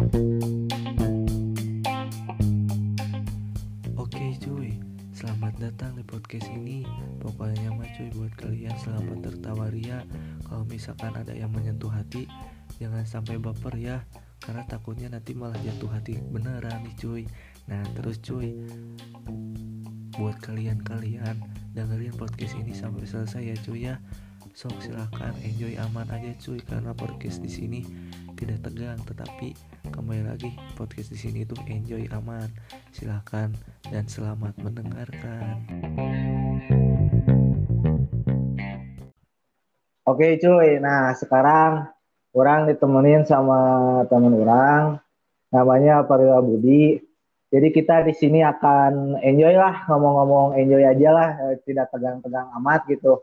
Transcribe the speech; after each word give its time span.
Oke 0.00 0.16
cuy, 4.40 4.72
selamat 5.12 5.60
datang 5.60 5.92
di 5.92 6.00
podcast 6.08 6.48
ini. 6.48 6.88
Pokoknya 7.20 7.68
mah 7.68 7.84
cuy 7.92 8.08
buat 8.16 8.32
kalian 8.40 8.72
selamat 8.80 9.28
tertawa 9.28 9.68
ria. 9.68 10.00
Kalau 10.48 10.64
misalkan 10.72 11.12
ada 11.20 11.36
yang 11.36 11.52
menyentuh 11.52 11.92
hati, 11.92 12.24
jangan 12.80 13.04
sampai 13.04 13.36
baper 13.36 13.76
ya. 13.76 14.00
Karena 14.40 14.64
takutnya 14.64 15.12
nanti 15.12 15.36
malah 15.36 15.60
jatuh 15.60 15.92
hati 15.92 16.16
beneran 16.32 16.80
nih 16.80 16.96
cuy. 16.96 17.28
Nah 17.68 17.84
terus 17.92 18.24
cuy, 18.24 18.56
buat 20.16 20.40
kalian-kalian 20.40 21.44
dengerin 21.76 22.16
podcast 22.16 22.56
ini 22.56 22.72
sampai 22.72 23.04
selesai 23.04 23.52
ya 23.52 23.56
cuy 23.68 23.92
ya. 23.92 24.00
Sok 24.56 24.80
silahkan 24.80 25.36
enjoy 25.44 25.76
aman 25.76 26.08
aja 26.08 26.32
cuy 26.40 26.56
karena 26.64 26.96
podcast 26.96 27.44
di 27.44 27.52
sini 27.52 27.84
tidak 28.40 28.64
tegang 28.64 28.96
tetapi 29.04 29.52
kembali 29.88 30.28
lagi 30.28 30.52
podcast 30.76 31.08
di 31.08 31.16
sini 31.16 31.40
tuh 31.48 31.56
enjoy 31.64 32.04
aman 32.12 32.52
silahkan 32.92 33.48
dan 33.88 34.04
selamat 34.04 34.52
mendengarkan 34.60 35.64
Oke 40.10 40.42
cuy, 40.42 40.82
nah 40.82 41.14
sekarang 41.14 41.86
orang 42.34 42.66
ditemenin 42.66 43.22
sama 43.22 44.02
teman 44.10 44.34
orang, 44.42 44.98
namanya 45.54 46.02
Parila 46.02 46.42
Budi. 46.42 46.98
Jadi 47.46 47.68
kita 47.70 48.02
di 48.02 48.10
sini 48.10 48.42
akan 48.42 49.22
enjoy 49.22 49.54
lah, 49.54 49.86
ngomong-ngomong 49.86 50.58
enjoy 50.58 50.82
aja 50.82 51.08
lah, 51.14 51.30
eh, 51.46 51.62
tidak 51.62 51.94
tegang-tegang 51.94 52.50
amat 52.58 52.90
gitu. 52.90 53.22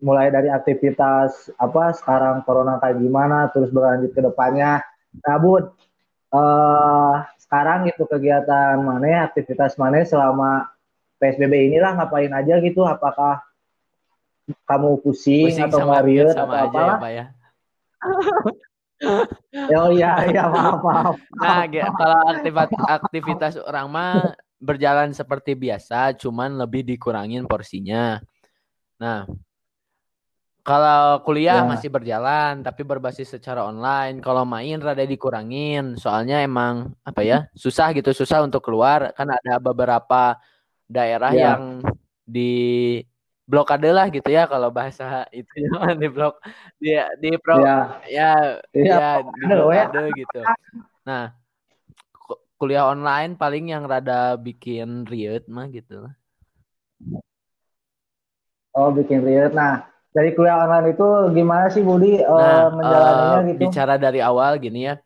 Mulai 0.00 0.32
dari 0.32 0.48
aktivitas 0.48 1.52
apa 1.60 1.92
sekarang 1.92 2.40
corona 2.48 2.80
kayak 2.80 3.04
gimana, 3.04 3.52
terus 3.52 3.68
berlanjut 3.68 4.08
ke 4.16 4.24
depannya. 4.24 4.80
Nah 5.12 5.36
Bud, 5.40 5.64
eh, 6.34 7.14
sekarang 7.40 7.88
gitu 7.88 8.04
kegiatan 8.04 8.76
mana, 8.80 9.28
aktivitas 9.28 9.80
mana 9.80 10.04
selama 10.04 10.68
PSBB 11.18 11.72
inilah 11.72 11.96
ngapain 11.98 12.30
aja 12.30 12.60
gitu? 12.60 12.84
Apakah 12.84 13.42
kamu 14.64 15.00
pusing, 15.04 15.52
Pusing 15.52 15.68
atau 15.68 15.78
sama 15.84 16.00
ngariut 16.00 16.32
atau 16.32 16.48
apa? 16.48 16.80
ya 16.80 16.94
Pak 16.96 17.10
ya. 17.12 17.26
Oh 19.78 19.94
iya, 19.94 20.26
iya 20.26 20.50
maaf, 20.50 20.82
maaf. 20.82 21.14
Nah, 21.38 21.62
kalau 21.70 22.18
aktivitas 22.34 22.82
aktivitas 22.82 23.54
orang 23.62 23.86
mah 23.86 24.34
berjalan 24.58 25.14
seperti 25.14 25.54
biasa, 25.54 26.18
cuman 26.18 26.58
lebih 26.58 26.82
dikurangin 26.82 27.46
porsinya. 27.46 28.18
Nah, 28.98 29.22
kalau 30.66 31.24
kuliah 31.24 31.62
Ya. 31.62 31.68
masih 31.68 31.88
berjalan 31.88 32.60
tapi 32.60 32.84
berbasis 32.84 33.32
secara 33.32 33.64
online. 33.64 34.20
Kalau 34.20 34.44
main 34.44 34.76
rada 34.80 35.02
dikurangin, 35.06 35.96
soalnya 35.96 36.44
emang 36.44 36.92
apa 37.02 37.20
ya? 37.24 37.38
Susah 37.56 37.90
gitu, 37.96 38.12
susah 38.12 38.44
untuk 38.44 38.60
keluar 38.64 39.10
kan 39.16 39.28
ada 39.32 39.56
beberapa 39.56 40.36
daerah 40.88 41.32
Ya. 41.32 41.56
yang 41.56 41.84
di 42.28 42.52
blokade 43.48 43.88
lah 43.88 44.12
gitu 44.12 44.28
ya 44.28 44.44
kalau 44.44 44.68
bahasa 44.68 45.24
itu 45.32 45.48
ya 45.56 45.68
di 46.00 46.08
blok 46.12 46.36
di 46.76 46.92
di 47.16 47.30
pro 47.40 47.64
Ya, 47.64 47.76
ya 48.04 48.32
Iya, 48.76 48.92
ya 48.92 49.10
di 49.24 49.42
blokade, 49.48 50.02
ya. 50.04 50.12
gitu. 50.12 50.40
Nah, 51.08 51.32
ku- 52.12 52.44
kuliah 52.60 52.84
online 52.92 53.40
paling 53.40 53.72
yang 53.72 53.88
rada 53.88 54.36
bikin 54.36 55.08
riut 55.08 55.48
mah 55.48 55.64
gitu. 55.72 56.04
oh 58.76 58.90
bikin 58.94 59.24
riet. 59.24 59.56
Nah, 59.56 59.88
dari 60.18 60.34
kuliah 60.34 60.58
online 60.66 60.98
itu 60.98 61.06
gimana 61.30 61.70
sih 61.70 61.86
Budi 61.86 62.18
eh, 62.18 62.26
Nah, 62.26 62.74
menjalaninya 62.74 63.38
eh, 63.38 63.46
gitu? 63.54 63.60
bicara 63.62 63.94
dari 63.94 64.18
awal 64.18 64.58
gini 64.58 64.90
ya, 64.90 64.98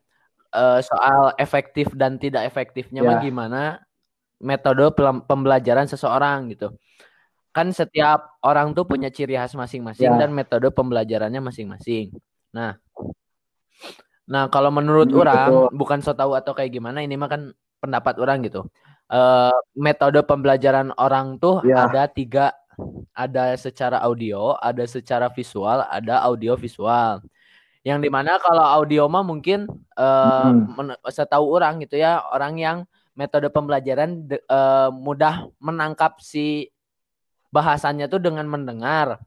eh, 0.57 0.81
soal 0.81 1.37
efektif 1.37 1.93
dan 1.93 2.17
tidak 2.17 2.49
efektifnya 2.49 3.05
mah 3.05 3.21
Ya. 3.21 3.25
gimana 3.29 3.63
metode 4.41 4.89
pembelajaran 5.29 5.85
seseorang 5.85 6.49
gitu. 6.57 6.72
Kan 7.53 7.69
setiap 7.77 8.41
orang 8.41 8.72
tuh 8.72 8.89
punya 8.89 9.12
ciri 9.12 9.37
khas 9.37 9.53
masing-masing 9.53 10.17
Ya. 10.17 10.17
dan 10.17 10.33
metode 10.33 10.72
pembelajarannya 10.72 11.45
masing-masing. 11.45 12.09
Nah, 12.56 12.81
nah 14.25 14.49
kalau 14.49 14.72
menurut 14.72 15.12
Hmm, 15.12 15.21
orang 15.21 15.51
betul. 15.53 15.77
bukan 15.77 15.99
so 16.01 16.17
tahu 16.17 16.33
atau 16.33 16.56
kayak 16.56 16.72
gimana 16.72 17.05
ini 17.05 17.21
mah 17.21 17.28
kan 17.28 17.53
pendapat 17.84 18.17
orang 18.17 18.41
gitu. 18.49 18.65
Eh, 19.12 19.53
metode 19.77 20.25
pembelajaran 20.25 20.97
orang 20.97 21.37
tuh 21.37 21.61
Ya. 21.61 21.84
ada 21.84 22.09
tiga, 22.09 22.56
ada 23.12 23.53
secara 23.60 24.00
audio, 24.00 24.56
ada 24.60 24.84
secara 24.88 25.28
visual, 25.28 25.84
ada 25.88 26.25
audio 26.25 26.56
visual. 26.56 27.21
Yang 27.83 27.99
di 28.06 28.10
mana 28.15 28.38
kalau 28.38 28.62
audio 28.62 29.10
mah 29.10 29.27
mungkin 29.27 29.66
eh 29.99 30.50
Hmm. 30.50 30.94
setahu 31.10 31.59
orang 31.59 31.83
gitu 31.83 31.99
ya 31.99 32.22
orang 32.31 32.56
yang 32.56 32.77
metode 33.12 33.50
pembelajaran 33.53 34.25
de- 34.25 34.41
eh, 34.41 34.88
mudah 34.94 35.50
menangkap 35.60 36.16
si 36.22 36.71
bahasanya 37.53 38.09
tuh 38.09 38.22
dengan 38.22 38.49
mendengar. 38.49 39.21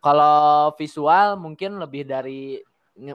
Kalau 0.00 0.72
visual 0.80 1.36
mungkin 1.36 1.76
lebih 1.76 2.08
dari 2.08 2.58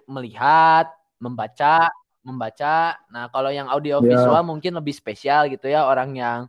melihat, 0.06 0.94
membaca, 1.18 1.90
membaca. 2.22 2.94
Nah, 3.10 3.26
kalau 3.34 3.50
yang 3.50 3.66
audio 3.68 4.00
Ya. 4.06 4.14
visual 4.14 4.46
mungkin 4.46 4.78
lebih 4.78 4.94
spesial 4.94 5.50
gitu 5.50 5.66
ya 5.66 5.90
orang 5.90 6.14
yang 6.14 6.40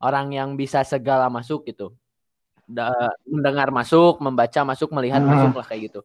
orang 0.00 0.32
yang 0.32 0.56
bisa 0.56 0.80
segala 0.84 1.28
masuk 1.28 1.68
gitu. 1.68 1.92
Da- 2.66 3.14
mendengar 3.30 3.70
masuk, 3.70 4.18
membaca 4.18 4.60
masuk, 4.66 4.90
melihat 4.90 5.22
Hmm. 5.22 5.30
masuk 5.30 5.54
lah 5.54 5.66
kayak 5.66 5.82
gitu. 5.90 6.00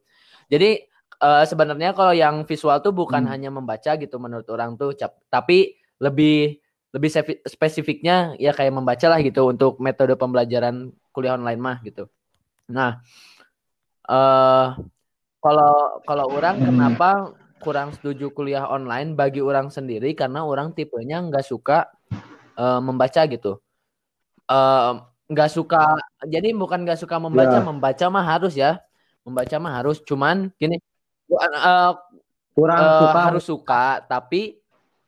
Jadi 0.47 0.85
eh, 1.21 1.43
sebenarnya 1.45 1.93
kalau 1.93 2.13
yang 2.17 2.45
visual 2.49 2.81
tuh 2.81 2.93
bukan 2.93 3.21
Hmm. 3.25 3.31
hanya 3.33 3.49
membaca 3.53 3.93
gitu 3.97 4.17
menurut 4.17 4.45
orang 4.49 4.73
tuh, 4.73 4.93
cap- 4.97 5.21
tapi 5.29 5.77
lebih 6.01 6.57
lebih 6.91 7.09
spesifiknya 7.45 8.33
ya 8.41 8.51
kayak 8.51 8.73
membaca 8.73 9.05
lah 9.05 9.21
gitu 9.21 9.47
untuk 9.53 9.77
metode 9.77 10.17
pembelajaran 10.17 10.89
kuliah 11.13 11.37
online 11.37 11.61
mah 11.61 11.77
gitu. 11.85 12.09
Nah, 12.73 12.99
eh 14.09 14.67
kalau 15.41 15.73
kalau 16.05 16.25
orang 16.29 16.57
Hmm. 16.61 16.67
kenapa 16.73 17.09
kurang 17.61 17.93
setuju 17.93 18.33
kuliah 18.33 18.65
online 18.65 19.13
bagi 19.13 19.45
orang 19.45 19.69
sendiri 19.69 20.17
karena 20.17 20.41
orang 20.41 20.73
tipenya 20.73 21.21
nggak 21.21 21.45
suka 21.45 21.85
eh, 22.57 22.79
membaca 22.81 23.21
gitu. 23.29 23.61
Eh, 24.49 24.93
nggak 25.31 25.47
suka 25.47 25.95
jadi 26.27 26.51
bukan 26.51 26.83
nggak 26.83 26.99
suka 26.99 27.15
membaca, 27.15 27.57
Ya. 27.57 27.63
membaca 27.63 28.05
mah 28.11 28.25
harus 28.27 28.53
ya. 28.59 28.83
Membaca 29.23 29.55
mah 29.61 29.73
harus, 29.79 30.01
cuman 30.03 30.49
gini 30.57 30.75
eh, 31.31 31.91
Kurang 32.51 32.77
eh, 32.83 32.99
suka 32.99 33.19
harus 33.31 33.45
suka, 33.47 33.83
tapi 34.09 34.59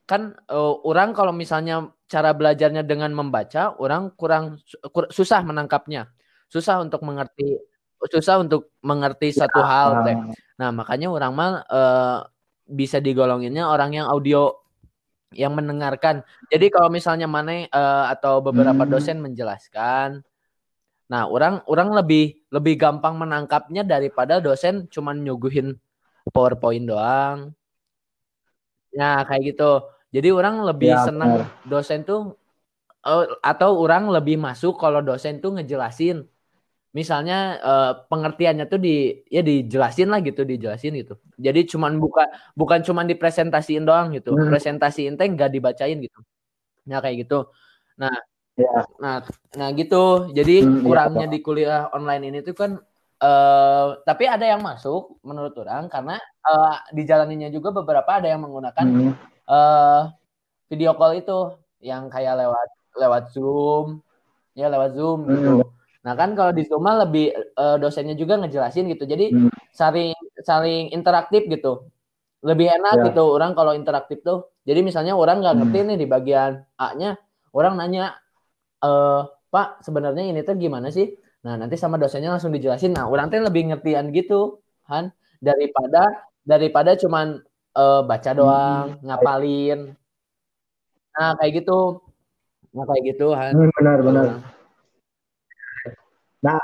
kan 0.08 0.32
eh, 0.48 0.74
orang 0.88 1.12
kalau 1.12 1.36
misalnya 1.36 1.92
cara 2.08 2.32
belajarnya 2.32 2.86
dengan 2.88 3.12
membaca, 3.12 3.76
orang 3.82 4.14
kurang 4.16 4.62
kur- 4.96 5.12
susah 5.12 5.44
menangkapnya, 5.44 6.08
susah 6.48 6.80
untuk 6.80 7.02
mengerti, 7.04 7.58
susah 8.08 8.40
untuk 8.40 8.72
mengerti 8.86 9.34
satu 9.36 9.60
hal 9.60 10.06
teh. 10.08 10.16
Nah 10.62 10.70
makanya 10.72 11.12
orang 11.12 11.32
mah 11.36 11.52
eh, 11.68 12.18
bisa 12.64 13.04
digolonginnya 13.04 13.68
orang 13.68 13.98
yang 13.98 14.08
audio 14.08 14.63
yang 15.36 15.54
mendengarkan. 15.58 16.24
Jadi 16.52 16.66
kalau 16.74 16.90
misalnya 16.94 17.28
mana 17.30 17.66
eh, 17.68 18.06
atau 18.14 18.40
beberapa 18.46 18.84
Hmm. 18.84 18.90
dosen 18.90 19.20
menjelaskan, 19.24 20.24
nah 21.12 21.24
orang 21.30 21.62
orang 21.70 21.90
lebih 22.00 22.24
lebih 22.56 22.76
gampang 22.80 23.16
menangkapnya 23.20 23.84
daripada 23.86 24.40
dosen 24.44 24.88
cuman 24.94 25.22
nyuguhin 25.26 25.78
PowerPoint 26.34 26.86
doang. 26.90 27.40
Nah, 28.98 29.26
kayak 29.28 29.42
gitu. 29.54 29.64
Jadi 30.14 30.28
orang 30.30 30.56
lebih 30.70 30.92
Ya, 30.92 31.06
senang 31.06 31.50
dosen 31.66 32.06
tuh 32.06 32.38
eh, 33.08 33.26
atau 33.44 33.70
orang 33.84 34.04
lebih 34.16 34.36
masuk 34.48 34.74
kalau 34.84 35.02
dosen 35.06 35.40
tuh 35.44 35.52
ngejelasin. 35.58 36.18
Misalnya 36.94 37.58
eh, 37.58 37.92
pengertiannya 38.06 38.66
tuh 38.70 38.78
di 38.78 39.26
ya 39.28 39.42
dijelasin 39.42 40.14
lah 40.14 40.22
gitu, 40.22 40.46
dijelasin 40.46 40.94
gitu. 40.94 41.18
Jadi 41.42 41.66
cuman 41.74 41.98
buka 41.98 42.30
bukan 42.54 42.86
cuman 42.86 43.10
dipresentasiin 43.10 43.82
doang 43.82 44.14
gitu. 44.14 44.38
Hmm. 44.38 44.54
Presentasiin 44.54 45.18
teh 45.18 45.26
enggak 45.26 45.50
dibacain 45.50 45.98
gitu. 45.98 46.22
Nah, 46.86 47.02
kayak 47.02 47.26
gitu. 47.26 47.50
Nah, 47.98 48.14
Ya. 48.54 48.86
nah 49.02 49.26
nah 49.58 49.74
gitu. 49.74 50.30
Jadi 50.30 50.62
Hmm, 50.62 50.86
iya, 50.86 50.86
kurangnya 50.86 51.26
di 51.26 51.42
kuliah 51.42 51.90
online 51.90 52.30
ini 52.30 52.40
tuh 52.46 52.54
kan 52.54 52.78
eh 53.18 53.88
tapi 54.06 54.30
ada 54.30 54.46
yang 54.46 54.62
masuk 54.62 55.18
menurut 55.26 55.58
orang 55.58 55.90
karena 55.90 56.22
eh 56.22 56.76
dijalaninya 56.94 57.50
juga 57.50 57.74
beberapa 57.74 58.22
ada 58.22 58.30
yang 58.30 58.46
menggunakan 58.46 58.86
Hmm. 58.86 59.10
eh 59.50 60.02
video 60.70 60.94
call 60.94 61.18
itu 61.18 61.58
yang 61.82 62.14
kayak 62.14 62.46
lewat 62.46 62.70
lewat 62.94 63.24
Zoom 63.34 64.06
ya 64.54 64.70
lewat 64.70 64.94
Zoom 64.94 65.26
gitu. 65.34 65.66
Nah 66.04 66.14
kan 66.20 66.36
kalau 66.36 66.52
di 66.52 66.64
Zoom 66.68 66.84
lebih 66.84 67.32
eh, 67.36 67.78
dosennya 67.80 68.16
juga 68.20 68.36
ngejelasin 68.40 68.92
gitu. 68.92 69.08
Jadi 69.08 69.32
Hmm. 69.32 69.52
saling 69.72 70.12
saling 70.44 70.92
interaktif 70.92 71.48
gitu. 71.48 71.88
Lebih 72.44 72.68
enak 72.76 72.96
Ya. 73.00 73.04
gitu 73.12 73.24
orang 73.40 73.56
kalau 73.56 73.72
interaktif 73.72 74.20
tuh. 74.20 74.52
Jadi 74.68 74.84
misalnya 74.84 75.16
orang 75.16 75.40
nggak 75.40 75.56
ngerti 75.64 75.80
Hmm. 75.80 75.88
nih 75.92 75.98
di 76.04 76.08
bagian 76.08 76.52
A-nya, 76.76 77.16
orang 77.56 77.80
nanya 77.80 78.16
eh 78.84 79.22
Pak 79.54 79.86
sebenarnya 79.86 80.28
ini 80.34 80.42
tuh 80.44 80.58
gimana 80.60 80.90
sih? 80.92 81.14
Nah 81.46 81.56
nanti 81.56 81.78
sama 81.80 81.96
dosennya 82.02 82.34
langsung 82.34 82.52
dijelasin. 82.52 82.92
Nah 82.96 83.08
orang 83.08 83.32
tuh 83.32 83.40
lebih 83.40 83.72
ngertian 83.72 84.12
gitu, 84.12 84.60
Han 84.92 85.14
daripada 85.40 86.28
daripada 86.44 87.00
cuman 87.00 87.40
uh, 87.80 88.02
baca 88.04 88.32
doang, 88.36 89.00
hmm. 89.00 89.08
ngapalin. 89.08 89.80
Nah, 91.14 91.38
kayak 91.38 91.62
gitu. 91.62 92.02
Nah, 92.74 92.86
kayak 92.90 93.04
gitu, 93.14 93.28
Han. 93.38 93.54
Hmm, 93.54 93.70
benar, 93.78 93.98
benar. 94.02 94.28
Nah, 96.44 96.60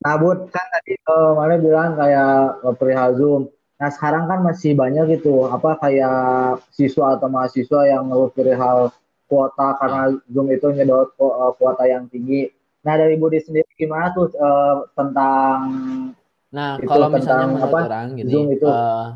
nah 0.00 0.14
Bud, 0.16 0.48
kan 0.48 0.66
tadi 0.72 0.96
uh, 1.04 1.36
mana 1.36 1.60
bilang 1.60 1.92
kayak 1.94 2.64
uh, 2.64 2.74
perihal 2.74 3.10
Zoom. 3.14 3.42
Nah, 3.76 3.90
sekarang 3.92 4.24
kan 4.30 4.40
masih 4.40 4.72
banyak 4.72 5.20
gitu, 5.20 5.44
apa 5.46 5.76
kayak 5.76 6.64
siswa 6.72 7.20
atau 7.20 7.28
mahasiswa 7.28 7.84
yang 7.84 8.08
ngeluh 8.08 8.32
perihal 8.32 8.88
kuota 9.28 9.76
karena 9.76 10.02
Zoom 10.32 10.48
itu 10.48 10.66
nyedot 10.72 11.12
uh, 11.20 11.52
kuota 11.60 11.84
yang 11.84 12.08
tinggi. 12.08 12.48
Nah, 12.84 12.96
dari 12.96 13.20
Budi 13.20 13.40
sendiri 13.44 13.68
gimana 13.76 14.16
tuh 14.16 14.32
uh, 14.40 14.88
tentang 14.96 15.58
Nah, 16.54 16.78
itu, 16.78 16.86
kalau 16.86 17.10
misalnya 17.10 17.50
menurut 17.50 17.66
apa, 17.66 17.78
orang 17.90 18.14
gini, 18.14 18.30
Zoom 18.30 18.46
itu. 18.54 18.66
Uh, 18.66 19.06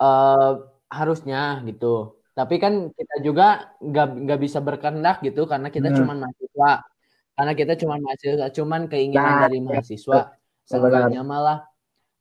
uh, 0.00 0.50
harusnya 0.88 1.60
gitu 1.68 2.18
tapi 2.38 2.62
kan 2.62 2.94
kita 2.94 3.16
juga 3.26 3.74
nggak 3.82 4.06
nggak 4.22 4.40
bisa 4.46 4.62
berkehendak 4.62 5.26
gitu 5.26 5.42
karena 5.50 5.74
kita 5.74 5.90
hmm. 5.90 5.96
cuma 5.98 6.14
mahasiswa. 6.22 6.86
Karena 7.38 7.54
kita 7.54 7.78
cuma 7.78 8.02
mahasiswa, 8.02 8.50
cuman 8.50 8.90
keinginan 8.90 9.38
nah, 9.38 9.42
dari 9.46 9.62
mahasiswa. 9.62 10.34
Sebenarnya 10.66 11.22
malah 11.22 11.70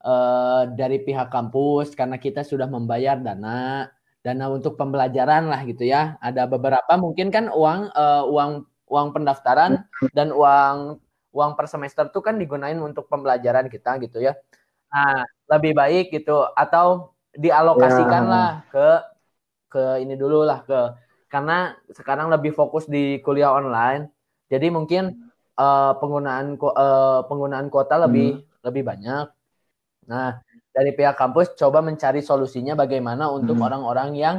uh, 0.05 0.69
dari 0.77 1.01
pihak 1.01 1.33
kampus 1.33 1.97
karena 1.97 2.21
kita 2.21 2.45
sudah 2.45 2.69
membayar 2.69 3.17
dana 3.17 3.89
dana 4.21 4.45
untuk 4.53 4.77
pembelajaran 4.77 5.49
lah 5.49 5.65
gitu 5.65 5.89
ya. 5.89 6.21
Ada 6.21 6.45
beberapa 6.45 6.93
mungkin 7.01 7.33
kan 7.33 7.49
uang 7.49 7.89
uh, 7.97 8.29
uang 8.29 8.69
uang 8.87 9.07
pendaftaran 9.17 9.89
dan 10.13 10.29
uang 10.29 11.01
uang 11.33 11.51
per 11.57 11.65
semester 11.65 12.13
tuh 12.13 12.21
kan 12.21 12.37
digunain 12.37 12.77
untuk 12.77 13.09
pembelajaran 13.09 13.73
kita 13.73 13.97
gitu 14.05 14.21
ya. 14.21 14.37
Nah, 14.93 15.25
lebih 15.49 15.73
baik 15.73 16.13
gitu 16.13 16.45
atau 16.53 17.17
dialokasikan 17.33 18.23
ya. 18.25 18.31
lah 18.31 18.49
ke 18.69 18.87
ke 19.67 19.83
ini 20.05 20.13
dulu 20.13 20.45
lah 20.45 20.61
ke 20.63 20.93
karena 21.27 21.75
sekarang 21.91 22.31
lebih 22.31 22.53
fokus 22.53 22.85
di 22.85 23.17
kuliah 23.25 23.49
online. 23.51 24.13
Jadi 24.47 24.67
mungkin 24.71 25.31
uh, 25.59 25.93
penggunaan 25.99 26.55
uh, 26.55 27.21
penggunaan 27.27 27.67
kuota 27.67 27.99
lebih 28.07 28.39
hmm. 28.39 28.63
lebih 28.63 28.83
banyak. 28.87 29.25
Nah, 30.07 30.39
dari 30.71 30.95
pihak 30.95 31.19
kampus 31.19 31.57
coba 31.57 31.83
mencari 31.83 32.23
solusinya 32.23 32.77
bagaimana 32.77 33.27
untuk 33.33 33.59
hmm. 33.59 33.65
orang-orang 33.67 34.09
hmm. 34.15 34.21
yang 34.21 34.37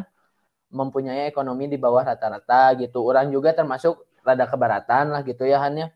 mempunyai 0.68 1.28
ekonomi 1.28 1.68
di 1.68 1.80
bawah 1.80 2.04
rata-rata 2.04 2.76
gitu. 2.80 3.04
Orang 3.04 3.32
juga 3.32 3.52
termasuk 3.56 4.04
rada 4.24 4.44
kebaratan 4.44 5.16
lah 5.16 5.24
gitu 5.24 5.48
ya 5.48 5.58
hanya 5.64 5.90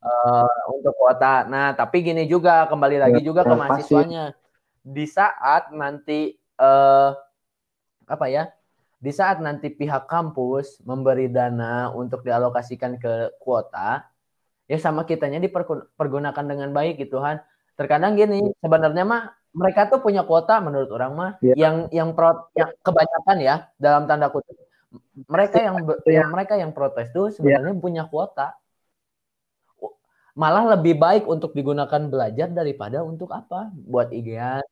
uh, 0.00 0.48
eh, 0.48 0.62
untuk 0.72 0.96
kuota. 0.96 1.44
Nah, 1.48 1.76
tapi 1.76 2.00
gini 2.00 2.24
juga 2.24 2.64
kembali 2.68 2.96
lagi 3.00 3.20
ya, 3.20 3.24
juga 3.24 3.44
ke 3.44 3.54
mahasiswanya. 3.54 4.32
Di 4.84 5.04
saat 5.08 5.72
nanti 5.72 6.36
uh, 6.60 7.12
apa 8.04 8.26
ya? 8.28 8.48
Di 9.04 9.12
saat 9.12 9.44
nanti 9.44 9.68
pihak 9.68 10.08
kampus 10.08 10.80
memberi 10.88 11.28
dana 11.28 11.92
untuk 11.92 12.24
dialokasikan 12.24 12.96
ke 12.96 13.36
kuota, 13.36 14.08
ya 14.64 14.80
sama 14.80 15.04
kitanya 15.04 15.44
dipergunakan 15.44 16.44
dengan 16.48 16.72
baik 16.72 17.04
gitu 17.04 17.20
kan. 17.20 17.44
Terkadang 17.76 18.16
gini, 18.16 18.40
sebenarnya 18.64 19.04
mah 19.04 19.22
mereka 19.52 19.92
tuh 19.92 20.00
punya 20.00 20.24
kuota 20.24 20.56
menurut 20.64 20.88
orang 20.88 21.12
mah 21.12 21.30
yeah. 21.44 21.54
yang 21.54 21.76
yang 21.92 22.08
pro 22.16 22.48
yang 22.56 22.72
kebanyakan 22.80 23.36
ya 23.38 23.56
dalam 23.78 24.08
tanda 24.10 24.26
kutip 24.32 24.58
mereka 25.30 25.62
yang 25.62 25.76
yeah. 25.84 26.18
yang 26.24 26.28
mereka 26.34 26.54
yang 26.58 26.72
protes 26.74 27.12
tuh 27.12 27.28
sebenarnya 27.30 27.76
yeah. 27.76 27.82
punya 27.84 28.02
kuota. 28.08 28.56
Malah 30.34 30.74
lebih 30.74 30.98
baik 30.98 31.30
untuk 31.30 31.54
digunakan 31.54 32.10
belajar 32.10 32.50
daripada 32.50 33.06
untuk 33.06 33.30
apa? 33.30 33.70
Buat 33.70 34.10
IGN, 34.10 34.66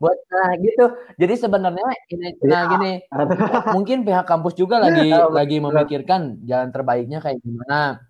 buat 0.00 0.16
nah 0.32 0.56
gitu 0.56 0.84
jadi 1.20 1.34
sebenarnya 1.36 1.84
ini 2.08 2.32
ya. 2.40 2.48
nah 2.48 2.62
gini 2.72 2.92
mungkin 3.76 4.00
pihak 4.00 4.24
kampus 4.24 4.56
juga 4.56 4.80
lagi 4.80 5.12
ya, 5.12 5.28
lagi 5.28 5.60
memikirkan 5.60 6.40
jalan 6.48 6.72
terbaiknya 6.72 7.20
kayak 7.20 7.36
gimana 7.44 8.00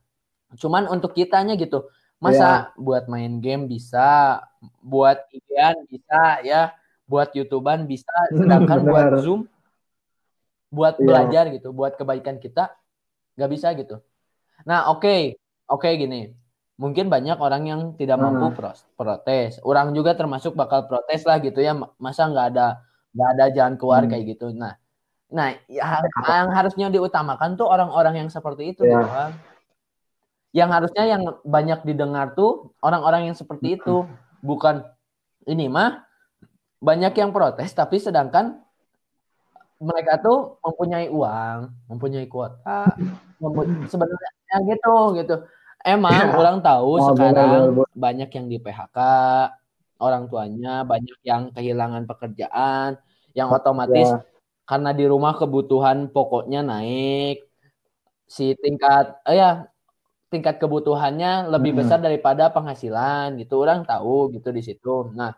cuman 0.54 0.86
untuk 0.86 1.18
kitanya 1.18 1.58
gitu 1.58 1.90
masa 2.22 2.70
ya. 2.70 2.78
buat 2.78 3.10
main 3.10 3.42
game 3.42 3.66
bisa 3.66 4.38
buat 4.78 5.18
ikan 5.34 5.82
bisa 5.90 6.38
ya 6.46 6.70
buat 7.10 7.34
youtuban 7.34 7.90
bisa 7.90 8.14
sedangkan 8.38 8.86
buat 8.86 9.06
zoom 9.26 9.50
buat 10.70 10.94
ya. 10.94 11.02
belajar 11.02 11.44
gitu 11.50 11.74
buat 11.74 11.98
kebaikan 11.98 12.38
kita 12.38 12.70
nggak 13.34 13.50
bisa 13.50 13.74
gitu 13.74 13.98
nah 14.62 14.94
oke 14.94 15.02
okay. 15.02 15.22
oke 15.66 15.82
okay, 15.82 15.98
gini 15.98 16.38
mungkin 16.80 17.12
banyak 17.12 17.36
orang 17.36 17.68
yang 17.68 17.80
tidak 18.00 18.16
mampu 18.16 18.48
hmm. 18.48 18.56
protes. 18.96 19.60
Orang 19.60 19.92
juga 19.92 20.16
termasuk 20.16 20.56
bakal 20.56 20.88
protes 20.88 21.28
lah 21.28 21.36
gitu 21.44 21.60
ya. 21.60 21.76
Masa 22.00 22.24
nggak 22.32 22.56
ada 22.56 22.80
nggak 23.12 23.28
ada 23.36 23.44
jalan 23.52 23.74
keluar 23.76 24.02
hmm. 24.08 24.10
kayak 24.16 24.24
gitu. 24.32 24.46
Nah, 24.56 24.80
nah 25.28 25.52
ya, 25.68 26.00
yang 26.24 26.48
harusnya 26.56 26.88
diutamakan 26.88 27.60
tuh 27.60 27.68
orang-orang 27.68 28.24
yang 28.24 28.28
seperti 28.32 28.72
itu, 28.72 28.88
ya. 28.88 29.04
kan. 29.04 29.30
Yang 30.56 30.70
harusnya 30.72 31.04
yang 31.04 31.22
banyak 31.44 31.84
didengar 31.84 32.32
tuh 32.32 32.72
orang-orang 32.80 33.28
yang 33.28 33.36
seperti 33.36 33.76
hmm. 33.76 33.78
itu, 33.84 33.96
bukan 34.40 34.88
ini 35.44 35.68
mah 35.68 36.08
banyak 36.80 37.12
yang 37.12 37.28
protes 37.28 37.76
tapi 37.76 38.00
sedangkan 38.00 38.56
mereka 39.80 40.16
tuh 40.20 40.60
mempunyai 40.64 41.12
uang, 41.12 41.72
mempunyai 41.92 42.24
kuota, 42.24 42.88
mempunyai, 43.36 43.84
sebenarnya 43.88 44.56
gitu 44.64 44.96
gitu 45.20 45.36
Emang 45.80 46.12
ya. 46.12 46.36
orang 46.36 46.60
tahu 46.60 47.00
oh, 47.00 47.06
sekarang 47.12 47.72
bener, 47.72 47.72
bener. 47.72 47.88
banyak 47.96 48.30
yang 48.36 48.46
di 48.52 48.58
PHK, 48.60 48.98
orang 49.96 50.28
tuanya 50.28 50.84
banyak 50.84 51.18
yang 51.24 51.48
kehilangan 51.56 52.04
pekerjaan, 52.04 53.00
yang 53.32 53.48
otomatis 53.48 54.12
ya. 54.12 54.20
karena 54.68 54.92
di 54.92 55.04
rumah 55.08 55.40
kebutuhan 55.40 56.12
pokoknya 56.12 56.60
naik, 56.60 57.48
si 58.28 58.52
tingkat, 58.60 59.24
eh 59.24 59.40
ya 59.40 59.50
tingkat 60.28 60.60
kebutuhannya 60.60 61.48
lebih 61.48 61.74
hmm. 61.74 61.80
besar 61.80 61.98
daripada 61.98 62.52
penghasilan 62.52 63.40
gitu. 63.40 63.64
Orang 63.64 63.88
tahu 63.88 64.30
gitu 64.36 64.52
di 64.52 64.62
situ. 64.62 65.10
Nah, 65.16 65.32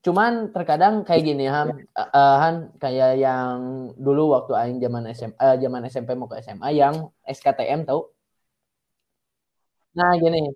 cuman 0.00 0.54
terkadang 0.54 1.02
kayak 1.02 1.22
gini 1.26 1.50
Han, 1.50 1.84
uh, 1.92 2.36
Han 2.38 2.70
kayak 2.78 3.18
yang 3.18 3.90
dulu 3.98 4.30
waktu 4.30 4.54
aing 4.54 4.78
zaman 4.78 5.10
SM, 5.10 5.32
uh, 5.36 5.58
zaman 5.58 5.82
SMP 5.90 6.14
mau 6.14 6.30
ke 6.30 6.38
SMA 6.38 6.70
yang 6.70 7.10
SKTM 7.26 7.82
tahu 7.82 8.15
Nah, 9.96 10.12
gini. 10.20 10.52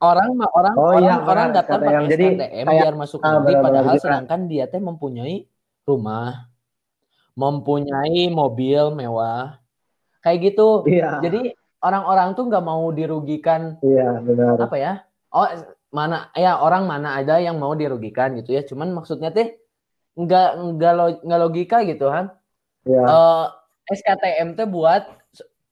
Orang 0.00 0.36
orang 0.40 0.74
oh, 0.80 0.96
orang, 0.96 1.04
iya, 1.04 1.16
orang 1.20 1.48
datang 1.52 1.80
pakai 1.84 2.08
jadi 2.08 2.24
SKTM 2.32 2.64
kayak, 2.64 2.82
biar 2.88 2.94
masuk 2.96 3.20
ah, 3.20 3.36
padahal 3.44 3.94
sedangkan 4.00 4.40
dia 4.48 4.64
teh 4.64 4.80
mempunyai 4.80 5.44
rumah, 5.84 6.48
mempunyai 7.36 8.32
mobil 8.32 8.96
mewah. 8.96 9.60
Kayak 10.24 10.38
gitu. 10.52 10.88
Iya. 10.88 11.20
Jadi 11.20 11.52
orang-orang 11.84 12.32
tuh 12.32 12.48
nggak 12.48 12.64
mau 12.64 12.88
dirugikan. 12.96 13.76
Iya, 13.84 14.24
benar. 14.24 14.56
Apa 14.56 14.76
ya? 14.80 15.04
Oh, 15.36 15.48
mana 15.92 16.32
ya 16.32 16.60
orang 16.60 16.88
mana 16.88 17.20
ada 17.20 17.36
yang 17.36 17.60
mau 17.60 17.76
dirugikan 17.76 18.40
gitu 18.40 18.56
ya. 18.56 18.64
Cuman 18.64 18.96
maksudnya 18.96 19.36
teh 19.36 19.52
nggak 20.16 20.48
nggak 21.28 21.40
logika 21.44 21.84
gitu 21.84 22.08
kan. 22.08 22.32
Iya. 22.88 23.04
Uh, 23.04 23.44
eh, 23.84 23.96
SKTM 24.00 24.56
teh 24.56 24.64
buat 24.64 25.17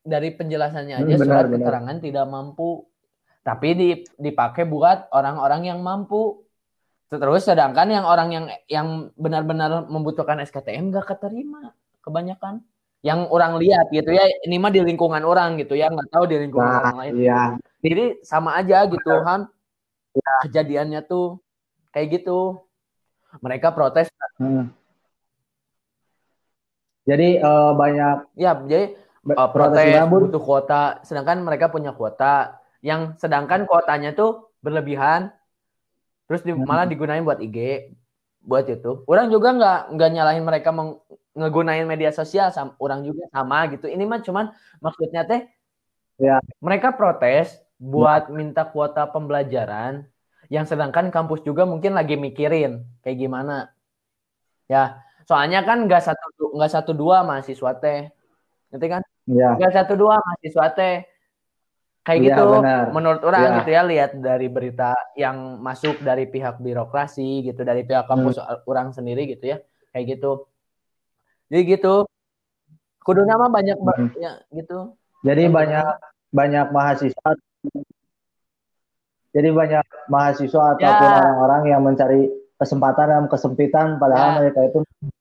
dari 0.06 0.30
penjelasannya 0.30 1.02
aja 1.02 1.14
hmm, 1.18 1.20
benar, 1.20 1.26
surat 1.26 1.46
benar. 1.50 1.54
keterangan 1.58 1.96
tidak 1.98 2.26
mampu 2.30 2.86
tapi 3.42 3.68
dipakai 4.18 4.66
buat 4.66 5.10
orang-orang 5.10 5.70
yang 5.70 5.82
mampu 5.82 6.46
terus 7.06 7.46
sedangkan 7.46 7.86
yang 7.86 8.04
orang 8.06 8.28
yang 8.34 8.46
yang 8.66 8.88
benar-benar 9.14 9.86
membutuhkan 9.86 10.42
SKTM 10.42 10.90
gak 10.90 11.14
keterima 11.14 11.70
kebanyakan 12.02 12.62
yang 13.06 13.30
orang 13.30 13.54
lihat 13.62 13.86
gitu 13.94 14.10
ya 14.10 14.26
ini 14.42 14.58
mah 14.58 14.74
di 14.74 14.82
lingkungan 14.82 15.22
orang 15.22 15.54
gitu 15.62 15.78
ya 15.78 15.86
nggak 15.86 16.10
tahu 16.10 16.26
di 16.26 16.42
lingkungan 16.42 16.66
nah, 16.66 16.78
orang 16.82 16.96
lain 16.98 17.12
iya. 17.22 17.42
jadi 17.78 18.18
sama 18.26 18.58
aja 18.58 18.82
gitu 18.90 19.12
kan 19.22 19.46
ya. 20.10 20.34
kejadiannya 20.50 21.00
tuh 21.06 21.38
kayak 21.94 22.18
gitu 22.18 22.58
mereka 23.38 23.70
protes 23.70 24.10
hmm. 24.42 24.74
jadi 27.06 27.28
uh, 27.46 27.78
banyak 27.78 28.26
ya 28.34 28.58
jadi 28.66 28.98
uh, 29.34 29.50
protes 29.50 30.06
butuh 30.06 30.42
kuota. 30.42 31.02
Sedangkan 31.02 31.42
mereka 31.42 31.72
punya 31.72 31.90
kuota 31.90 32.62
yang 32.84 33.18
sedangkan 33.18 33.66
kuotanya 33.66 34.14
tuh 34.14 34.54
berlebihan. 34.62 35.34
Terus 36.26 36.42
di, 36.42 36.52
hmm. 36.54 36.66
malah 36.66 36.86
digunain 36.86 37.22
buat 37.22 37.38
IG 37.38 37.90
buat 38.46 38.62
itu 38.70 39.02
orang 39.10 39.26
juga 39.26 39.58
nggak 39.58 39.78
nggak 39.98 40.10
nyalahin 40.14 40.44
mereka 40.46 40.70
meng, 40.70 41.02
ngegunain 41.34 41.82
media 41.82 42.14
sosial 42.14 42.54
sama 42.54 42.78
orang 42.78 43.02
juga 43.02 43.26
sama 43.34 43.66
gitu. 43.74 43.90
Ini 43.90 44.06
mah 44.06 44.22
cuman 44.22 44.54
maksudnya 44.78 45.26
teh 45.26 45.50
ya. 46.22 46.38
mereka 46.62 46.94
protes 46.94 47.58
buat 47.76 48.30
ya. 48.30 48.32
minta 48.32 48.62
kuota 48.62 49.02
pembelajaran 49.10 50.06
yang 50.46 50.62
sedangkan 50.62 51.10
kampus 51.10 51.42
juga 51.42 51.66
mungkin 51.66 51.98
lagi 51.98 52.14
mikirin 52.14 52.86
kayak 53.02 53.18
gimana. 53.18 53.74
Ya 54.70 55.02
soalnya 55.26 55.66
kan 55.66 55.90
nggak 55.90 56.06
satu 56.06 56.54
nggak 56.54 56.72
satu 56.72 56.94
dua 56.94 57.26
mahasiswa 57.26 57.70
teh. 57.82 58.14
Nanti 58.70 58.86
kan 58.86 59.02
Ya. 59.26 59.58
Satu 59.68 59.98
dua 59.98 60.16
mahasiswa 60.16 60.66
teh 60.70 61.02
kayak 62.00 62.18
Iya, 62.18 62.26
gitu 62.30 62.42
benar. 62.54 62.84
menurut 62.94 63.22
orang 63.22 63.42
Iya. 63.42 63.54
gitu 63.58 63.70
ya 63.74 63.82
lihat 63.82 64.10
dari 64.14 64.46
berita 64.46 64.94
yang 65.18 65.58
masuk 65.58 65.98
dari 66.00 66.24
pihak 66.24 66.62
birokrasi 66.62 67.42
gitu 67.42 67.66
dari 67.66 67.82
pihak 67.82 68.06
kampus 68.06 68.38
orang 68.62 68.94
sendiri 68.94 69.26
gitu 69.26 69.50
ya 69.50 69.58
kayak 69.90 70.14
gitu 70.14 70.46
jadi 71.50 71.62
gitu 71.66 72.06
kudu 73.02 73.26
nama 73.26 73.50
banyak 73.50 73.74
ba- 73.82 73.98
Hmm. 73.98 74.14
ya 74.14 74.38
gitu 74.54 74.94
Jadi 75.26 75.50
Yang 75.50 75.54
banyak 75.58 75.86
banyak 76.30 76.66
mahasiswa 76.70 77.30
jadi 79.34 79.48
banyak 79.50 79.84
mahasiswa 80.06 80.62
ataupun 80.78 80.86
Ya. 81.02 81.16
orang-orang 81.18 81.62
yang 81.66 81.82
mencari 81.82 82.30
kesempatan 82.56 83.04
dalam 83.12 83.26
kesempitan 83.28 84.00
padahal 84.00 84.28
Ya. 84.28 84.36
mereka 84.40 84.60
itu 84.64 84.78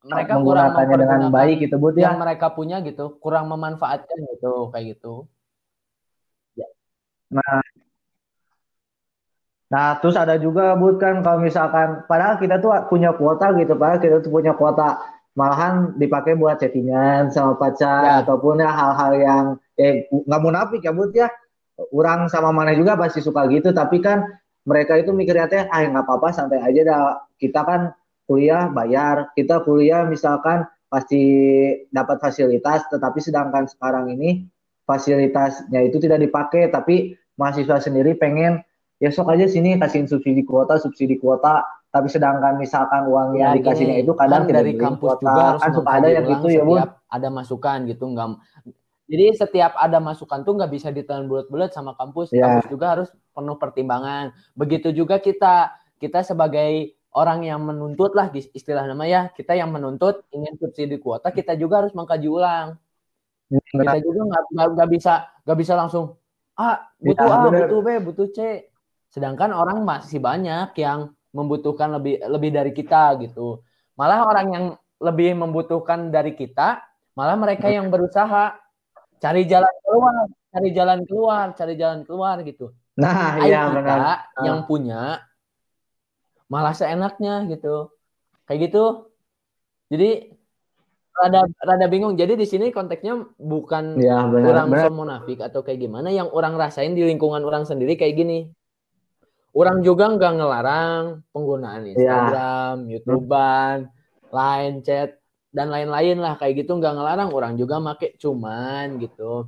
mereka 0.08 0.32
menggunakannya 0.40 0.96
dengan 0.96 1.22
baik 1.30 1.58
gitu 1.68 1.76
Bud 1.76 1.96
ya. 2.00 2.10
yang 2.12 2.18
mereka 2.20 2.48
punya 2.56 2.80
gitu 2.80 3.20
kurang 3.20 3.52
memanfaatkan 3.52 4.18
gitu 4.36 4.72
kayak 4.72 4.96
gitu 4.96 5.28
Nah, 9.66 9.98
terus 9.98 10.14
ada 10.14 10.38
juga 10.38 10.78
Bud 10.78 11.02
kan 11.02 11.26
kalau 11.26 11.42
misalkan 11.42 12.06
padahal 12.06 12.38
kita 12.38 12.62
tuh 12.62 12.70
punya 12.86 13.18
kuota 13.18 13.50
gitu, 13.58 13.74
padahal 13.74 13.98
kita 13.98 14.22
tuh 14.22 14.30
punya 14.30 14.54
kuota 14.54 15.02
malahan 15.34 15.98
dipakai 15.98 16.38
buat 16.38 16.62
chattingan 16.62 17.34
sama 17.34 17.58
pacar 17.58 18.06
Ya. 18.06 18.14
ataupun 18.24 18.62
ya 18.62 18.70
hal-hal 18.72 19.12
yang 19.20 19.46
eh 19.76 20.06
nggak 20.08 20.42
munafik 20.42 20.82
ya 20.86 20.94
Bud 20.94 21.12
ya. 21.18 21.28
Orang 21.92 22.32
sama 22.32 22.56
mana 22.56 22.72
juga 22.72 22.96
pasti 22.96 23.20
suka 23.20 23.50
gitu, 23.52 23.74
tapi 23.76 24.00
kan 24.00 24.24
mereka 24.66 24.98
itu 24.98 25.14
mikirnya 25.14 25.46
teh 25.46 25.64
ah 25.70 25.82
nggak 25.86 26.04
apa-apa 26.04 26.34
santai 26.34 26.60
aja 26.60 26.82
dah. 26.82 27.02
Kita 27.38 27.62
kan 27.62 27.94
kuliah 28.26 28.68
bayar, 28.74 29.30
kita 29.38 29.62
kuliah 29.62 30.04
misalkan 30.10 30.66
pasti 30.90 31.22
dapat 31.94 32.18
fasilitas, 32.18 32.86
tetapi 32.90 33.22
sedangkan 33.22 33.70
sekarang 33.70 34.10
ini 34.10 34.50
fasilitasnya 34.90 35.86
itu 35.86 36.02
tidak 36.02 36.26
dipakai, 36.26 36.70
tapi 36.74 37.14
mahasiswa 37.38 37.78
sendiri 37.82 38.18
pengen 38.18 38.62
ya 38.98 39.12
sok 39.12 39.34
aja 39.34 39.46
sini 39.46 39.78
kasihin 39.78 40.10
subsidi 40.10 40.42
kuota 40.42 40.82
subsidi 40.82 41.22
kuota. 41.22 41.62
Tapi 41.96 42.12
sedangkan 42.12 42.60
misalkan 42.60 43.08
uang 43.08 43.40
yang 43.40 43.56
Ya, 43.56 43.64
dikasihnya 43.64 43.96
gini, 43.96 44.04
itu 44.04 44.12
kadang 44.20 44.44
kan 44.44 44.50
tidak 44.52 44.64
dari 44.68 44.74
kampus 44.76 45.16
kuota. 45.16 45.24
juga 45.24 45.44
harus 45.48 45.62
kan 45.64 45.72
suka 45.72 45.90
ada 45.96 46.08
yang 46.12 46.26
gitu 46.28 46.48
ya 46.52 46.60
setiap 46.68 46.90
ada 47.08 47.28
masukan 47.32 47.78
gitu. 47.88 48.04
Nggak 48.12 48.28
jadi 49.06 49.38
setiap 49.38 49.78
ada 49.78 50.02
masukan 50.02 50.42
tuh 50.42 50.58
nggak 50.58 50.72
bisa 50.74 50.90
ditelan 50.90 51.30
bulat-bulat 51.30 51.70
sama 51.70 51.94
kampus. 51.94 52.34
Ya. 52.34 52.42
kampus 52.46 52.66
juga 52.74 52.86
harus 52.98 53.10
penuh 53.32 53.58
pertimbangan. 53.58 54.34
Begitu 54.58 54.90
juga 54.90 55.22
kita 55.22 55.78
kita 56.02 56.26
sebagai 56.26 56.98
orang 57.16 57.46
yang 57.46 57.62
menuntut 57.64 58.12
lah 58.18 58.28
istilah 58.34 58.84
nama 58.84 59.06
ya 59.08 59.22
kita 59.32 59.56
yang 59.56 59.72
menuntut 59.72 60.26
ingin 60.36 60.58
subsidi 60.60 61.00
kuota 61.00 61.32
kita 61.32 61.54
juga 61.56 61.86
harus 61.86 61.94
mengkaji 61.94 62.28
ulang. 62.28 62.82
Kita 63.50 64.02
juga 64.02 64.22
nggak 64.26 64.44
nggak- 64.52 64.72
nggak 64.74 64.90
bisa 64.90 65.14
nggak 65.46 65.58
bisa 65.62 65.74
langsung 65.78 66.06
ah 66.58 66.90
butuh 66.98 67.26
Ya, 67.30 67.36
A 67.36 67.44
bener. 67.46 67.60
butuh 67.70 67.80
B 67.86 67.88
butuh 68.02 68.28
C. 68.34 68.40
Sedangkan 69.14 69.54
orang 69.54 69.86
masih 69.86 70.18
banyak 70.18 70.74
yang 70.82 71.14
membutuhkan 71.30 71.94
lebih 71.94 72.26
lebih 72.26 72.50
dari 72.50 72.72
kita 72.74 73.16
gitu. 73.22 73.62
Malah 73.94 74.26
orang 74.26 74.48
yang 74.50 74.66
lebih 74.98 75.38
membutuhkan 75.38 76.10
dari 76.10 76.34
kita 76.34 76.82
malah 77.14 77.38
mereka 77.38 77.70
yang 77.72 77.88
berusaha 77.88 78.56
cari 79.26 79.42
jalan 79.50 79.74
keluar 79.82 80.24
cari 80.54 80.70
jalan 80.72 81.00
keluar 81.10 81.46
cari 81.58 81.74
jalan 81.74 82.00
keluar 82.06 82.36
gitu. 82.46 82.70
Nah 82.96 83.42
Ayo 83.42 83.50
iya 83.50 83.62
kita 83.66 83.74
benar. 83.76 84.00
yang 84.46 84.60
punya 84.70 85.02
malah 86.46 86.78
seenaknya 86.78 87.44
gitu. 87.50 87.90
Kayak 88.46 88.70
gitu. 88.70 89.10
Jadi 89.90 90.30
rada 91.12 91.42
rada 91.60 91.86
bingung. 91.90 92.14
Jadi 92.14 92.38
di 92.38 92.46
sini 92.46 92.70
konteksnya 92.70 93.18
bukan 93.36 93.98
iya 93.98 94.24
benar 94.30 94.64
orang 94.64 94.68
benar. 94.70 94.92
munafik 94.94 95.42
atau 95.42 95.66
kayak 95.66 95.82
gimana. 95.82 96.14
Yang 96.14 96.30
orang 96.32 96.54
rasain 96.56 96.94
di 96.94 97.02
lingkungan 97.02 97.42
orang 97.42 97.66
sendiri 97.66 97.98
kayak 97.98 98.16
gini. 98.16 98.40
Orang 99.56 99.82
juga 99.82 100.12
nggak 100.12 100.34
ngelarang 100.36 101.04
penggunaan 101.32 101.88
Iya. 101.88 101.92
Instagram, 101.96 102.76
YouTubean, 102.92 103.78
Line, 104.30 104.78
chat 104.84 105.16
dan 105.56 105.72
lain-lain 105.72 106.20
lah 106.20 106.36
kayak 106.36 106.68
gitu 106.68 106.76
nggak 106.76 106.94
ngelarang 107.00 107.32
orang 107.32 107.54
juga 107.56 107.80
make 107.80 108.20
cuman 108.20 109.00
gitu. 109.00 109.48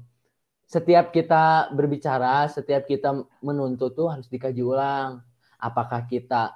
Setiap 0.67 1.11
kita 1.11 1.71
berbicara 1.75 2.47
setiap 2.47 2.87
kita 2.87 3.11
menuntut 3.43 3.91
tuh 3.91 4.07
harus 4.07 4.27
dikaji 4.31 4.63
ulang. 4.63 5.19
Apakah 5.59 6.07
kita 6.07 6.55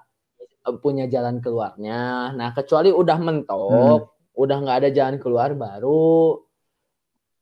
eh, 0.67 0.75
punya 0.79 1.05
jalan 1.12 1.43
keluarnya? 1.43 2.31
Nah 2.31 2.50
kecuali 2.55 2.89
udah 2.96 3.17
mentok 3.20 4.15
udah 4.31 4.58
nggak 4.63 4.77
ada 4.88 4.89
jalan 4.96 5.17
keluar 5.20 5.51
baru 5.51 6.39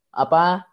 apa 0.10 0.66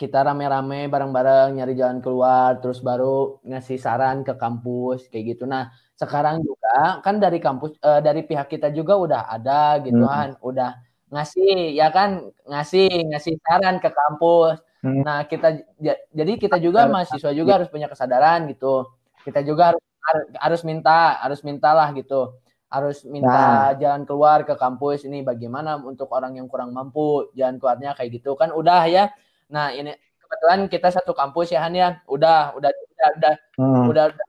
kita 0.00 0.24
rame-rame 0.24 0.88
bareng-bareng 0.88 1.60
nyari 1.60 1.74
jalan 1.76 2.00
keluar 2.04 2.56
terus 2.60 2.80
baru 2.80 3.40
ngasih 3.44 3.76
saran 3.76 4.24
ke 4.24 4.32
kampus 4.36 5.08
kayak 5.12 5.36
gitu. 5.36 5.44
Nah 5.44 5.68
sekarang 6.00 6.40
juga 6.72 7.00
kan 7.00 7.18
dari 7.18 7.38
kampus 7.38 7.74
eh, 7.78 8.00
dari 8.00 8.22
pihak 8.22 8.46
kita 8.48 8.70
juga 8.70 8.94
udah 8.94 9.22
ada 9.28 9.78
gitu 9.80 10.00
Hmm. 10.00 10.08
kan 10.08 10.28
udah 10.40 10.70
ngasih 11.10 11.74
ya 11.74 11.90
kan? 11.90 12.10
Ngasih 12.46 12.86
ngasih 13.10 13.34
saran 13.42 13.76
ke 13.78 13.90
kampus. 13.90 14.58
Hmm. 14.80 15.04
nah 15.04 15.28
kita 15.28 15.60
ja- 15.76 16.00
jadi 16.08 16.40
kita 16.40 16.56
juga 16.56 16.88
mahasiswa 16.88 17.36
juga 17.36 17.60
harus 17.60 17.68
punya 17.68 17.84
kesadaran 17.84 18.48
gitu. 18.48 18.88
Kita 19.20 19.44
juga 19.44 19.76
harus 19.76 19.84
har- 20.00 20.30
harus 20.40 20.62
minta 20.64 21.20
harus 21.20 21.44
mintalah 21.44 21.92
gitu. 21.92 22.32
Harus 22.66 23.04
minta 23.04 23.28
jalan 23.76 24.08
keluar 24.08 24.40
ke 24.40 24.56
kampus 24.56 25.04
ini 25.04 25.20
bagaimana 25.20 25.76
untuk 25.76 26.08
orang 26.08 26.38
yang 26.38 26.48
kurang 26.48 26.72
mampu 26.72 27.28
jalan 27.34 27.58
keluarnya 27.58 27.92
kayak 27.92 28.08
gitu. 28.16 28.32
Kan 28.38 28.56
udah 28.56 28.88
ya. 28.88 29.04
Nah 29.50 29.68
ini 29.68 29.92
kebetulan 30.16 30.64
kita 30.64 30.88
satu 30.88 31.12
kampus 31.12 31.52
ya 31.52 31.60
Han 31.60 31.76
ya. 31.76 32.00
Udah 32.08 32.56
udah 32.56 32.70
udah 32.72 33.08
udah 33.18 33.34
Hmm. 33.60 33.84
udah, 33.84 34.04
udah 34.08 34.26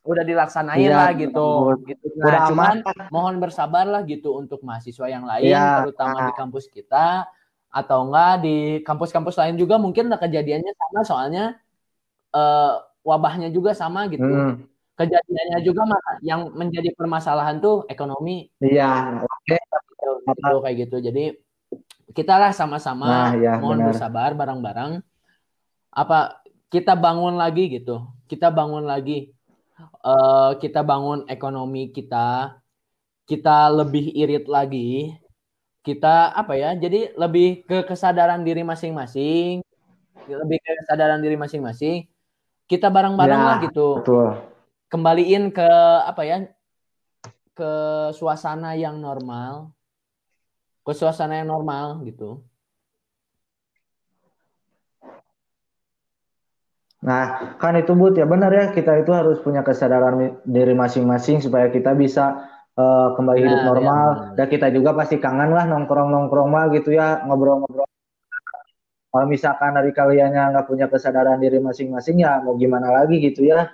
dilaksanain 0.00 0.80
Iya, 0.80 0.96
lah 0.96 1.10
gitu. 1.12 1.76
Gitu. 1.84 2.04
Udah 2.16 2.32
nah 2.32 2.42
cuman 2.48 2.76
aman. 2.80 3.06
mohon 3.12 3.34
bersabar 3.36 3.84
lah 3.84 4.02
gitu 4.08 4.32
untuk 4.32 4.64
mahasiswa 4.64 5.06
yang 5.06 5.28
lain 5.28 5.52
Iya. 5.52 5.84
terutama 5.84 6.28
di 6.28 6.32
kampus 6.36 6.64
kita 6.72 7.28
atau 7.70 8.08
enggak 8.08 8.32
di 8.42 8.56
kampus-kampus 8.82 9.36
lain 9.38 9.54
juga 9.54 9.78
mungkin 9.78 10.08
kejadiannya 10.10 10.72
sama 10.74 11.00
soalnya 11.04 11.44
eh, 12.32 12.72
wabahnya 13.02 13.48
juga 13.50 13.76
sama 13.76 14.06
gitu. 14.08 14.24
Hmm. 14.24 14.66
kejadiannya 14.94 15.64
juga 15.64 15.80
yang 16.20 16.52
menjadi 16.52 16.92
permasalahan 16.92 17.56
tuh 17.56 17.88
ekonomi. 17.88 18.52
Iya. 18.60 19.24
Oke 19.24 19.56
gitu, 19.56 20.10
gitu, 20.28 20.54
kayak 20.60 20.76
gitu. 20.84 20.96
Jadi 21.00 21.24
kita 22.12 22.36
lah 22.36 22.52
sama-sama 22.52 23.08
Nah, 23.08 23.32
iya, 23.32 23.56
mohon 23.56 23.80
benar. 23.80 23.88
bersabar 23.96 24.36
bareng-bareng. 24.36 25.00
Apa 25.88 26.44
kita 26.68 27.00
bangun 27.00 27.40
lagi 27.40 27.80
gitu. 27.80 28.04
Kita 28.28 28.52
bangun 28.52 28.84
lagi 28.84 29.32
eh 30.00 30.50
kita 30.60 30.80
bangun 30.80 31.24
ekonomi 31.28 31.92
kita 31.92 32.56
kita 33.24 33.70
lebih 33.70 34.10
irit 34.12 34.46
lagi 34.50 35.14
kita 35.80 36.34
apa 36.36 36.56
ya 36.56 36.76
jadi 36.76 37.16
lebih 37.16 37.64
ke 37.64 37.86
kesadaran 37.88 38.44
diri 38.44 38.60
masing-masing 38.60 39.64
lebih 40.28 40.58
ke 40.60 40.70
kesadaran 40.84 41.20
diri 41.24 41.36
masing-masing 41.40 42.04
kita 42.70 42.86
bareng-bareng 42.86 43.40
Ya, 43.40 43.48
lah 43.50 43.58
gitu. 43.66 43.98
betul. 43.98 44.28
Kembaliin 44.90 45.50
ke 45.50 45.70
apa 46.06 46.22
ya 46.22 46.36
ke 47.54 47.72
suasana 48.14 48.78
yang 48.78 48.98
normal 49.02 49.74
ke 50.86 50.92
suasana 50.94 51.42
yang 51.42 51.50
normal 51.50 52.02
gitu 52.06 52.42
Nah, 57.00 57.56
kan 57.56 57.80
itu 57.80 57.96
Bud 57.96 58.12
ya 58.20 58.28
benar 58.28 58.52
ya 58.52 58.76
kita 58.76 59.00
itu 59.00 59.08
harus 59.16 59.40
punya 59.40 59.64
kesadaran 59.64 60.36
diri 60.44 60.76
masing-masing 60.76 61.40
supaya 61.40 61.72
kita 61.72 61.96
bisa 61.96 62.44
eh, 62.76 63.08
kembali 63.16 63.40
hidup 63.40 63.60
Benar, 63.64 63.64
ya, 63.64 63.68
normal. 63.72 64.08
benar. 64.12 64.36
Dan 64.36 64.46
kita 64.52 64.66
juga 64.68 64.90
pasti 64.92 65.16
kangen 65.16 65.50
lah 65.56 65.64
nongkrong-nongkrong 65.64 66.48
mah 66.52 66.68
gitu 66.76 66.92
ya, 66.92 67.24
ngobrol-ngobrol. 67.24 67.88
Kalau 69.10 69.26
misalkan 69.26 69.74
dari 69.74 69.90
kaliannya 69.90 70.54
nggak 70.54 70.66
punya 70.70 70.86
kesadaran 70.86 71.42
diri 71.42 71.58
masing-masing 71.58 72.22
ya 72.22 72.38
mau 72.46 72.54
gimana 72.54 72.94
lagi 72.94 73.18
gitu 73.18 73.42
ya. 73.48 73.66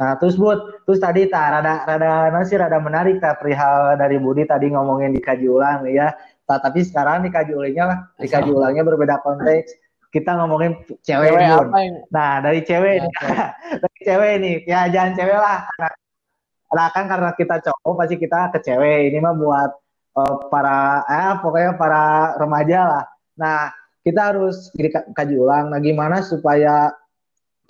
Nah, 0.00 0.16
terus 0.16 0.34
Bud, 0.40 0.88
terus 0.88 0.98
tadi 0.98 1.28
tak 1.28 1.60
rada 1.60 1.84
rada 1.84 2.32
nah 2.32 2.42
sih 2.42 2.56
rada 2.56 2.80
menarik 2.80 3.20
tak 3.20 3.38
perihal 3.38 4.00
dari 4.00 4.16
Budi 4.16 4.48
tadi 4.48 4.72
ngomongin 4.72 5.12
dikaji 5.12 5.46
ulang 5.46 5.84
ya. 5.86 6.16
Nah, 6.48 6.58
tapi 6.58 6.80
sekarang 6.82 7.22
dikaji 7.28 7.52
ulangnya 7.52 8.08
dikaji 8.16 8.50
ulangnya 8.50 8.82
berbeda 8.82 9.20
konteks. 9.20 9.89
Kita 10.10 10.34
ngomongin 10.42 10.74
cewek, 11.06 11.30
cewek 11.30 11.46
apa 11.46 11.78
yang 11.86 11.94
Nah, 12.10 12.42
dari 12.42 12.60
cewek 12.66 12.98
Ya, 12.98 13.54
dari 13.82 14.00
cewek 14.02 14.32
nih. 14.42 14.56
Ya 14.66 14.80
jangan 14.90 15.12
cewek 15.14 15.38
lah. 15.38 15.58
Karena, 15.70 16.84
kan 16.90 17.04
karena 17.06 17.30
kita 17.38 17.56
cowok 17.62 17.94
pasti 17.94 18.16
kita 18.18 18.50
ke 18.50 18.58
cewek. 18.58 19.14
Ini 19.14 19.18
mah 19.22 19.34
buat 19.38 19.70
eh, 20.18 20.34
para 20.50 21.06
eh 21.06 21.32
pokoknya 21.38 21.72
para 21.78 22.34
remaja 22.36 22.80
lah. 22.86 23.04
Nah, 23.38 23.70
kita 24.02 24.34
harus 24.34 24.74
dikaji 24.74 25.34
ulang. 25.38 25.70
Nah, 25.70 25.78
gimana 25.78 26.26
supaya 26.26 26.90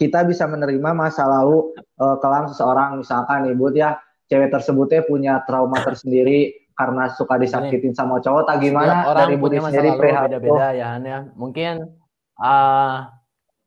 kita 0.00 0.24
bisa 0.24 0.48
menerima 0.48 0.96
masa 0.96 1.28
lalu 1.28 1.76
eh, 1.76 2.16
kelam 2.24 2.48
seseorang 2.48 3.04
misalkan 3.04 3.52
ibu 3.52 3.68
ya 3.76 4.00
cewek 4.32 4.48
tersebutnya 4.48 5.04
punya 5.04 5.44
trauma 5.44 5.84
tersendiri 5.84 6.56
karena 6.72 7.12
suka 7.12 7.36
disakitin 7.36 7.92
sama 7.92 8.24
cowok 8.24 8.48
tak 8.48 8.64
gimana 8.64 9.04
Setiap 9.04 9.10
orang 9.12 9.28
dari 9.28 9.36
masa 9.36 9.68
sendiri 9.68 9.88
lalu 9.92 10.24
beda-beda 10.24 10.66
ya 10.72 10.86
Han 10.96 11.04
ya 11.04 11.18
mungkin 11.36 11.99
ah 12.40 13.12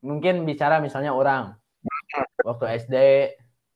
mungkin 0.04 0.44
bicara 0.44 0.82
misalnya 0.82 1.14
orang. 1.14 1.54
Waktu 2.44 2.64
SD 2.84 2.94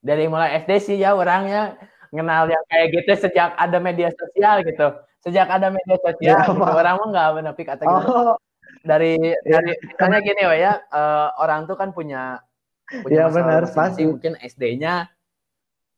dari 0.03 0.27
mulai 0.31 0.61
SD 0.63 0.71
sih 0.79 0.97
ya 1.01 1.15
orangnya 1.17 1.75
kenal 2.13 2.49
yang 2.49 2.65
kayak 2.71 2.87
gitu 2.95 3.29
sejak 3.29 3.55
ada 3.57 3.79
media 3.81 4.11
sosial 4.13 4.61
gitu. 4.67 4.87
Sejak 5.25 5.49
ada 5.51 5.73
media 5.73 5.97
sosial 6.03 6.39
Ya, 6.39 6.47
gitu. 6.47 6.63
Orang 6.63 6.95
mah 7.03 7.09
nggak 7.11 7.57
kata 7.67 7.83
gitu 7.85 8.11
Oh, 8.13 8.37
dari 8.87 9.19
Ya. 9.19 9.59
dari 9.59 9.73
misalnya 9.83 10.19
gini 10.23 10.43
oh 10.47 10.55
ya 10.57 10.73
eh, 10.79 11.29
orang 11.43 11.67
tuh 11.67 11.77
kan 11.79 11.91
punya 11.91 12.39
punya 13.05 13.27
Ya, 13.27 13.27
benar, 13.29 13.69
pasti. 13.69 14.07
mungkin 14.09 14.39
SD-nya 14.41 15.11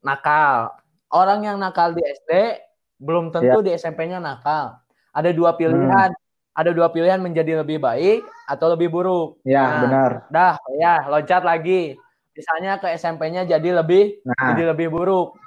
nakal. 0.02 0.75
Orang 1.11 1.42
yang 1.47 1.59
nakal 1.59 1.95
di 1.95 2.02
SD 2.02 2.59
belum 3.00 3.30
tentu 3.35 3.62
di 3.62 3.75
SMP-nya 3.75 4.19
nakal. 4.19 4.78
Ada 5.11 5.30
dua 5.35 5.54
pilihan. 5.54 6.11
Ada 6.50 6.71
dua 6.75 6.90
pilihan 6.90 7.23
menjadi 7.23 7.62
lebih 7.62 7.78
baik 7.78 8.26
atau 8.50 8.66
lebih 8.75 8.90
buruk 8.90 9.38
ya 9.47 9.62
Nah. 9.62 9.80
benar. 9.87 10.11
dah 10.30 10.54
ya 10.83 10.95
loncat 11.07 11.42
lagi 11.47 11.95
misalnya 12.35 12.83
ke 12.83 12.90
SMP-nya 12.99 13.47
jadi 13.47 13.78
lebih 13.78 14.19
Nah, 14.26 14.54
jadi 14.54 14.75
lebih 14.75 14.90
buruk 14.90 15.38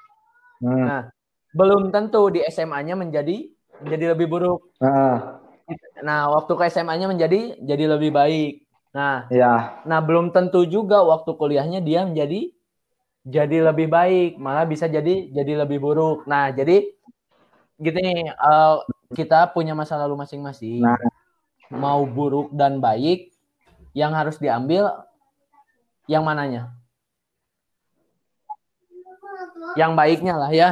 hmm, 0.64 0.86
Nah, 0.88 1.02
belum 1.52 1.92
tentu 1.92 2.32
di 2.32 2.40
SMA-nya 2.48 2.96
menjadi 2.96 3.52
menjadi 3.84 4.16
lebih 4.16 4.28
buruk 4.32 4.60
heeh, 4.80 5.16
nah 6.04 6.32
waktu 6.32 6.52
ke 6.56 6.64
SMA-nya 6.72 7.12
menjadi 7.12 7.60
jadi 7.60 7.86
lebih 7.92 8.16
baik 8.16 8.64
nah 8.94 9.26
ya, 9.34 9.74
Nah, 9.84 10.00
belum 10.00 10.32
tentu 10.32 10.64
juga 10.64 11.04
waktu 11.04 11.36
kuliahnya 11.36 11.84
dia 11.84 12.08
menjadi 12.08 12.56
jadi 13.24 13.72
lebih 13.72 13.88
baik, 13.88 14.36
malah 14.36 14.68
bisa 14.68 14.88
jadi 14.88 15.32
jadi 15.32 15.64
lebih 15.64 15.80
buruk. 15.80 16.28
Nah, 16.28 16.52
jadi 16.52 16.84
gitu 17.80 17.98
nih, 18.00 18.32
eh, 18.32 18.76
kita 19.16 19.52
punya 19.56 19.72
masa 19.76 19.96
lalu 20.00 20.20
masing-masing. 20.24 20.84
Nah. 20.84 21.00
Mau 21.74 22.06
buruk 22.06 22.54
dan 22.54 22.78
baik, 22.78 23.34
yang 23.98 24.14
harus 24.14 24.38
diambil 24.38 24.90
yang 26.06 26.22
mananya? 26.22 26.74
Yang 29.74 29.92
baiknya 29.98 30.36
lah 30.38 30.52
ya. 30.54 30.70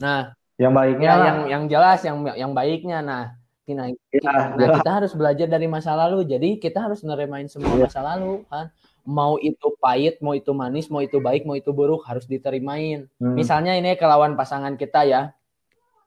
Nah, 0.00 0.36
yang 0.60 0.72
baiknya 0.76 1.08
ya, 1.08 1.14
lah. 1.16 1.24
yang 1.24 1.38
yang 1.48 1.62
jelas 1.70 2.00
yang 2.04 2.16
yang 2.36 2.52
baiknya. 2.52 2.98
Nah, 3.00 3.24
nah, 3.64 3.88
Ya, 4.14 4.20
Nah, 4.30 4.54
jelas. 4.60 4.76
kita 4.78 4.90
harus 4.92 5.12
belajar 5.16 5.46
dari 5.48 5.66
masa 5.66 5.96
lalu. 5.96 6.22
Jadi 6.28 6.60
kita 6.60 6.84
harus 6.84 7.00
neremain 7.02 7.48
semua 7.48 7.72
Iya. 7.74 7.88
masa 7.88 8.00
lalu, 8.04 8.44
kan. 8.46 8.68
Mau 9.04 9.36
itu 9.36 9.68
pahit, 9.80 10.20
mau 10.24 10.32
itu 10.32 10.52
manis, 10.56 10.88
mau 10.88 11.00
itu 11.04 11.20
baik, 11.20 11.44
mau 11.44 11.56
itu 11.56 11.68
buruk 11.72 12.04
harus 12.08 12.24
diterimain. 12.24 13.04
Hmm, 13.20 13.36
Misalnya 13.36 13.76
ini 13.76 13.96
kelawan 14.00 14.32
pasangan 14.36 14.76
kita 14.80 15.04
ya. 15.04 15.22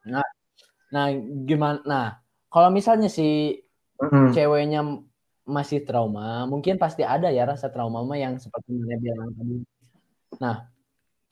Nah, 0.06 0.24
nah 0.90 1.06
gimana? 1.46 1.78
Nah, 1.86 2.06
kalau 2.50 2.72
misalnya 2.74 3.06
si 3.06 3.60
hmm, 4.00 4.30
ceweknya 4.34 4.80
masih 5.48 5.80
trauma, 5.82 6.44
mungkin 6.44 6.76
pasti 6.76 7.00
ada 7.00 7.32
ya 7.32 7.48
rasa 7.48 7.72
trauma 7.72 8.04
mah 8.04 8.20
yang 8.20 8.36
seperti 8.36 8.68
Nana 8.68 8.96
bilang 9.00 9.30
tadi. 9.32 9.56
Nah, 10.44 10.56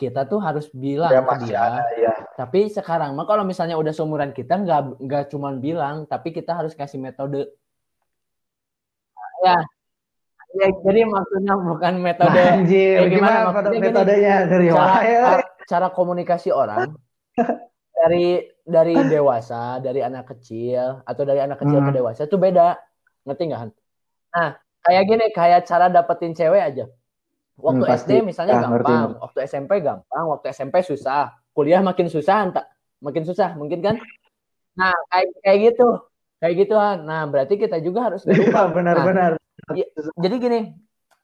kita 0.00 0.24
tuh 0.24 0.40
harus 0.40 0.68
bilang 0.72 1.12
ya 1.12 1.20
ke 1.24 1.36
dia, 1.44 1.60
ada 1.60 1.84
ya. 1.96 2.12
tapi 2.36 2.68
sekarang 2.72 3.12
mah 3.12 3.28
kalau 3.28 3.44
misalnya 3.44 3.76
udah 3.76 3.92
seumuran 3.92 4.32
kita 4.32 4.56
nggak 4.56 5.00
nggak 5.04 5.24
cuman 5.32 5.60
bilang, 5.60 5.96
tapi 6.08 6.32
kita 6.32 6.56
harus 6.56 6.72
kasih 6.72 6.96
metode. 6.96 7.44
Ya, 9.44 9.56
ya 10.56 10.68
jadi 10.80 11.04
maksudnya 11.04 11.54
bukan 11.60 11.94
metode 12.00 12.40
Nah, 12.40 12.56
anjir, 12.56 13.04
Eh, 13.04 13.08
gimana? 13.12 13.52
gimana, 13.52 13.68
gini, 13.68 13.84
metodenya 13.84 14.34
dari 14.48 14.66
cara 14.72 14.96
mana? 15.04 15.44
cara 15.68 15.86
komunikasi 15.92 16.48
orang 16.54 16.96
dari 18.00 18.55
dari 18.66 18.98
dewasa, 19.06 19.78
dari 19.78 20.02
anak 20.02 20.34
kecil 20.34 21.06
atau 21.06 21.22
dari 21.22 21.38
anak 21.38 21.62
kecil 21.62 21.78
ke 21.80 21.90
Hmm. 21.94 21.98
dewasa 22.02 22.26
itu 22.26 22.34
beda. 22.34 22.74
Ngerti 23.22 23.42
nggak? 23.46 23.60
Han? 23.62 23.70
Nah, 24.34 24.50
kayak 24.82 25.02
gini, 25.06 25.24
kayak 25.30 25.60
cara 25.70 25.86
dapetin 25.86 26.34
cewek 26.34 26.62
aja. 26.62 26.84
Waktu 27.56 27.84
Hmm. 27.86 27.94
SD 27.94 28.12
misalnya 28.26 28.60
ngerti, 28.66 28.90
gampang, 28.90 29.10
waktu 29.22 29.38
SMP 29.46 29.72
gampang, 29.80 30.24
waktu 30.28 30.46
SMP 30.50 30.82
susah, 30.82 31.30
kuliah 31.54 31.80
makin 31.80 32.10
susah, 32.10 32.50
entah 32.50 32.66
makin 33.00 33.22
susah, 33.22 33.54
mungkin 33.54 33.80
kan? 33.80 33.96
Nah, 34.76 34.92
kayak 35.08 35.26
kayak 35.40 35.58
gitu. 35.72 35.88
Kayak 36.36 36.54
gitu, 36.68 36.74
Han. 36.76 37.08
Nah, 37.08 37.24
berarti 37.24 37.56
kita 37.56 37.80
juga 37.80 38.12
harus 38.12 38.22
Iya, 38.28 38.34
berubah. 38.36 38.66
benar-benar. 38.76 39.30
Jadi 40.20 40.36
gini, 40.36 40.60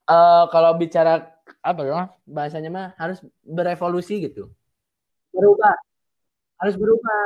eh 0.08 0.44
kalau 0.48 0.72
bicara 0.78 1.26
apa 1.62 1.80
ya 1.84 2.10
bahasanya 2.24 2.70
mah 2.72 2.86
harus 2.96 3.20
berevolusi 3.44 4.24
gitu, 4.24 4.50
berubah, 5.30 5.74
harus 6.62 6.76
berubah. 6.78 7.22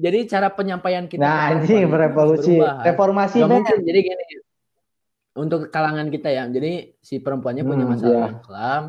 Jadi 0.00 0.18
cara 0.24 0.48
penyampaian 0.48 1.04
kita 1.04 1.20
Nah, 1.20 1.52
anjing 1.52 1.84
berevolusi. 1.84 2.56
Reformasi, 2.56 3.44
men. 3.44 3.60
mungkin. 3.60 3.78
Jadi 3.84 3.98
gini, 4.00 4.24
untuk 5.36 5.68
kalangan 5.68 6.08
kita 6.08 6.32
ya, 6.32 6.48
jadi 6.48 6.96
si 7.04 7.20
perempuannya 7.20 7.62
punya 7.62 7.84
Hmm, 7.84 7.92
masalah 7.92 8.16
iya. 8.16 8.26
yang 8.32 8.40
kelam, 8.40 8.82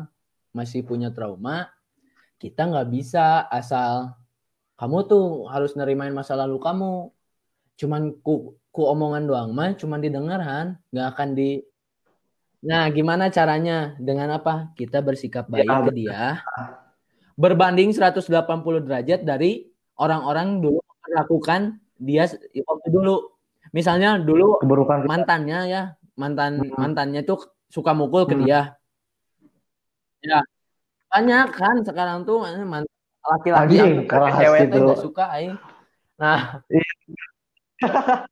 masih 0.56 0.80
punya 0.82 1.12
trauma, 1.12 1.68
kita 2.40 2.64
nggak 2.64 2.88
bisa 2.88 3.44
asal 3.46 4.16
kamu 4.74 5.04
tuh 5.06 5.46
harus 5.52 5.76
nerimain 5.76 6.10
masa 6.10 6.32
lalu 6.34 6.56
kamu. 6.58 7.12
Cuman 7.76 8.16
ku, 8.24 8.56
ku 8.72 8.82
omongan 8.88 9.28
doang 9.28 9.50
mah, 9.52 9.76
cuman 9.76 10.00
didengar 10.00 10.40
Han, 10.40 10.80
nggak 10.90 11.06
akan 11.12 11.28
di. 11.36 11.60
Nah, 12.62 12.88
gimana 12.88 13.28
caranya? 13.28 13.94
Dengan 14.00 14.32
apa? 14.38 14.72
Kita 14.74 15.04
bersikap 15.04 15.50
baik 15.50 15.66
Ya, 15.66 15.76
ke 15.82 15.90
dia, 15.92 16.22
berbanding 17.34 17.90
180 17.92 18.80
derajat 18.80 19.20
dari 19.26 19.71
orang-orang 19.98 20.60
dulu 20.60 20.80
melakukan 21.08 21.78
dia 21.98 22.24
se- 22.26 22.40
waktu 22.64 22.88
dulu. 22.90 23.32
Misalnya 23.72 24.20
dulu 24.20 24.60
Keburukan 24.60 25.04
kita. 25.04 25.08
mantannya 25.08 25.58
ya 25.66 25.82
mantan 26.12 26.60
Hmm. 26.60 26.76
mantannya 26.76 27.24
tuh 27.24 27.40
suka 27.72 27.96
mukul 27.96 28.28
ke 28.28 28.36
Hmm. 28.36 28.44
dia 28.44 28.76
ya 30.22 30.38
banyak 31.08 31.46
kan 31.56 31.76
sekarang 31.82 32.22
tuh 32.28 32.44
eh, 32.46 32.60
laki-laki 33.26 33.74
yang 33.80 34.04
cewek 34.38 34.60
tuh 34.68 34.76
gitu. 34.76 34.84
nggak 34.86 35.00
suka 35.00 35.24
aing 35.34 35.56
nah 36.20 36.60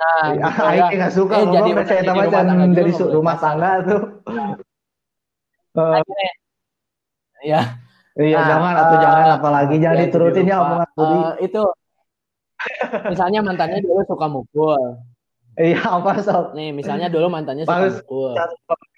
nah 0.00 0.24
gitu 0.34 0.48
Ah, 0.64 0.72
ya. 0.74 0.88
Aing 0.88 0.98
nggak 0.98 1.14
suka 1.14 1.34
Eh, 1.36 1.46
jadi 1.52 1.70
saya 1.86 2.02
tambah 2.02 2.24
rumah 2.26 2.42
tangga 2.42 2.64
juga 2.66 2.74
jadi 2.74 2.90
rumah 3.12 3.36
tangga 3.38 3.70
tuh. 3.86 4.00
Eh, 5.74 5.82
Akhirnya, 5.82 6.32
ya 7.42 7.60
iya, 8.16 8.36
Nah, 8.36 8.46
jangan 8.46 8.74
atau 8.76 8.94
eh, 8.94 9.00
jangan 9.00 9.26
apalagi 9.32 9.74
jangan 9.76 9.96
ya, 9.96 10.02
diturutin 10.04 10.34
jadi 10.38 10.50
ya 10.50 10.56
lupa. 10.56 10.64
omongan 10.64 10.90
Budi. 10.94 11.18
Itu 11.42 11.62
misalnya 13.06 13.40
mantannya 13.40 13.80
dulu 13.80 14.00
suka 14.04 14.26
mukul 14.26 14.82
Iya, 15.54 15.78
apa 15.88 16.18
sok? 16.18 16.46
nih 16.52 16.70
misalnya 16.70 17.06
dulu 17.06 17.26
mantannya 17.28 17.62
suka 17.62 17.78
Bagus. 17.80 17.94
mukul 18.00 18.32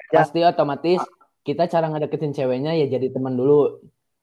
Ya. 0.06 0.22
pasti 0.22 0.38
otomatis 0.40 1.02
kita 1.42 1.66
cara 1.66 1.86
ngedeketin 1.86 2.30
ceweknya 2.30 2.72
ya 2.72 2.86
jadi 2.86 3.10
teman 3.10 3.34
dulu 3.34 3.82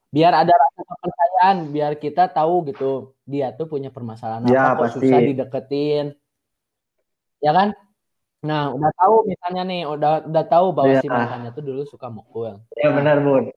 biar 0.09 0.31
ada 0.33 0.49
rasa 0.49 0.79
kepercayaan 0.81 1.57
biar 1.69 1.91
kita 1.95 2.23
tahu 2.27 2.63
gitu 2.65 2.91
dia 3.23 3.51
tuh 3.51 3.65
punya 3.65 3.89
permasalahan 3.89 4.45
Ya, 4.45 4.71
apa 4.71 4.79
kok 4.79 4.83
pasti. 4.95 5.03
susah 5.03 5.19
dideketin 5.21 6.05
ya 7.37 7.51
kan 7.51 7.75
nah 8.39 8.71
udah 8.71 8.91
tahu 8.93 9.15
misalnya 9.25 9.63
nih 9.63 9.81
udah 9.85 10.11
udah 10.23 10.43
tahu 10.45 10.67
bahwa 10.71 10.93
Iya. 10.93 10.99
si 10.99 11.07
mantannya 11.07 11.51
tuh 11.51 11.63
dulu 11.63 11.81
suka 11.83 12.07
mukul 12.07 12.59
Ya 12.73 12.89
benar, 12.89 13.19
Bun. 13.19 13.51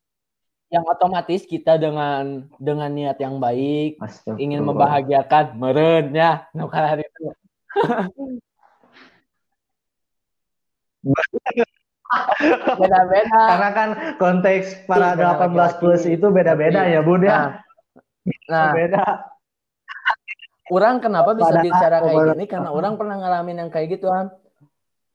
Yang 0.66 0.82
otomatis 0.82 1.46
kita 1.46 1.78
dengan 1.78 2.50
dengan 2.58 2.90
niat 2.90 3.16
yang 3.22 3.38
baik 3.38 4.02
ingin 4.34 4.66
membahagiakan 4.66 5.54
meren 5.54 6.10
ya 6.10 6.50
kalau 6.54 6.88
hari 6.90 7.06
itu. 7.06 7.24
Beda-beda. 12.76 13.40
Karena 13.50 13.70
kan 13.70 13.88
konteks 14.18 14.86
para 14.90 15.14
Beda 15.14 15.38
18 15.46 15.80
plus 15.82 16.02
itu 16.06 16.26
beda-beda 16.34 16.82
ya, 16.86 17.00
Bun 17.02 17.22
ya. 17.22 17.62
nah, 18.50 18.70
nah. 18.70 18.72
Beda. 18.74 19.04
orang 20.66 20.98
kenapa 20.98 21.38
bisa 21.38 21.54
Pada- 21.54 21.62
bicara 21.62 21.96
kayak 22.02 22.34
gini? 22.34 22.44
Karena 22.50 22.74
orang 22.74 22.98
pernah 22.98 23.22
ngalamin 23.22 23.62
yang 23.62 23.70
kayak 23.70 23.98
gitu 23.98 24.10
kan 24.10 24.34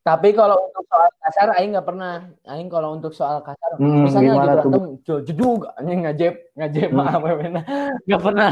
tapi 0.01 0.33
kalau 0.33 0.57
untuk 0.57 0.81
soal 0.89 1.09
kasar 1.21 1.47
aing 1.61 1.77
nggak 1.77 1.85
pernah 1.85 2.13
aing 2.49 2.69
kalau 2.73 2.97
untuk 2.97 3.13
soal 3.13 3.37
kasar 3.45 3.77
Hmm, 3.77 4.09
misalnya 4.09 4.33
lagi 4.33 4.65
berantem 4.65 4.85
jedug 5.05 5.61
anjing 5.77 6.01
ngajep 6.05 6.33
ngajep 6.57 6.89
Hmm. 6.89 6.97
maaf 6.97 7.21
wena 7.21 7.61
nggak 8.09 8.21
pernah 8.21 8.51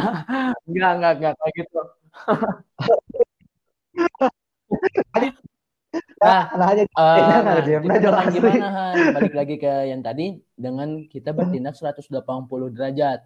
nggak 0.70 0.92
nggak 1.00 1.14
nggak 1.20 1.34
kayak 1.36 1.54
gitu 1.58 1.82
nah 6.22 6.54
Nah, 6.54 6.68
aja 6.78 6.84
Enak 6.86 7.42
nah, 7.42 7.58
nah, 8.14 8.26
gimana? 8.30 8.70
Balik 9.16 9.34
lagi 9.34 9.56
ke 9.58 9.90
yang 9.90 10.06
tadi 10.06 10.38
dengan 10.54 11.10
kita 11.10 11.34
bertindak 11.34 11.74
180 11.74 12.06
derajat. 12.70 13.26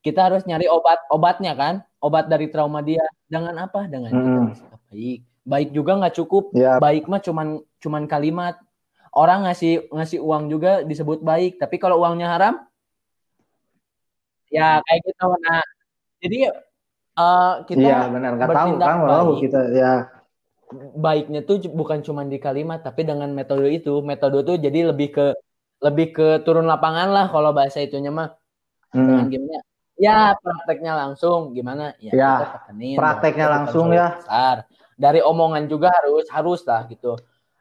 Kita 0.00 0.30
harus 0.30 0.46
nyari 0.48 0.64
obat 0.70 1.04
obatnya 1.12 1.52
kan? 1.52 1.84
Obat 2.00 2.32
dari 2.32 2.48
trauma 2.48 2.80
dia. 2.80 3.04
Dengan 3.28 3.52
apa? 3.60 3.84
Dengan 3.90 4.08
kita 4.08 4.24
Hmm. 4.24 4.46
bersikap 4.48 4.80
baik. 4.88 5.20
Baik 5.48 5.72
juga 5.72 5.96
nggak 5.96 6.14
cukup. 6.14 6.52
Ya. 6.52 6.76
Baik 6.76 7.08
mah 7.08 7.18
cuman 7.18 7.46
cuman 7.80 8.04
kalimat. 8.04 8.60
Orang 9.08 9.48
ngasih 9.48 9.88
ngasih 9.88 10.20
uang 10.20 10.46
juga 10.46 10.84
disebut 10.84 11.24
baik, 11.24 11.56
tapi 11.56 11.80
kalau 11.80 11.96
uangnya 11.98 12.28
haram 12.28 12.54
ya 14.48 14.80
kayak 14.80 15.00
gitu. 15.04 15.26
Nah, 15.40 15.62
jadi 16.20 16.38
eh, 17.16 17.52
kita 17.66 17.80
Iya, 17.82 17.98
benar. 18.08 18.30
Enggak 18.36 18.48
tahu 18.48 18.56
bertindak 18.76 18.86
kan, 18.86 18.96
walau 19.00 19.24
baik. 19.26 19.40
kita 19.42 19.60
ya. 19.72 19.92
baiknya 20.94 21.40
tuh 21.40 21.64
bukan 21.72 22.04
cuma 22.04 22.20
di 22.22 22.36
kalimat 22.36 22.84
tapi 22.84 23.00
dengan 23.00 23.32
metode 23.32 23.72
itu 23.72 24.04
metode 24.04 24.44
tuh 24.44 24.60
jadi 24.60 24.92
lebih 24.92 25.16
ke 25.16 25.26
lebih 25.80 26.12
ke 26.12 26.26
turun 26.44 26.68
lapangan 26.68 27.08
lah 27.08 27.26
kalau 27.32 27.56
bahasa 27.56 27.80
itunya 27.80 28.12
mah 28.12 28.36
Hmm. 28.88 29.04
dengan 29.04 29.26
gimana 29.28 29.58
ya 29.96 30.36
prakteknya 30.36 30.92
langsung 30.92 31.52
gimana 31.52 31.96
ya, 31.96 32.12
Ya, 32.12 32.32
kita 32.36 32.48
tekenin 32.52 32.96
prakteknya 32.96 33.46
langsung 33.48 33.86
ya. 33.90 34.06
besar. 34.16 34.56
Dari 34.98 35.22
omongan 35.22 35.70
juga 35.70 35.94
harus 35.94 36.26
harus 36.28 36.60
lah 36.66 36.84
gitu 36.90 37.14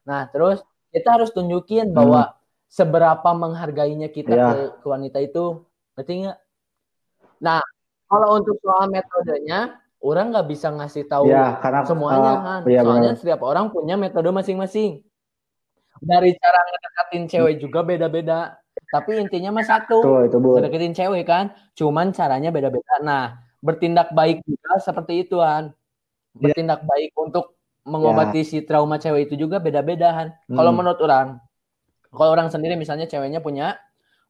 nah 0.04 0.26
terus 0.28 0.60
kita 0.90 1.22
harus 1.22 1.30
tunjukin 1.30 1.94
bahwa 1.94 2.34
seberapa 2.68 3.30
menghargainya 3.32 4.10
kita 4.10 4.34
Hmm. 4.34 4.42
Ya. 4.42 4.50
ke, 4.50 4.62
ke 4.82 4.88
wanita 4.88 5.18
itu 5.22 5.44
ngerti 5.94 6.14
nggak 6.26 6.38
nah 7.38 7.62
kalau 8.08 8.40
untuk 8.40 8.58
soal 8.60 8.90
metodenya 8.90 9.78
orang 10.00 10.32
nggak 10.32 10.48
bisa 10.48 10.68
ngasih 10.70 11.06
tahu 11.06 11.28
Ya, 11.28 11.58
karena 11.58 11.82
semuanya 11.84 12.32
eh, 12.32 12.38
kan 12.42 12.60
iya 12.66 12.82
soalnya 12.82 13.12
benar. 13.14 13.20
setiap 13.20 13.42
orang 13.44 13.66
punya 13.70 13.96
metode 13.96 14.30
masing-masing 14.30 15.02
dari 16.00 16.30
cara 16.36 16.60
ngedekatin 16.64 17.24
cewek 17.28 17.56
juga 17.58 17.80
beda-beda 17.82 18.40
tapi 18.88 19.18
intinya 19.18 19.50
mah 19.52 19.66
satu 19.66 19.98
Tuh, 20.00 20.20
itu 20.24 20.38
Bu. 20.38 20.54
ngedeketin 20.56 20.94
cewek 20.94 21.26
kan 21.26 21.46
cuman 21.74 22.14
caranya 22.14 22.50
beda-beda 22.50 22.94
nah 23.02 23.24
bertindak 23.60 24.14
baik 24.14 24.46
juga 24.46 24.78
seperti 24.78 25.26
itu 25.26 25.42
Han 25.42 25.74
Iya. 26.38 26.54
bertindak 26.54 26.82
baik 26.84 27.12
untuk 27.16 27.58
mengobati 27.84 28.44
si 28.44 28.62
trauma 28.62 28.98
cewek 28.98 29.32
itu 29.32 29.36
juga 29.40 29.58
beda-beda 29.58 30.12
Han 30.12 30.30
kalau 30.48 30.72
Hmm. 30.72 30.78
menurut 30.78 31.00
orang 31.00 31.28
kalau 32.10 32.32
orang 32.32 32.48
sendiri 32.48 32.76
misalnya 32.76 33.06
ceweknya 33.06 33.40
punya 33.40 33.80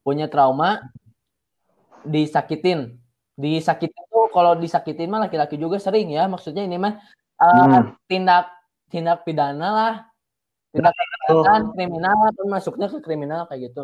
punya 0.00 0.26
trauma 0.26 0.82
disakitin 2.04 2.96
disakitin 3.34 4.04
tuh 4.08 4.30
kalau 4.30 4.54
disakitin 4.54 5.10
mah 5.10 5.26
laki-laki 5.26 5.54
juga 5.54 5.78
sering 5.78 6.10
ya 6.10 6.26
maksudnya 6.26 6.62
ini 6.62 6.78
mah 6.78 6.98
uh, 7.38 7.50
Hmm. 7.66 7.94
tindak 8.06 8.46
tindak 8.88 9.22
pidana 9.22 9.68
lah 9.68 9.94
tindak 10.70 10.94
Tuh, 10.94 11.42
kekerasan 11.44 11.62
kriminal 11.74 12.16
masuknya 12.46 12.86
ke 12.88 12.98
kriminal 13.00 13.42
kayak 13.46 13.70
gitu 13.70 13.82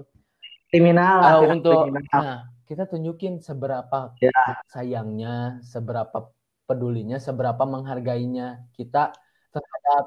kriminal 0.71 1.19
Uh, 1.23 1.41
untuk 1.55 1.91
kriminal. 1.91 2.21
nah 2.23 2.39
kita 2.65 2.89
tunjukin 2.89 3.39
seberapa 3.39 4.15
Ya. 4.19 4.33
sayangnya 4.67 5.61
seberapa 5.61 6.31
pedulinya 6.65 7.17
seberapa 7.19 7.61
menghargainya 7.63 8.65
kita 8.73 9.13
terhadap 9.51 10.05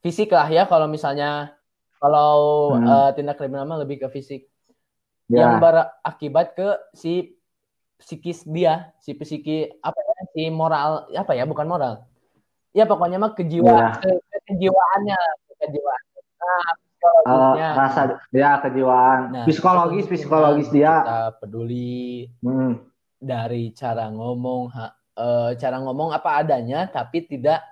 fisik 0.00 0.30
lah 0.30 0.46
ya 0.46 0.64
kalau 0.64 0.86
misalnya 0.86 1.54
kalau 1.96 2.32
Hmm. 2.72 2.84
uh, 2.84 3.10
tindak 3.10 3.36
kriminal 3.36 3.64
mah 3.64 3.80
lebih 3.80 3.98
ke 3.98 4.08
fisik 4.10 4.46
Ya. 5.26 5.42
yang 5.42 5.58
berakibat 5.58 6.54
ke 6.54 6.68
si 6.92 7.34
psikis 7.98 8.46
dia, 8.46 8.94
si 8.96 9.10
psiki 9.10 9.66
apa 9.80 9.96
ya, 9.96 10.14
si 10.30 10.42
moral 10.48 11.10
apa 11.10 11.32
ya, 11.32 11.42
bukan 11.42 11.66
moral. 11.66 12.06
Ya 12.70 12.84
pokoknya 12.84 13.16
mah 13.16 13.32
kejiwaan, 13.32 13.74
Ya. 13.74 13.98
ke, 13.98 14.10
ke- 14.12 14.42
kejiwaannya, 14.46 15.18
kejiwaan. 15.58 16.02
Nah, 16.36 16.68
psikologisnya. 16.78 17.68
rasa 17.74 18.00
ya 18.30 18.50
kejiwaan 18.60 19.20
Nah, 19.32 19.44
psikologis 19.48 20.06
psikologis 20.06 20.68
dia 20.70 20.94
Kita 21.02 21.20
peduli 21.40 22.30
Hmm. 22.38 22.86
dari 23.18 23.72
cara 23.72 24.06
ngomong, 24.06 24.70
ha- 24.70 24.94
eh, 25.16 25.50
cara 25.56 25.76
ngomong 25.80 26.12
apa 26.12 26.40
adanya, 26.44 26.86
tapi 26.92 27.24
tidak, 27.24 27.64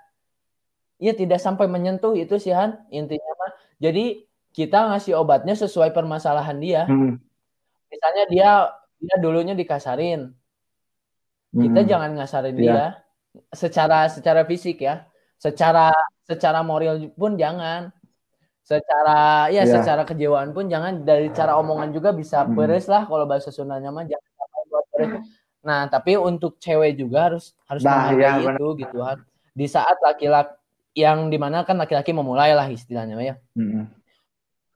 ya 0.99 1.13
tidak 1.13 1.39
sampai 1.39 1.69
menyentuh 1.69 2.17
itu 2.17 2.35
sih 2.41 2.53
Han 2.57 2.81
intinya 2.89 3.33
mah. 3.41 3.53
Jadi 3.79 4.25
kita 4.55 4.89
ngasih 4.91 5.15
obatnya 5.19 5.55
sesuai 5.55 5.91
permasalahan 5.93 6.57
dia. 6.63 6.83
Hmm. 6.89 7.21
Misalnya 7.93 8.25
dia 8.33 8.51
dia 9.05 9.17
dulunya 9.21 9.53
dikasarin, 9.53 10.33
kita 11.53 11.81
Hmm. 11.85 11.91
jangan 11.91 12.11
ngasarin 12.17 12.57
Iya. 12.57 12.63
dia 12.63 12.85
secara 13.51 14.07
secara 14.09 14.43
fisik 14.47 14.79
ya 14.81 15.07
secara 15.37 15.91
secara 16.25 16.63
moral 16.63 17.11
pun 17.19 17.35
jangan 17.35 17.91
secara 18.65 19.51
ya 19.53 19.67
Iya. 19.67 19.75
secara 19.77 20.03
kejiwaan 20.09 20.55
pun 20.57 20.71
jangan 20.73 21.05
dari 21.05 21.29
cara 21.35 21.59
omongan 21.61 21.91
juga 21.93 22.15
bisa 22.17 22.47
Hmm. 22.47 22.57
beres 22.57 22.87
lah 22.89 23.05
kalau 23.05 23.27
bahasa 23.29 23.51
Sundanya 23.53 23.91
mah 23.93 24.07
jangan 24.09 24.31
sampai 24.39 24.63
buat 24.71 24.85
beres. 24.95 25.11
Nah 25.65 25.89
tapi 25.89 26.15
untuk 26.15 26.61
cewek 26.61 26.95
juga 26.95 27.33
harus 27.33 27.57
harus 27.65 27.81
Nah, 27.81 28.13
iya, 28.13 28.37
menghargai 28.37 28.55
itu 28.55 28.67
gitu 28.79 28.97
kan 29.01 29.19
di 29.51 29.67
saat 29.67 29.97
laki-laki 29.99 30.53
yang 30.95 31.27
di 31.27 31.37
mana 31.37 31.65
kan 31.65 31.75
laki-laki 31.75 32.13
memulai 32.13 32.53
lah 32.53 32.69
istilahnya 32.69 33.17
ya 33.19 33.35
Hmm. 33.53 33.89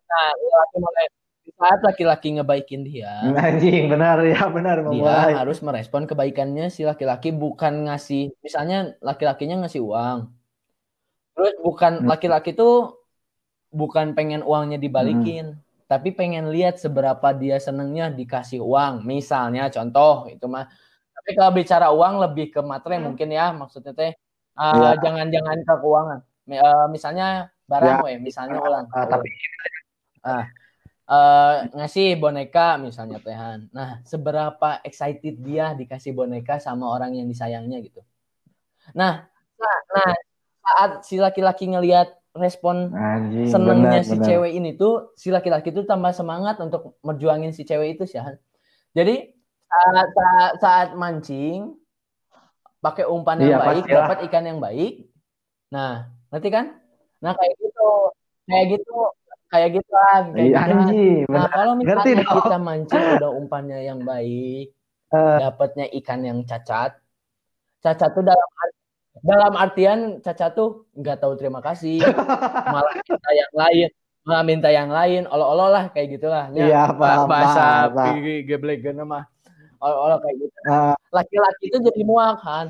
nah 0.05 0.29
laki 0.33 0.77
mulai 0.79 1.05
di 1.45 1.53
saat 1.53 1.81
laki-laki 1.81 2.29
ngebaikin 2.35 2.83
dia 2.83 3.13
Anjing, 3.31 3.87
benar 3.87 4.19
ya, 4.23 4.49
benar 4.49 4.81
dia 4.81 4.87
memulai. 4.89 5.33
harus 5.33 5.61
merespon 5.61 6.05
kebaikannya 6.05 6.69
si 6.69 6.83
laki-laki 6.83 7.31
bukan 7.31 7.87
ngasih 7.87 8.33
misalnya 8.41 8.97
laki-lakinya 8.99 9.63
ngasih 9.63 9.81
uang 9.81 10.33
terus 11.33 11.53
bukan 11.61 12.03
Hmm. 12.03 12.09
laki-laki 12.09 12.51
tuh 12.53 12.97
bukan 13.69 14.17
pengen 14.17 14.41
uangnya 14.41 14.81
dibalikin 14.81 15.61
tapi 15.89 16.13
pengen 16.13 16.53
lihat 16.53 16.77
seberapa 16.77 17.33
dia 17.33 17.57
senengnya 17.59 18.13
dikasih 18.13 18.61
uang 18.61 19.03
misalnya 19.09 19.73
contoh 19.73 20.29
itu 20.29 20.45
mah 20.45 20.69
tapi 21.17 21.31
kalau 21.35 21.53
bicara 21.57 21.89
uang 21.91 22.15
lebih 22.23 22.53
ke 22.55 22.61
materi 22.61 23.01
mungkin 23.01 23.29
ya 23.33 23.51
maksudnya 23.57 23.93
teh 23.97 24.13
uh, 24.61 24.95
Iya. 24.95 25.01
jangan-jangan 25.03 25.57
ke 25.65 25.75
keuangan 25.81 26.21
uh, 26.55 26.87
misalnya 26.93 27.27
barang 27.69 27.97
Ya. 28.01 28.05
we 28.05 28.13
misalnya 28.21 28.61
ulang 28.61 28.87
Ah, 28.93 29.05
tapi 29.09 29.29
eh 31.09 31.57
ngasih 31.73 32.21
boneka 32.21 32.77
misalnya 32.77 33.17
Tehan. 33.25 33.73
Nah, 33.73 34.05
seberapa 34.05 34.77
excited 34.85 35.41
dia 35.41 35.73
dikasih 35.73 36.13
boneka 36.13 36.61
sama 36.61 36.85
orang 36.93 37.17
yang 37.17 37.25
disayangnya 37.25 37.81
gitu. 37.81 38.05
Nah, 38.93 39.25
nah, 39.57 39.77
nah 39.95 40.13
saat 40.61 40.91
si 41.09 41.17
laki-laki 41.17 41.65
ngelihat 41.73 42.13
respon 42.39 42.95
anjing, 42.95 43.51
senengnya 43.51 44.01
benar, 44.01 44.07
si 44.07 44.15
benar. 44.17 44.27
cewek 44.27 44.53
ini 44.55 44.71
tuh, 44.75 45.13
si 45.15 45.29
laki-laki 45.29 45.75
tuh 45.75 45.85
tambah 45.85 46.15
semangat 46.15 46.57
untuk 46.63 46.97
merjuangin 47.03 47.51
si 47.51 47.67
cewek 47.67 47.99
itu 47.99 48.07
sih. 48.07 48.23
Jadi 48.95 49.35
saat 49.69 50.09
saat, 50.15 50.53
saat 50.63 50.89
mancing 50.97 51.77
pakai 52.79 53.05
umpan 53.05 53.43
yang 53.43 53.51
Iya, 53.51 53.59
baik, 53.59 53.83
pastilah. 53.85 53.99
dapat 54.07 54.19
ikan 54.31 54.45
yang 54.47 54.59
baik. 54.63 54.93
Nah, 55.75 55.93
ngerti 56.31 56.49
kan? 56.49 56.67
Nah, 57.19 57.35
kayak 57.35 57.55
gitu. 57.59 57.89
Kayak 58.49 58.65
gitu, 58.73 58.97
kayak 59.53 59.69
gitu 59.77 59.91
kan, 59.93 60.23
kayak 60.33 60.47
Iya, 60.49 60.59
gitu 60.63 60.73
anjing, 60.73 61.19
Nah, 61.29 61.45
benar. 61.45 61.51
kalau 61.53 61.73
misalnya 61.77 62.15
dong. 62.25 62.37
kita 62.41 62.57
mancing 62.57 63.05
udah 63.21 63.31
umpannya 63.35 63.79
yang 63.85 64.01
baik, 64.07 64.67
Eh. 65.13 65.37
dapatnya 65.43 65.87
ikan 66.01 66.21
yang 66.25 66.39
cacat. 66.47 66.97
Cacat 67.85 68.11
tuh 68.17 68.25
dalam 68.25 68.49
art- 68.49 68.78
dalam 69.25 69.55
artian 69.55 69.99
cacat 70.23 70.53
tuh 70.55 70.87
nggak 70.95 71.19
tahu 71.23 71.35
terima 71.39 71.61
kasih, 71.63 71.99
malah 72.75 72.95
minta 72.95 73.31
yang 73.35 73.53
lain, 73.55 73.89
malah 74.27 74.45
minta 74.45 74.69
yang 74.73 74.91
lain, 74.91 75.23
olo-olo 75.29 75.67
lah 75.73 75.85
kayak 75.91 76.19
gitulah. 76.19 76.51
Ya, 76.53 76.67
Iya, 76.67 76.83
paham, 76.95 77.27
bahasa 77.31 77.89
geblegeuna 78.45 79.05
mah 79.05 79.25
olo-olo 79.79 80.17
kayak 80.23 80.37
gitu. 80.43 80.59
Ah, 80.67 80.95
Laki-laki 81.15 81.65
itu 81.71 81.79
jadi 81.79 82.03
muak 82.03 82.43
kan. 82.43 82.67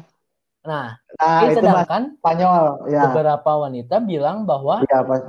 Nah, 0.66 1.00
nah, 1.16 1.48
itu 1.48 1.64
sedangkan 1.64 2.18
Spanyol, 2.20 2.92
ya. 2.92 3.08
beberapa 3.08 3.50
wanita 3.64 4.04
bilang 4.04 4.44
bahwa 4.44 4.84
Iya, 4.84 5.00
pas. 5.06 5.22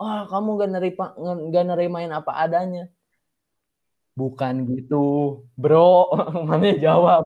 oh 0.00 0.20
kamu 0.30 0.48
gak 0.64 0.70
nerima 0.72 1.06
gak 1.52 1.64
nerimain 1.68 2.08
apa 2.14 2.32
adanya 2.40 2.88
bukan 4.12 4.68
gitu 4.68 5.40
bro 5.56 6.08
mana 6.48 6.72
jawab 6.76 7.24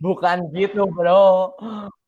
bukan 0.00 0.48
gitu 0.52 0.84
bro 0.88 1.52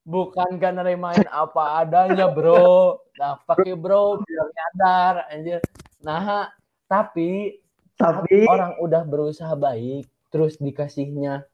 bukan 0.09 0.57
gak 0.57 0.73
nerimain 0.73 1.29
apa 1.29 1.85
adanya 1.85 2.33
bro. 2.33 2.97
Nah 3.21 3.37
pakai 3.45 3.77
bro. 3.77 4.25
Biar 4.25 4.49
nyadar 4.49 5.15
anjir. 5.29 5.61
Nah 6.01 6.49
tapi 6.89 7.61
Tapi- 8.01 8.49
orang 8.49 8.81
udah 8.81 9.05
berusaha 9.05 9.53
baik 9.53 10.09
terus 10.33 10.57
dikasihnya 10.57 11.45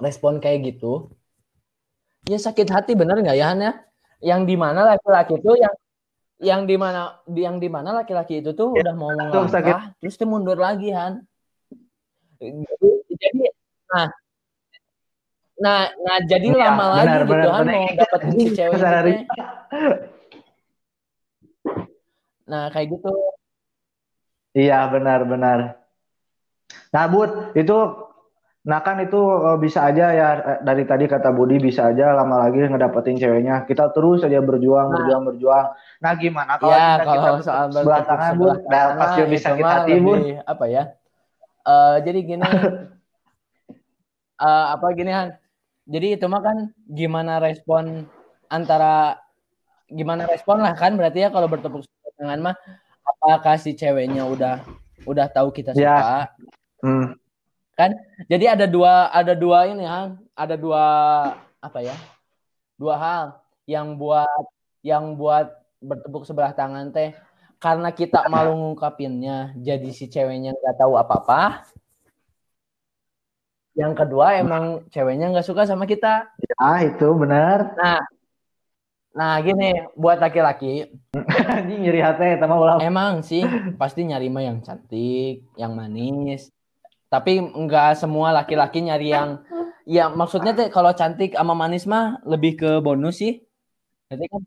respon 0.00 0.38
kayak 0.44 0.76
gitu 0.76 1.08
ya 2.28 2.36
sakit 2.36 2.68
hati 2.68 2.92
bener 2.92 3.16
nggak 3.22 3.38
ya 3.38 3.46
Han 3.54 3.60
ya? 3.64 3.72
Yang 4.20 4.40
di 4.50 4.56
mana 4.56 4.80
laki-laki 4.82 5.40
itu 5.40 5.52
yang 5.56 5.74
yang 6.36 6.62
di 6.68 6.76
mana 6.76 7.16
yang 7.32 7.56
di 7.56 7.68
mana 7.68 7.96
laki-laki 7.96 8.44
itu 8.44 8.52
tuh 8.52 8.76
udah 8.76 8.92
mau 8.92 9.08
melangkah 9.12 9.92
terus 10.00 10.16
dia 10.20 10.28
mundur 10.28 10.56
lagi 10.56 10.92
Han. 10.92 11.24
Jadi, 12.36 12.88
jadi 13.16 13.44
nah 13.88 14.12
nah 15.56 15.88
nah 16.04 16.16
jadi 16.20 16.52
Iya, 16.52 16.68
lama 16.68 16.84
lagi 17.00 17.06
benar, 17.08 17.22
gitu 17.24 17.32
benar, 17.32 17.48
Han 17.48 17.64
benar. 17.64 17.74
mau 17.76 17.86
dapetin 17.96 18.32
si 18.36 18.48
cewek 18.52 18.76
teh. 18.76 19.18
nah 22.46 22.68
kayak 22.70 22.88
gitu 22.92 23.10
Iya, 24.56 24.88
benar-benar. 24.88 25.84
Nah, 26.88 27.04
Bud, 27.12 27.52
itu 27.52 27.76
nah 28.64 28.80
kan 28.80 28.96
itu 29.04 29.20
eh, 29.20 29.58
bisa 29.60 29.84
aja 29.84 30.16
ya 30.16 30.28
eh, 30.40 30.58
dari 30.64 30.88
tadi 30.88 31.04
kata 31.04 31.28
Budi 31.28 31.60
bisa 31.60 31.92
aja 31.92 32.16
lama 32.16 32.40
lagi 32.48 32.64
ngedapetin 32.64 33.20
ceweknya. 33.20 33.68
Kita 33.68 33.92
terus 33.92 34.24
aja 34.24 34.40
berjuang, 34.40 34.88
Nah. 34.88 34.96
berjuang, 34.96 35.22
berjuang. 35.28 35.66
Nah, 36.00 36.12
gimana 36.16 36.56
kalau 36.56 36.72
ya 36.72 36.96
kita, 36.96 37.04
kalau 37.04 37.36
kita 37.36 37.44
soal 37.44 37.64
sebelah 37.68 38.00
tangan, 38.08 38.32
Bud? 38.40 38.56
Nah, 38.64 38.84
pasti 38.96 39.20
bisa 39.28 39.48
kita 39.52 39.74
hati, 39.84 39.94
Bud. 40.00 40.20
apa 40.48 40.64
ya 40.72 40.82
Eh, 41.66 41.96
jadi 42.00 42.18
gini 42.24 42.40
eh, 44.40 44.66
apa 44.72 44.86
gini 44.96 45.12
Han 45.12 45.36
jadi 45.86 46.18
itu 46.18 46.26
mah 46.26 46.42
kan 46.42 46.58
gimana 46.90 47.38
respon 47.38 48.10
antara 48.50 49.22
gimana 49.86 50.26
respon 50.26 50.58
lah 50.58 50.74
kan 50.74 50.98
berarti 50.98 51.22
ya 51.22 51.30
kalau 51.30 51.46
bertepuk 51.46 51.86
sebelah 51.86 52.14
tangan 52.18 52.40
mah 52.42 52.56
apakah 53.06 53.54
si 53.54 53.72
ceweknya 53.72 54.26
udah 54.26 54.66
udah 55.06 55.26
tahu 55.30 55.54
kita 55.54 55.70
Ya. 55.78 55.94
suka? 55.94 56.20
Hmm. 56.82 57.06
jadi 58.26 58.58
ada 58.58 58.66
dua 58.66 59.08
ada 59.14 59.32
dua 59.38 59.70
ini 59.70 59.86
Han 59.86 60.18
ada 60.34 60.58
dua 60.58 60.82
apa 61.62 61.78
ya? 61.80 61.94
Dua 62.74 62.94
hal 62.98 63.24
yang 63.64 63.94
buat 63.94 64.44
yang 64.82 65.14
buat 65.14 65.54
bertepuk 65.80 66.26
sebelah 66.26 66.50
tangan 66.52 66.90
teh. 66.90 67.14
Karena 67.56 67.88
kita 67.88 68.28
malu 68.28 68.52
ngungkapinnya 68.52 69.56
jadi 69.56 69.88
si 69.92 70.10
ceweknya 70.10 70.52
nggak 70.52 70.76
tahu 70.76 70.98
apa 70.98 71.14
apa 71.24 71.40
yang 73.76 73.92
kedua 73.92 74.26
emang 74.40 74.64
ceweknya 74.88 75.24
nggak 75.32 75.46
suka 75.46 75.62
sama 75.68 75.84
kita 75.84 76.32
Ya, 76.40 76.68
itu 76.88 77.06
benar. 77.22 77.58
nah 79.16 79.40
gini 79.40 79.64
buat 79.96 80.20
laki-laki 80.20 80.66
Anjing 81.56 81.80
nyeri 81.84 82.00
hati 82.04 82.36
sama 82.36 82.54
ulah. 82.60 82.76
emang 82.84 83.24
sih 83.24 83.40
pasti 83.80 84.04
nyari 84.04 84.28
mah 84.28 84.44
yang 84.44 84.58
cantik 84.60 85.40
yang 85.56 85.72
manis 85.72 86.52
tapi 87.08 87.40
nggak 87.40 87.96
semua 87.96 88.28
laki-laki 88.36 88.84
nyari 88.84 89.08
yang 89.16 89.40
ya 89.88 90.12
maksudnya 90.12 90.52
teh 90.52 90.68
kalau 90.68 90.92
cantik 90.92 91.32
sama 91.32 91.54
manis 91.56 91.88
mah 91.88 92.20
lebih 92.28 92.52
ke 92.60 92.70
bonus 92.84 93.16
sih 93.22 93.32
jadi 94.12 94.24
kan 94.28 94.42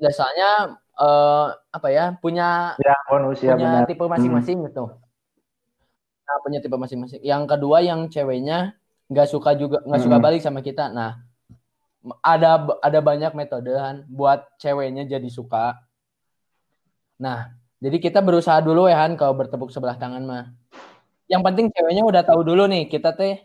biasanya 0.00 0.48
eh, 0.96 1.44
apa 1.76 1.88
ya 1.92 2.04
punya 2.22 2.72
Ya, 2.80 2.94
bonus 3.10 3.38
ya 3.44 3.52
punya 3.52 3.68
benar. 3.84 3.88
tipe 3.90 4.04
masing-masing 4.08 4.58
gitu 4.64 4.84
nah 6.24 6.36
punya 6.40 6.58
tipe 6.60 6.72
masing-masing. 6.74 7.20
Yang 7.20 7.42
kedua 7.56 7.84
yang 7.84 8.08
ceweknya 8.08 8.72
nggak 9.12 9.28
suka 9.28 9.52
juga 9.54 9.84
nggak 9.84 10.00
suka 10.00 10.16
Mm. 10.16 10.24
balik 10.24 10.40
sama 10.40 10.60
kita. 10.64 10.88
Nah 10.88 11.20
ada 12.20 12.64
ada 12.80 12.98
banyak 13.00 13.32
metode 13.32 13.72
Han, 13.76 14.04
buat 14.08 14.44
ceweknya 14.56 15.04
jadi 15.04 15.28
suka. 15.28 15.76
Nah 17.20 17.52
jadi 17.78 17.96
kita 18.00 18.24
berusaha 18.24 18.58
dulu 18.64 18.88
ya 18.88 19.04
Han 19.04 19.20
kalau 19.20 19.36
bertepuk 19.36 19.68
sebelah 19.68 19.96
tangan 20.00 20.24
mah. 20.24 20.44
Yang 21.28 21.42
penting 21.44 21.66
ceweknya 21.72 22.02
udah 22.04 22.22
tahu 22.24 22.40
dulu 22.44 22.64
nih 22.68 22.88
kita 22.88 23.12
teh 23.16 23.44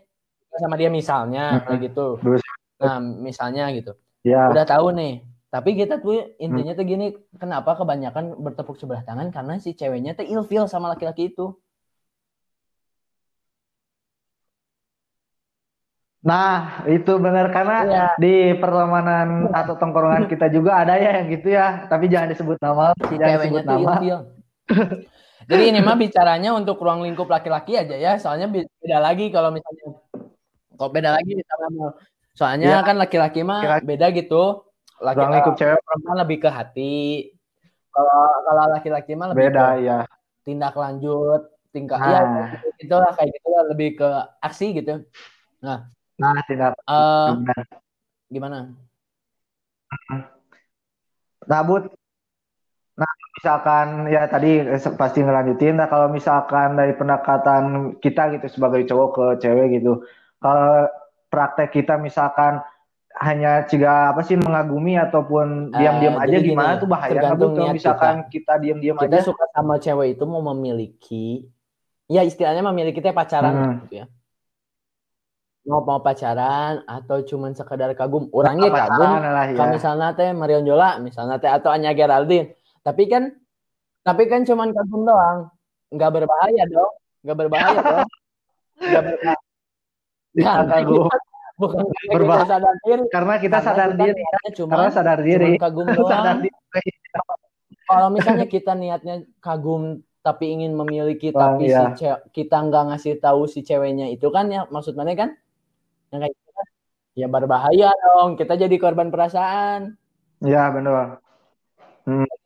sama 0.56 0.76
dia 0.80 0.88
misalnya 0.88 1.60
Mm. 1.60 1.62
kayak 1.68 1.80
gitu. 1.92 2.06
Nah 2.80 2.96
misalnya 3.00 3.68
gitu. 3.76 3.92
Ya. 4.20 4.52
udah 4.52 4.64
tahu 4.68 4.92
nih. 4.92 5.24
Tapi 5.50 5.74
kita 5.74 5.98
tuh 5.98 6.36
intinya 6.38 6.76
tuh 6.78 6.86
gini 6.86 7.10
kenapa 7.34 7.74
kebanyakan 7.74 8.38
bertepuk 8.38 8.78
sebelah 8.78 9.02
tangan? 9.02 9.34
Karena 9.34 9.58
si 9.58 9.74
ceweknya 9.74 10.14
tuh 10.14 10.22
ilfeel 10.22 10.70
sama 10.70 10.92
laki-laki 10.94 11.34
itu 11.34 11.56
Nah, 16.20 16.52
itu 16.84 17.16
benar 17.16 17.48
karena 17.48 17.76
Iya. 17.82 18.06
di 18.16 18.34
pertemanan 18.54 19.48
atau 19.50 19.72
tongkrongan 19.74 20.28
kita 20.28 20.46
juga 20.48 20.76
ada 20.78 20.94
ya 20.94 21.16
yang 21.16 21.28
gitu 21.30 21.48
ya, 21.48 21.88
tapi 21.88 22.12
jangan 22.12 22.28
disebut 22.28 22.60
nama, 22.60 22.92
si 23.00 23.16
jangan 23.16 23.40
disebut 23.40 23.64
nama. 23.64 23.80
ilfeel 23.96 24.18
jadi 25.50 25.62
ini 25.66 25.80
mah 25.80 25.96
bicaranya 25.96 26.52
untuk 26.52 26.76
ruang 26.78 27.00
lingkup 27.00 27.26
laki-laki 27.26 27.74
aja 27.74 27.96
ya 27.96 28.12
soalnya 28.14 28.46
be- 28.46 28.68
beda 28.78 29.00
lagi 29.00 29.32
kalau 29.32 29.50
misalnya 29.50 29.96
kalau 30.76 30.90
beda 30.92 31.10
lagi 31.10 31.32
misalnya 31.32 31.90
soalnya 32.30 32.66
Iya. 32.70 32.80
kan 32.84 32.96
laki-laki 32.96 33.40
mah 33.40 33.58
Laki-laki. 33.58 33.86
beda 33.88 34.06
gitu 34.14 34.42
laki 35.00 35.16
Ruang 35.18 35.32
lingkup 35.32 35.54
cewek 35.56 35.80
perempuan 35.80 36.16
lebih 36.20 36.38
ke 36.38 36.48
hati 36.48 36.94
kalau 37.90 38.14
kalau 38.44 38.62
laki-laki 38.70 39.12
mah 39.16 39.26
lebih 39.32 39.42
beda 39.48 39.64
ke 39.66 39.80
ya. 39.82 39.98
tindak 40.44 40.74
lanjut 40.76 41.42
tingkah 41.70 41.98
Nah. 41.98 42.12
ya 42.12 42.22
gitu 42.76 42.94
lah 42.94 43.10
kayak 43.10 43.30
gitu 43.32 43.48
lah 43.48 43.62
lebih 43.66 43.88
ke 43.96 44.08
aksi 44.38 44.66
gitu 44.76 44.92
Nah, 45.60 45.88
tidak 46.46 46.72
eh 46.76 47.28
benar. 47.34 47.62
gimana 48.30 48.58
Nah, 51.50 51.60
Bud, 51.66 51.88
nah 52.94 53.12
misalkan 53.34 54.06
ya 54.12 54.28
tadi 54.28 54.60
eh, 54.60 54.78
pasti 54.94 55.24
ngelanjutin. 55.24 55.80
Nah, 55.80 55.88
kalau 55.88 56.12
misalkan 56.12 56.76
dari 56.78 56.94
pendekatan 56.94 57.96
kita 57.98 58.36
gitu 58.38 58.46
sebagai 58.46 58.84
cowok 58.86 59.08
ke 59.10 59.24
cewek 59.42 59.80
gitu, 59.80 60.04
kalau 60.38 60.86
praktek 61.32 61.74
kita 61.74 61.96
misalkan 61.96 62.60
hanya 63.18 63.66
jika 63.66 64.14
apa 64.14 64.22
sih 64.22 64.38
mengagumi 64.38 64.94
ataupun 64.94 65.74
diam-diam 65.74 66.14
aja 66.22 66.30
jadi 66.30 66.54
gimana 66.54 66.78
gini, 66.78 66.82
tuh 66.86 66.88
bahaya 66.88 67.10
tergantung? 67.10 67.52
Kalau 67.58 67.74
misalkan 67.74 68.16
kita 68.30 68.52
diam-diam 68.62 68.96
aja. 69.00 69.18
suka 69.26 69.44
sama 69.50 69.74
cewek 69.82 70.14
itu 70.14 70.24
mau 70.30 70.42
memiliki 70.54 71.50
ya 72.06 72.22
istilahnya 72.22 72.62
memiliki 72.62 73.02
teh 73.02 73.10
pacaran 73.10 73.54
Hmm. 73.54 73.74
gitu 73.86 73.94
ya 74.02 74.06
mau 75.70 75.80
mau 75.80 76.00
pacaran 76.00 76.82
atau 76.84 77.22
cuman 77.22 77.52
sekedar 77.52 77.94
kagum 77.94 78.26
orangnya 78.30 78.66
Pacaran 78.68 78.90
kagum. 78.90 79.10
lah 79.30 79.44
ya. 79.44 79.54
kalau 79.54 79.70
misalnya 79.70 80.08
teh 80.12 80.30
Marion 80.32 80.64
Jola 80.64 80.98
misalnya 80.98 81.36
teh 81.36 81.46
atau 81.48 81.70
Anya 81.70 81.92
Geraldine. 81.92 82.58
Tapi 82.80 83.06
kan 83.06 83.30
tapi 84.02 84.26
kan 84.26 84.42
cuman 84.42 84.68
kagum 84.70 85.02
doang. 85.04 85.38
Nggak 85.88 86.10
berbahaya 86.12 86.64
dong. 86.66 86.92
Nggak 87.22 87.36
berbahaya 87.38 87.78
dong. 87.78 88.08
Nggak 88.82 89.02
berbahaya. 89.04 89.38
Kagum. 90.66 91.06
kita- 91.06 91.28
bukan 91.60 91.76
karena 91.76 91.92
kita 91.92 92.14
Berbahaya. 92.14 92.46
sadar 92.48 92.74
diri. 92.80 93.02
Karena 93.06 93.34
kita 93.36 93.50
Karena 93.52 93.66
sadar 93.68 93.88
kita 93.88 94.00
diri, 94.02 94.22
cuman 94.50 94.72
karena 94.72 94.90
sadar 94.90 95.18
diri, 95.20 95.44
cuman 95.46 95.60
kagum 95.60 95.86
sadar 96.08 96.34
doang. 96.34 96.38
diri. 96.40 96.90
kalau 97.84 98.08
misalnya 98.08 98.46
kita 98.46 98.72
niatnya 98.72 99.14
kagum 99.38 99.82
tapi 100.20 100.44
ingin 100.52 100.72
memiliki 100.72 101.28
Oh, 101.28 101.40
tapi 101.42 101.66
iya. 101.66 101.90
si 101.92 102.06
kita 102.32 102.62
nggak 102.62 102.84
ngasih 102.88 103.18
tahu 103.18 103.44
si 103.44 103.60
ceweknya 103.60 104.06
itu 104.06 104.28
kan 104.28 104.46
ya 104.46 104.62
maksud 104.66 104.94
mana 104.94 105.10
kan 105.14 105.34
yang 106.10 106.20
kayak 106.26 106.34
gitu 106.34 106.62
ya 107.18 107.26
berbahaya 107.26 107.90
dong. 107.94 108.38
Kita 108.38 108.54
jadi 108.54 108.76
korban 108.78 109.08
perasaan. 109.10 109.94
Ya 110.42 110.70
benar. 110.70 111.20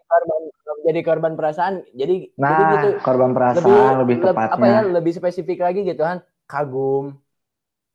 korban 0.04 0.40
jadi 0.84 1.00
korban 1.00 1.32
perasaan. 1.34 1.74
Jadi 1.96 2.32
jadi 2.36 2.62
Nah, 2.64 2.70
gitu. 2.76 2.88
korban 3.00 3.30
perasaan 3.32 4.04
lebih, 4.04 4.16
leb- 4.20 4.36
tepatnya. 4.36 4.54
apa 4.54 4.64
ya 4.68 4.80
lebih 4.84 5.12
spesifik 5.16 5.58
lagi 5.64 5.80
gitu 5.82 6.02
kan 6.04 6.20
kagum. 6.46 7.16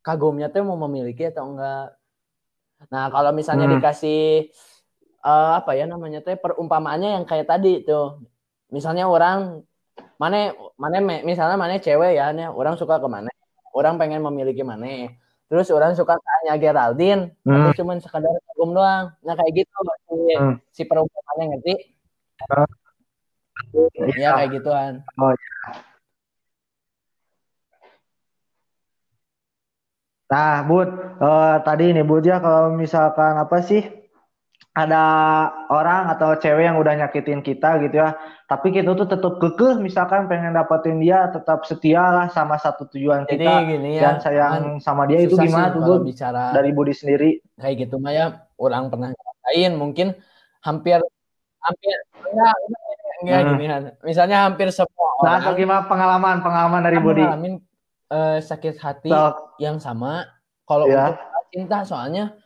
Kagumnya 0.01 0.47
tuh 0.49 0.63
mau 0.65 0.79
memiliki 0.89 1.27
atau 1.29 1.53
enggak? 1.53 1.93
Nah 2.89 3.12
kalau 3.12 3.36
misalnya 3.36 3.67
Hmm. 3.67 3.75
dikasih 3.77 4.49
eh, 5.19 5.51
apa 5.60 5.75
ya 5.75 5.84
namanya 5.84 6.23
tuh 6.23 6.39
perumpamaannya 6.39 7.19
yang 7.19 7.25
kayak 7.27 7.45
tadi 7.51 7.84
tuh. 7.84 8.23
Misalnya 8.71 9.05
orang 9.12 9.62
mana 10.15 10.55
mana 10.79 10.97
misalnya 11.23 11.55
mana 11.60 11.75
cewek 11.79 12.15
ya 12.15 12.32
nih 12.32 12.47
orang 12.51 12.75
suka 12.79 12.99
ke 13.03 13.08
mana 13.08 13.27
orang 13.75 13.95
pengen 13.99 14.23
memiliki 14.23 14.63
mana 14.63 15.12
terus 15.49 15.67
orang 15.73 15.97
suka 15.97 16.13
ke 16.21 16.29
Anya 16.39 16.55
Geraldine 16.62 17.33
Hmm. 17.43 17.53
atau 17.57 17.71
cuman 17.81 17.97
sekadar 17.99 18.33
kagum 18.47 18.71
doang. 18.77 19.05
Nah 19.25 19.33
kayak 19.35 19.53
gitu 19.65 19.75
si, 20.05 20.15
Hmm. 20.38 20.55
si 20.75 20.81
perumpamaannya 20.85 21.45
ngerti? 21.57 21.73
Ya 24.15 24.29
kayak 24.38 24.51
gituan. 24.62 24.93
Nah, 30.29 30.62
Bud, 30.62 30.89
eh, 31.25 31.55
tadi 31.65 31.89
nih 31.89 32.05
Bud 32.05 32.21
ya 32.21 32.38
kalau 32.38 32.69
misalkan 32.77 33.33
apa 33.41 33.65
sih 33.65 33.81
ada 34.69 35.03
orang 35.73 36.13
atau 36.13 36.38
cewek 36.38 36.69
yang 36.69 36.77
udah 36.77 36.93
nyakitin 36.95 37.41
kita 37.41 37.82
gitu 37.84 37.99
ya, 37.99 38.15
tapi 38.45 38.69
kita 38.69 38.93
tuh 38.93 39.10
tetap 39.10 39.41
kekeh 39.41 39.82
misalkan 39.82 40.29
pengen 40.29 40.53
dapetin 40.53 41.01
dia, 41.01 41.25
tetap 41.34 41.65
setia 41.65 42.05
lah 42.05 42.27
sama 42.29 42.55
satu 42.62 42.86
tujuan 42.93 43.25
jadi 43.25 43.43
kita 43.43 43.53
gini 43.65 43.91
dan 43.97 44.15
ya 44.17 44.23
sayang 44.23 44.51
kan, 44.53 44.63
sama 44.79 45.03
dia 45.10 45.25
itu 45.25 45.36
gimana 45.36 45.73
sih 45.73 45.75
tuh 45.75 45.82
kalau 45.84 45.99
bicara 46.05 46.43
dari 46.53 46.69
Budi 46.71 46.93
sendiri? 46.93 47.29
kayak 47.58 47.75
gitu 47.89 47.97
mah 47.97 48.13
ya 48.13 48.25
orang 48.55 48.88
pernah 48.93 49.10
ngerasain 49.12 49.73
mungkin 49.75 50.08
hampir 50.63 51.01
hampir 51.60 51.95
enggak 52.29 52.55
enggak, 52.55 52.86
enggak 53.19 53.39
Hmm. 53.41 53.49
gini 53.58 53.65
misalnya 54.05 54.38
hampir 54.47 54.67
semua 54.71 55.10
Nah, 55.19 55.43
orang 55.43 55.60
gimana 55.60 55.82
pengalaman 55.89 56.36
pengalaman 56.39 56.82
dari 56.86 56.97
Budi? 57.03 57.25
ngalamin 57.25 57.53
eh, 58.10 58.38
sakit 58.39 58.75
hati 58.79 59.12
So, 59.12 59.51
yang 59.60 59.82
sama 59.82 60.23
kalau 60.63 60.88
Ya. 60.88 61.12
untuk 61.12 61.17
cinta 61.51 61.84
soalnya 61.84 62.38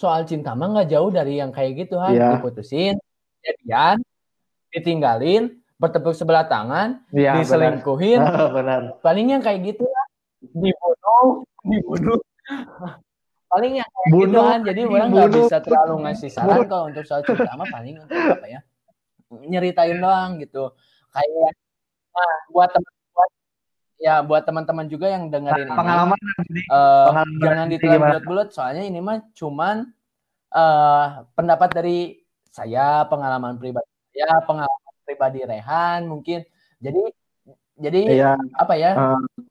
soal 0.00 0.24
cinta 0.24 0.56
mah 0.56 0.72
nggak 0.72 0.88
jauh 0.96 1.12
dari 1.12 1.36
yang 1.36 1.52
kayak 1.52 1.84
gitu 1.84 2.00
Han. 2.00 2.16
Ya. 2.16 2.40
diputusin 2.40 2.96
jadian 3.44 4.00
ditinggalin 4.72 5.60
bertepuk 5.76 6.16
sebelah 6.16 6.48
tangan 6.48 7.04
iya 7.12 7.36
benar. 7.36 7.44
diselingkuhin. 7.44 8.20
Benar. 8.56 8.80
paling 9.04 9.26
yang 9.28 9.42
kayak 9.44 9.60
gitu 9.60 9.84
lah 9.84 10.06
dibunuh 10.40 11.28
dibunuh. 11.68 12.20
Paling 13.50 13.82
yang 13.82 13.88
kayak 13.90 14.06
gitu 14.08 14.16
Bunuh, 14.16 14.44
kan 14.46 14.60
jadi 14.62 14.80
orang 14.86 15.08
nggak 15.12 15.30
bisa 15.36 15.56
terlalu 15.60 15.94
ngasih 16.06 16.30
saran 16.32 16.64
kalau 16.70 16.84
untuk 16.88 17.04
soal 17.04 17.20
cinta 17.26 17.52
mah 17.58 17.68
paling 17.68 18.00
untuk 18.00 18.16
apa 18.16 18.46
ya 18.48 18.60
nyeritain 19.30 19.98
doang 20.00 20.40
gitu. 20.40 20.72
Kayak 21.12 21.52
nah 22.10 22.34
buat 22.50 22.70
teman 22.72 22.92
buat 22.92 22.99
ya 24.00 24.24
buat 24.24 24.42
teman-teman 24.48 24.88
juga 24.88 25.12
yang 25.12 25.28
dengerin 25.28 25.68
Nah, 25.68 25.76
ini 25.76 25.78
pengalaman 25.78 26.18
dari 26.18 26.32
Budi. 26.40 26.60
eh, 26.60 27.06
pengalaman 27.06 27.40
jangan 27.44 27.66
ditelan 27.68 28.00
bulat-bulat 28.00 28.48
soalnya 28.50 28.82
ini 28.88 28.98
mah 29.04 29.18
cuman 29.36 29.76
eh 30.50 31.06
pendapat 31.36 31.68
dari 31.70 31.98
saya 32.50 33.04
pengalaman 33.06 33.60
pribadi 33.60 33.86
saya 34.10 34.40
pengalaman 34.42 34.92
pribadi 35.06 35.40
Rehan 35.46 36.08
mungkin. 36.08 36.42
Jadi 36.80 37.02
jadi 37.80 38.02
Iya. 38.08 38.32
apa 38.56 38.74
ya? 38.74 38.90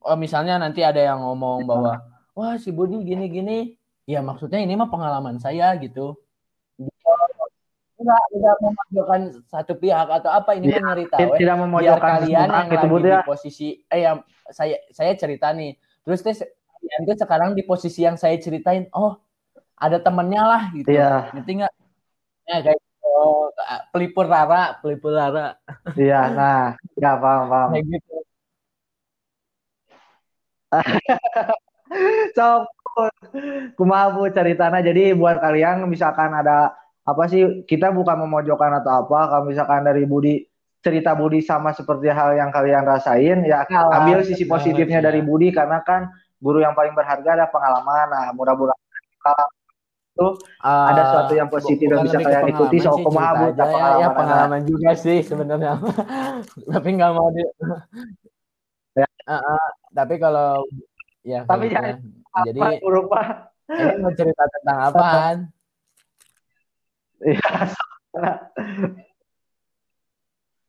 Oh, 0.03 0.17
misalnya 0.17 0.57
nanti 0.59 0.81
ada 0.83 0.99
yang 0.99 1.21
ngomong 1.23 1.63
bahwa 1.63 2.01
wah 2.35 2.57
si 2.57 2.73
Budi 2.73 2.99
gini 3.05 3.25
gini 3.29 3.57
ya 4.03 4.19
maksudnya 4.19 4.57
ini 4.59 4.73
mah 4.73 4.89
pengalaman 4.89 5.37
saya 5.37 5.71
gitu 5.77 6.17
enggak 7.99 8.23
enggak 8.31 8.55
memojokkan 8.63 9.21
satu 9.51 9.73
pihak 9.75 10.07
atau 10.07 10.29
apa 10.31 10.55
ini 10.55 10.71
mah 10.71 10.81
nyerita 10.95 11.15
Tidak 11.19 11.55
we. 11.55 11.61
memojokkan 11.67 12.11
kalian 12.23 12.47
yang 12.47 12.67
gitu 12.71 12.87
lagi 12.87 13.03
di 13.03 13.11
ya. 13.11 13.21
posisi 13.27 13.67
eh 13.91 13.99
yang 14.07 14.17
saya 14.49 14.77
saya 14.95 15.11
cerita 15.19 15.51
nih 15.51 15.75
terus 16.07 16.23
teh 16.23 16.35
kalian 16.79 17.01
tuh 17.05 17.15
sekarang 17.19 17.49
di 17.53 17.63
posisi 17.67 18.07
yang 18.07 18.15
saya 18.15 18.39
ceritain 18.39 18.87
oh 18.95 19.19
ada 19.75 19.99
temennya 19.99 20.43
lah 20.43 20.61
gitu 20.71 20.89
Iya, 20.91 21.31
ngerti 21.35 21.51
nggak 21.59 21.73
ya 22.49 22.57
kayak 22.65 22.79
oh, 23.05 23.51
pelipur 23.93 24.25
rara 24.25 24.79
pelipur 24.79 25.13
rara 25.13 25.59
iya. 25.99 26.31
Nah, 26.33 26.63
ya 26.97 27.11
paham 27.19 27.45
paham. 27.51 27.69
kayak 27.75 27.85
gitu 27.99 28.15
Sok, 32.37 32.69
kumaha 33.73 34.13
bu 34.13 34.29
ceritanya. 34.29 34.79
Jadi 34.85 35.17
buat 35.17 35.41
kalian 35.41 35.89
misalkan 35.89 36.29
ada 36.29 36.77
apa 37.13 37.23
sih 37.31 37.65
kita 37.65 37.89
bukan 37.89 38.15
memojokkan 38.25 38.81
atau 38.83 39.05
apa. 39.05 39.19
Kalau 39.29 39.43
misalkan 39.49 39.85
dari 39.85 40.03
Budi 40.05 40.43
cerita 40.79 41.11
Budi 41.17 41.43
sama 41.43 41.75
seperti 41.75 42.07
hal 42.07 42.39
yang 42.39 42.49
kalian 42.55 42.87
rasain, 42.87 43.43
ya 43.43 43.67
Pengalaman, 43.67 43.95
ambil 43.99 44.17
sisi 44.23 44.47
positifnya 44.47 45.03
ya. 45.03 45.05
dari 45.11 45.19
Budi 45.25 45.51
karena 45.51 45.83
kan 45.83 46.07
guru 46.39 46.63
yang 46.63 46.71
paling 46.77 46.95
berharga 46.95 47.35
ada 47.35 47.47
pengalaman. 47.51 48.07
Nah, 48.07 48.25
mudah-mudahan 48.31 48.79
kalau 49.19 49.47
ada 50.63 51.01
sesuatu 51.07 51.33
yang 51.35 51.47
positif 51.47 51.87
yang 51.87 52.03
bisa 52.03 52.19
kalian 52.19 52.51
ikuti, 52.51 52.77
so 52.83 52.91
tak 52.99 53.07
ya, 53.07 53.55
ya 53.55 53.65
pengalaman 53.71 54.11
pengalaman 54.19 54.61
juga 54.67 54.91
sih 54.99 55.23
sebenarnya 55.23 55.79
tapi 56.75 56.87
nggak 56.99 57.11
mau 57.15 57.31
di 57.31 57.43
Ya. 58.97 59.07
Ah, 59.29 59.37
ah, 59.37 59.67
tapi 59.95 60.19
kalau 60.19 60.65
ya 61.21 61.45
Tapi 61.45 61.71
jangan 61.71 62.01
ya. 62.03 62.41
jadi 62.51 62.59
apa 62.83 63.21
ini 63.69 63.95
mau 64.01 64.11
cerita 64.17 64.43
tentang 64.49 64.77
apaan 64.91 65.37
Iya, 67.19 67.49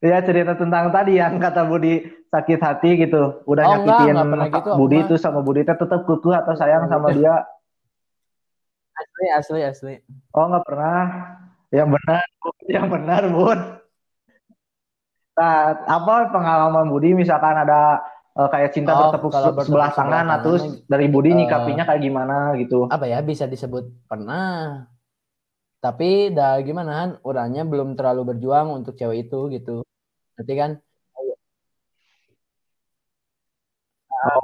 Iya 0.01 0.17
cerita 0.25 0.57
tentang 0.57 0.89
tadi 0.89 1.21
yang 1.21 1.37
kata 1.37 1.69
Budi 1.69 2.01
sakit 2.33 2.57
hati 2.57 3.05
gitu, 3.05 3.45
udah 3.45 3.65
Oh, 3.69 3.85
enggak, 3.85 4.01
nyakitin 4.01 4.17
enggak 4.17 4.49
Kak 4.49 4.65
gitu, 4.65 4.71
Budi 4.81 4.97
itu 5.05 5.15
sama 5.21 5.45
Budi 5.45 5.61
teh 5.61 5.77
tetap 5.77 6.09
kekeh 6.09 6.35
atau 6.41 6.55
sayang 6.57 6.89
sama 6.89 7.13
dia. 7.13 7.45
asli 8.97 9.27
asli 9.33 9.61
asli. 9.61 9.95
Oh 10.33 10.49
nggak 10.49 10.65
pernah. 10.65 11.01
Yang 11.69 11.89
benar, 12.01 12.25
yang 12.67 12.87
benar 12.89 13.23
Bud. 13.29 13.61
Nah, 15.37 15.57
apa 15.85 16.15
pengalaman 16.33 16.89
Budi? 16.89 17.13
Misalkan 17.13 17.61
ada 17.61 18.01
eh, 18.41 18.49
kayak 18.49 18.73
cinta 18.73 18.97
Oh, 18.97 19.13
bertepuk 19.13 19.33
bertepuk 19.37 19.65
sebelah 19.65 19.65
sebelah 19.69 19.91
tangan, 19.93 20.25
nah 20.25 20.41
tangan, 20.41 20.45
terus 20.49 20.63
dari 20.89 21.07
Budi 21.13 21.31
eh, 21.33 21.37
nyikapinya 21.45 21.85
kayak 21.85 22.01
gimana 22.01 22.37
gitu. 22.57 22.89
apa 22.89 23.05
ya 23.05 23.21
bisa 23.21 23.45
disebut 23.45 23.85
pernah 24.09 24.89
tapi 25.81 26.29
dah 26.37 26.61
gimana 26.61 26.93
kan 26.93 27.11
orangnya 27.25 27.65
belum 27.65 27.97
terlalu 27.97 28.37
berjuang 28.37 28.69
untuk 28.85 28.95
cewek 29.01 29.29
itu 29.29 29.49
gitu. 29.57 29.81
Nanti 30.37 30.53
kan? 30.61 30.71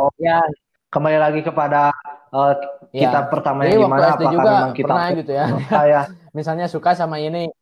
Oh, 0.00 0.08
ya. 0.16 0.40
Kembali 0.88 1.18
lagi 1.20 1.40
kepada 1.44 1.92
eh, 2.32 2.52
ya 2.96 3.12
kita 3.12 3.20
pertama 3.28 3.68
jadi 3.68 3.76
yang 3.76 3.84
waktu 3.84 4.00
gimana, 4.00 4.16
SD 4.16 4.22
apakah 4.24 4.32
juga 4.32 4.48
memang 4.56 4.72
kita 4.72 4.86
pernah 4.88 5.06
gitu 5.12 5.32
ya? 5.36 5.44
Kayak 5.76 6.04
misalnya 6.38 6.66
suka 6.72 6.96
sama 6.96 7.20
ini. 7.20 7.52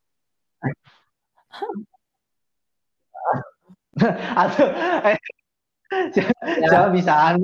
Atau 4.38 4.66
eh, 5.10 5.18
ya, 6.62 6.68
Siapa 6.70 6.88
bisaan 6.94 7.42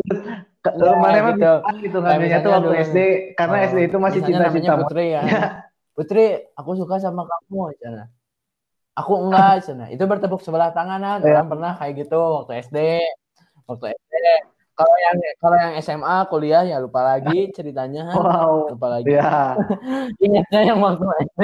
Ke- 0.61 0.77
Ya, 0.77 0.93
mana 0.95 1.19
gitu. 1.33 1.41
bisaan 1.43 1.75
gitu 1.81 1.99
ngambilnya 2.05 2.39
tuh 2.45 2.51
misalnya 2.53 2.71
waktu 2.71 2.75
SD 2.87 2.99
karena 3.35 3.57
SD 3.67 3.79
itu 3.91 3.97
masih 3.99 4.21
cinta-cinta 4.23 4.73
Putri 4.79 5.07
ya. 5.11 5.23
Ya. 5.27 5.70
Putri 6.01 6.25
aku 6.57 6.81
suka 6.81 6.97
sama 6.97 7.29
kamu 7.29 7.77
cina 7.77 8.09
aku 8.97 9.13
enggak 9.21 9.61
cina 9.69 9.85
itu 9.93 10.01
bertepuk 10.01 10.41
sebelah 10.41 10.73
tanganan 10.73 11.21
Ya. 11.21 11.37
orang 11.37 11.49
pernah 11.53 11.73
kayak 11.77 11.93
gitu 12.09 12.17
waktu 12.17 12.65
SD 12.65 12.79
waktu 13.69 13.93
SD 13.93 14.15
kalau 14.73 14.97
yang 15.05 15.17
kalau 15.45 15.57
yang 15.61 15.73
SMA 15.85 16.17
kuliah 16.33 16.65
ya 16.65 16.81
lupa 16.81 17.05
lagi 17.05 17.37
ceritanya. 17.57 18.17
Wow. 18.17 18.73
Lupa 18.73 18.97
lagi. 18.97 19.13
Ya 19.13 19.53
ingatnya 20.25 20.61
yang 20.73 20.81
waktu 20.81 21.05
SD 21.05 21.41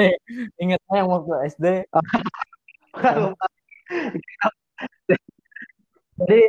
ingatnya 0.57 0.95
yang 1.05 1.09
waktu 1.13 1.33
SD 1.53 1.65
jadi 6.17 6.39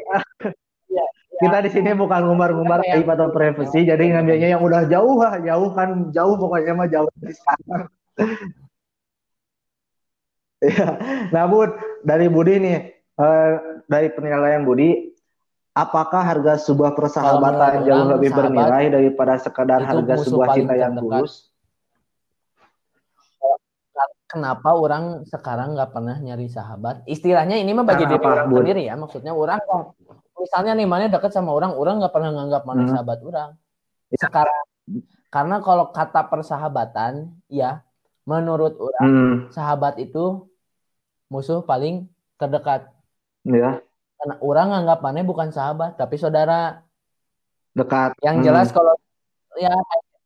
Iya, 0.88 1.04
kita 1.44 1.58
di 1.60 1.68
sini 1.68 1.92
bukan 1.92 2.24
ngumbar-ngumbar 2.24 2.80
aib 2.88 3.04
atau 3.04 3.28
privasi 3.28 3.84
jadi 3.84 4.00
ngambilnya 4.00 4.56
yang 4.56 4.64
udah 4.64 4.88
jauh 4.88 5.20
lah 5.20 5.36
jauh 5.44 5.68
kan 5.76 6.08
jauh 6.16 6.40
pokoknya 6.40 6.72
mah 6.72 6.88
jauh 6.88 7.04
dari 7.20 7.36
sekarang 7.36 7.84
Iya. 10.58 10.88
Nah, 11.30 11.44
Bud, 11.46 11.70
dari 12.02 12.26
Budi 12.26 12.58
nih, 12.58 12.78
eh, 13.14 13.52
dari 13.86 14.10
penilaian 14.10 14.66
Budi, 14.66 15.14
apakah 15.70 16.26
harga 16.26 16.58
sebuah 16.58 16.98
persahabatan 16.98 17.86
jauh 17.86 18.06
lebih 18.10 18.34
sahabat 18.34 18.50
bernilai 18.50 18.84
daripada 18.90 19.38
sekadar 19.38 19.78
harga 19.86 20.14
sebuah 20.26 20.46
cinta 20.54 20.74
yang 20.74 20.98
tulus? 20.98 21.46
kenapa 24.28 24.76
orang 24.76 25.24
sekarang 25.24 25.72
nggak 25.72 25.90
pernah 25.90 26.20
nyari 26.20 26.52
sahabat 26.52 27.00
istilahnya 27.08 27.56
ini 27.56 27.72
mah 27.72 27.82
bagi 27.88 28.04
diri 28.04 28.20
orang 28.20 28.46
Bud? 28.52 28.60
sendiri 28.60 28.82
ya 28.84 28.94
maksudnya 28.94 29.32
orang 29.32 29.58
misalnya 30.36 30.72
nih 30.76 30.84
mana 30.86 31.08
deket 31.08 31.32
sama 31.32 31.50
orang 31.56 31.72
orang 31.72 31.96
nggak 31.98 32.12
pernah 32.12 32.30
nganggap 32.36 32.62
mana 32.68 32.82
Hmm. 32.84 32.90
sahabat 32.92 33.18
orang 33.24 33.50
Ya. 34.08 34.28
sekarang 34.28 34.64
karena 35.32 35.56
kalau 35.64 35.92
kata 35.92 36.28
persahabatan 36.28 37.12
ya 37.48 37.80
menurut 38.28 38.76
orang 38.76 39.08
Hmm, 39.08 39.34
sahabat 39.48 39.96
itu 39.96 40.44
musuh 41.26 41.64
paling 41.64 42.04
terdekat. 42.36 42.92
Ya, 43.48 43.80
karena 44.20 44.34
orang 44.44 44.66
nganggap 44.68 44.98
mana 45.00 45.24
bukan 45.24 45.48
sahabat 45.48 45.96
tapi 45.96 46.20
saudara. 46.20 46.84
Dekat. 47.72 48.18
yang 48.20 48.42
Hmm, 48.42 48.44
jelas 48.44 48.68
kalau 48.68 48.90
ya 49.54 49.70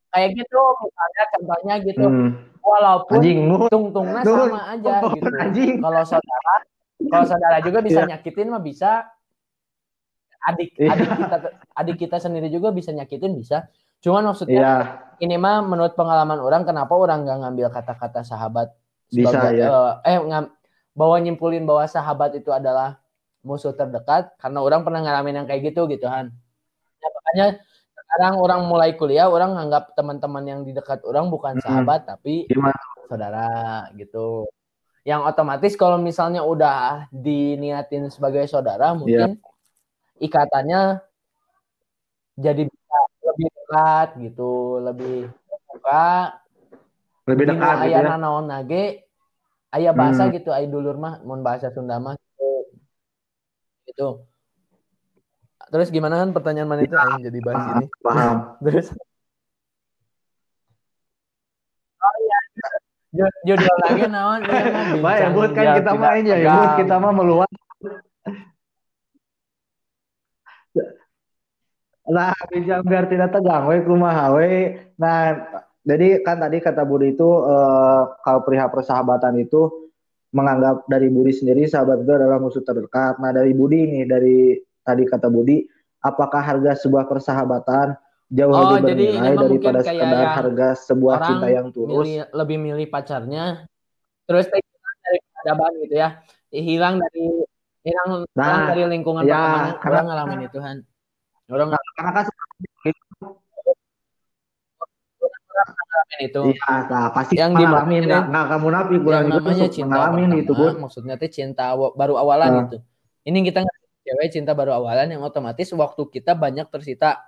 kayak, 0.08 0.32
gitu 0.34 0.56
misalnya 0.82 1.22
contohnya 1.36 1.74
gitu. 1.80 2.06
Hmm. 2.06 2.30
walaupun 2.62 3.18
Anjing, 3.18 3.38
tungtungnya 3.68 4.22
sama 4.22 4.60
aja 4.70 4.94
Nuhun, 5.02 5.14
gitu. 5.18 5.26
anjing. 5.36 5.72
kalau 5.78 6.02
saudara 6.02 6.54
kalau 7.02 7.24
saudara 7.26 7.58
juga 7.60 7.78
bisa 7.82 8.00
Iya. 8.02 8.08
nyakitin 8.16 8.48
mah 8.48 8.62
bisa. 8.62 8.90
Adik 10.42 10.74
Iya. 10.74 10.90
adik 10.90 11.08
kita 11.12 11.36
adik 11.76 11.96
kita 12.00 12.16
sendiri 12.18 12.48
juga 12.48 12.70
bisa 12.70 12.90
nyakitin 12.90 13.36
bisa 13.36 13.66
cuman 14.02 14.34
maksudnya 14.34 14.58
Iya, 14.58 14.74
ini 15.22 15.38
mah 15.38 15.62
menurut 15.62 15.94
pengalaman 15.94 16.42
orang 16.42 16.66
kenapa 16.66 16.92
orang 16.98 17.22
nggak 17.22 17.38
ngambil 17.46 17.66
kata-kata 17.70 18.26
sahabat 18.26 18.74
Bisa, 19.06 19.30
sebagai 19.30 19.62
ya. 19.62 19.98
eh, 20.02 20.16
eh 20.16 20.18
ngam, 20.18 20.44
bawa 20.92 21.16
nyimpulin 21.22 21.62
bahwa 21.62 21.86
sahabat 21.86 22.34
itu 22.36 22.50
adalah 22.50 22.98
musuh 23.42 23.74
terdekat 23.74 24.34
karena 24.38 24.58
orang 24.62 24.82
pernah 24.82 25.02
ngalamin 25.02 25.42
yang 25.42 25.46
kayak 25.46 25.72
gitu 25.72 25.86
gitu 25.90 26.06
Han. 26.10 26.30
Ya, 27.02 27.08
makanya 27.10 27.46
sekarang 27.94 28.34
orang 28.38 28.60
mulai 28.68 28.90
kuliah 28.94 29.26
orang 29.26 29.56
nganggap 29.56 29.96
teman-teman 29.96 30.44
yang 30.44 30.60
di 30.62 30.76
dekat 30.76 31.02
orang 31.02 31.32
bukan 31.32 31.58
sahabat 31.58 32.06
tapi 32.06 32.46
gimana? 32.46 32.76
saudara 33.08 33.88
gitu. 33.96 34.46
Yang 35.02 35.34
otomatis 35.34 35.72
kalau 35.74 35.98
misalnya 35.98 36.46
udah 36.46 37.10
diniatin 37.10 38.06
sebagai 38.12 38.46
saudara 38.46 38.94
mungkin 38.94 39.42
ikatannya 40.22 41.02
jadi 42.38 42.62
bisa 42.70 42.81
lebih 43.32 43.48
dekat 43.50 44.08
gitu 44.20 44.52
lebih 44.78 45.16
suka 45.72 46.36
Lebih 47.22 47.44
dekat 47.54 47.76
gitu 47.86 47.98
ya. 48.02 48.16
naon 48.18 48.44
nage 48.46 49.06
aya 49.72 49.90
bahasa 49.90 50.28
Hmm. 50.28 50.34
gitu 50.36 50.50
aya 50.52 50.66
dulur 50.68 51.00
mah 51.00 51.24
mun 51.24 51.40
bahasa 51.40 51.72
Sunda 51.72 51.96
mah 51.96 52.14
gitu. 52.16 52.48
gitu 53.88 54.08
terus 55.72 55.88
gimana 55.88 56.20
kan 56.20 56.36
pertanyaan 56.36 56.68
mana 56.68 56.82
itu 56.84 56.92
aing 56.92 57.24
jadi 57.24 57.38
bahas 57.40 57.64
ini 57.64 57.84
paham. 58.04 58.36
terus 58.64 58.86
oh 61.98 62.14
iya 62.20 62.38
Ju- 63.12 63.38
judul 63.44 63.76
lagi 63.84 64.04
naon 64.08 64.40
Iya 64.44 64.60
ya 64.60 64.88
bincang 64.92 65.32
Bud, 65.32 65.50
kan 65.52 65.66
kita 65.80 65.92
main 65.94 66.24
ya, 66.24 66.36
ya. 66.36 66.52
Bud, 66.52 66.70
kita 66.84 66.94
mah 66.96 67.12
meluas. 67.12 67.50
Nah, 72.02 72.34
bincang 72.50 72.82
biar 72.82 73.06
tidak 73.06 73.30
tegang, 73.30 73.70
we 73.70 73.78
kumaha 73.80 74.34
we. 74.34 74.74
Nah, 74.98 75.38
jadi 75.82 76.18
kan 76.20 76.42
tadi 76.42 76.58
kata 76.58 76.82
Budi 76.82 77.14
itu 77.14 77.28
eh, 77.46 78.02
kalau 78.20 78.40
perihal 78.42 78.70
persahabatan 78.70 79.38
itu 79.38 79.90
menganggap 80.32 80.82
dari 80.86 81.06
Budi 81.06 81.30
sendiri 81.30 81.62
sahabat 81.64 82.02
itu 82.02 82.10
adalah 82.10 82.42
musuh 82.42 82.60
terdekat. 82.60 83.22
Nah, 83.22 83.30
dari 83.30 83.54
Budi 83.54 83.86
nih, 83.86 84.04
dari 84.04 84.38
tadi 84.82 85.04
kata 85.06 85.30
Budi, 85.30 85.62
apakah 86.00 86.42
harga 86.42 86.74
sebuah 86.76 87.06
persahabatan 87.06 87.94
jauh 88.26 88.50
Oh, 88.50 88.74
lebih 88.74 88.96
ini 88.96 89.06
bernilai 89.20 89.34
daripada 89.36 89.80
sekedar 89.84 90.08
yang 90.18 90.32
harga 90.34 90.68
sebuah 90.82 91.16
cinta 91.20 91.46
yang 91.52 91.66
tulus? 91.70 92.02
milih 92.02 92.14
lebih 92.32 92.56
milih 92.58 92.86
pacarnya 92.88 93.44
terus 94.24 94.48
hilang 94.48 94.98
dari 95.04 95.18
peradaban 95.20 95.72
gitu 95.84 95.94
ya 95.94 96.08
hilang 96.50 96.94
dari 96.96 97.22
hilang, 97.84 98.08
Nah, 98.32 98.46
hilang 98.48 98.62
dari 98.72 98.82
lingkungan 98.88 99.22
ya, 99.22 99.36
pertemanan 99.36 99.76
karena- 99.78 100.04
ngalamin 100.08 100.40
itu 100.48 100.58
kan 100.58 100.76
orang 101.48 101.66
nggak 101.70 101.82
Karena 101.92 102.10
kan 102.12 102.24
itu 106.20 106.40
Iya, 106.52 106.74
nah, 106.86 107.06
pasti 107.10 107.34
Yang 107.34 107.50
ngalamin 107.56 108.02
nggak 108.04 108.24
nggak 108.28 108.44
kamu 108.48 108.66
napi 108.68 108.94
gue 108.96 109.10
yang 109.10 109.24
juga 109.24 109.32
tuh 109.32 109.42
namanya 109.42 109.68
cinta 109.68 109.88
ngalamin 109.90 110.20
pertama, 110.22 110.38
gitu, 110.40 110.52
Bud. 110.54 110.74
maksudnya 110.78 111.14
teh 111.16 111.30
cinta 111.32 111.64
baru 111.74 112.14
awalan 112.16 112.48
Nah. 112.48 112.60
gitu 112.68 112.76
ini 113.22 113.38
kita 113.46 113.58
nggak 113.64 113.76
cewek 114.02 114.28
cinta 114.30 114.52
baru 114.52 114.72
awalan 114.74 115.08
yang 115.08 115.22
otomatis 115.22 115.68
waktu 115.72 116.02
kita 116.10 116.32
banyak 116.34 116.66
tersita 116.68 117.22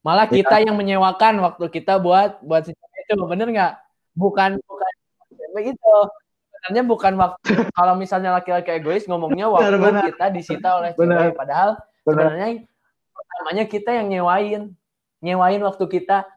malah 0.00 0.26
Iya. 0.26 0.34
kita 0.42 0.56
yang 0.64 0.76
menyewakan 0.76 1.34
waktu 1.40 1.64
kita 1.70 2.00
buat 2.00 2.40
buat 2.40 2.62
si 2.64 2.72
cewek 2.72 3.00
itu 3.06 3.14
bener 3.26 3.48
nggak 3.48 3.72
bukan 4.16 4.50
bukan 4.58 4.92
begitu 5.52 5.94
sebenarnya 6.50 6.82
bukan 6.84 7.12
waktu 7.16 7.40
kalau 7.78 7.94
misalnya 7.94 8.30
laki-laki 8.32 8.70
egois 8.72 9.04
ngomongnya 9.04 9.46
waktu 9.48 9.76
benar. 9.76 10.02
kita 10.08 10.26
disita 10.30 10.68
oleh 10.78 10.90
Benar. 10.94 11.30
cewek 11.30 11.34
padahal 11.36 11.70
Benar. 12.02 12.16
sebenarnya 12.32 12.48
pertamanya 13.40 13.64
kita 13.64 13.96
yang 13.96 14.12
nyewain 14.12 14.76
nyewain 15.24 15.64
waktu 15.64 15.80
kita 15.88 16.28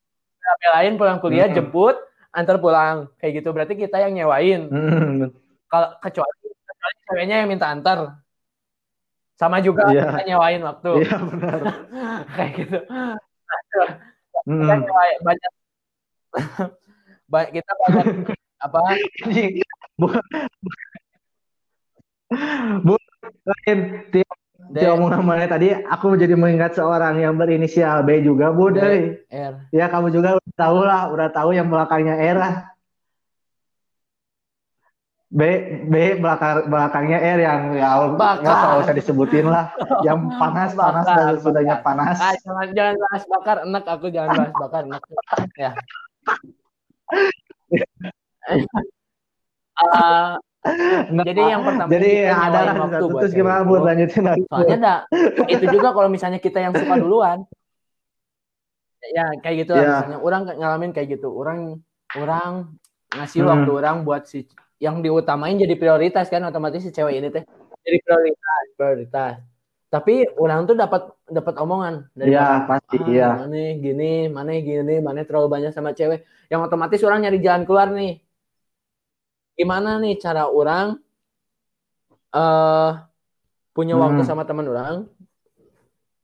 belain 0.64 0.95
pulang 0.95 1.20
kuliah 1.20 1.51
Hmm. 1.51 1.56
jemput 1.60 1.99
antar 2.32 2.56
pulang 2.58 3.12
kayak 3.20 3.43
gitu 3.43 3.51
berarti 3.51 3.76
kita 3.76 3.99
yang 3.99 4.16
nyewain 4.16 4.72
Hmm, 4.72 5.36
kalau 5.68 5.99
kecuali 5.99 6.32
kecuali 6.64 6.95
ceweknya 7.04 7.36
yang 7.43 7.51
minta 7.51 7.68
antar 7.68 8.24
sama 9.36 9.60
juga 9.60 9.91
Iya. 9.91 10.16
kita 10.16 10.24
nyewain 10.26 10.62
waktu 10.64 10.89
Iya 11.04 11.18
benar. 11.28 11.60
kayak 12.32 12.51
gitu 12.56 12.78
Hmm. 14.47 14.64
kita 14.64 14.74
nyewain 14.80 15.20
banyak 15.22 15.51
Ba- 17.26 17.51
kita 17.51 17.72
banyak 17.78 18.08
apa. 18.58 18.80
Bu- 19.99 20.24
Bu, 22.82 22.95
lain 23.45 23.80
tiap 24.10 24.38
D, 24.72 24.80
tiap 24.80 24.95
ngomong 24.95 25.11
namanya 25.20 25.59
tadi, 25.59 25.76
aku 25.76 26.16
jadi 26.16 26.36
mengingat 26.39 26.80
seorang 26.80 27.20
yang 27.20 27.36
berinisial 27.36 28.05
B 28.07 28.24
juga, 28.24 28.55
Bu. 28.55 28.72
D, 28.72 28.80
Deh. 28.80 28.99
R 29.28 29.53
Ya 29.76 29.91
kamu 29.91 30.14
juga 30.16 30.39
udah 30.39 30.53
tahu 30.55 30.80
lah, 30.88 31.01
udah 31.11 31.28
tahu 31.34 31.51
yang 31.51 31.68
belakangnya 31.68 32.16
R 32.16 32.38
lah. 32.39 32.53
B 35.34 35.41
B 35.89 36.22
belakang 36.22 36.70
belakangnya 36.70 37.18
R 37.18 37.39
yang 37.41 37.61
ya 37.74 38.05
nggak 38.05 38.45
usah 38.45 38.78
usah 38.86 38.93
disebutin 38.93 39.49
lah. 39.49 39.74
Yang 40.05 40.20
panas 40.38 40.70
panas 40.78 41.05
Bakar, 41.09 41.18
dan 41.18 41.36
sudahnya 41.41 41.76
panas. 41.82 42.18
ah, 42.22 42.38
jangan 42.38 42.68
jangan 42.78 42.95
bahas 43.01 43.24
bakar 43.26 43.57
enak 43.66 43.84
aku 43.89 44.07
jangan 44.14 44.30
bahas 44.38 44.53
bakar 44.53 44.82
enak 44.86 45.01
ya 45.57 45.72
Ah, 49.74 50.38
Nggak, 50.64 51.26
jadi 51.28 51.41
yang 51.43 51.61
pertama 51.61 51.89
jadi 51.91 52.11
ada 52.32 52.59
waktu 52.80 53.03
buat 53.05 53.22
terus 53.28 53.34
gimana 53.34 53.59
cewek 53.59 53.68
Bu 53.68 53.76
itu. 53.76 53.84
lanjutin 53.84 54.24
lagi. 54.24 54.43
soalnya 54.47 54.78
dah 54.80 54.99
itu 55.51 55.66
juga 55.68 55.89
kalau 55.91 56.07
misalnya 56.07 56.39
kita 56.39 56.59
yang 56.59 56.72
suka 56.72 56.95
duluan. 56.95 57.43
Ya 59.03 59.28
kayak 59.38 59.55
gitu 59.68 59.72
lah 59.76 59.84
Iya. 59.84 59.91
misalnya. 59.99 60.20
Orang 60.20 60.41
ngalamin 60.47 60.91
kayak 60.95 61.20
gitu. 61.20 61.28
Orang 61.30 61.84
orang 62.16 62.80
ngasih 63.11 63.43
Hmm. 63.43 63.51
waktu 63.51 63.72
orang 63.76 63.95
buat 64.01 64.24
si 64.24 64.47
yang 64.80 65.03
diutamain 65.03 65.59
jadi 65.59 65.76
prioritas 65.76 66.32
kan. 66.32 66.39
Otomatis 66.41 66.80
si 66.80 66.89
cewek 66.89 67.20
ini 67.20 67.28
teh 67.28 67.43
jadi 67.84 67.97
prioritas 67.99 68.64
prioritas. 68.74 69.34
Tapi 69.91 70.26
orang 70.39 70.64
tuh 70.64 70.74
dapat 70.74 71.11
dapat 71.28 71.53
omongan 71.59 72.07
dari 72.16 72.32
Iya 72.32 72.41
orang, 72.41 72.66
pasti 72.66 72.97
ah, 72.97 73.05
iya. 73.05 73.30
mana 73.36 73.64
gini 73.78 74.11
mana 74.26 74.51
gini 74.57 74.95
mana 74.97 75.22
terlalu 75.22 75.51
banyak 75.51 75.70
sama 75.70 75.91
cewek. 75.91 76.24
Yang 76.47 76.72
otomatis 76.72 77.03
orang 77.03 77.28
nyari 77.28 77.43
jalan 77.43 77.68
keluar 77.68 77.91
nih 77.91 78.22
gimana 79.54 79.97
nih 79.97 80.18
cara 80.18 80.49
orang 80.49 80.97
eh 82.32 82.91
punya 83.72 83.93
waktu 83.93 84.22
Hmm. 84.22 84.30
sama 84.30 84.43
teman 84.43 84.66
orang 84.66 85.06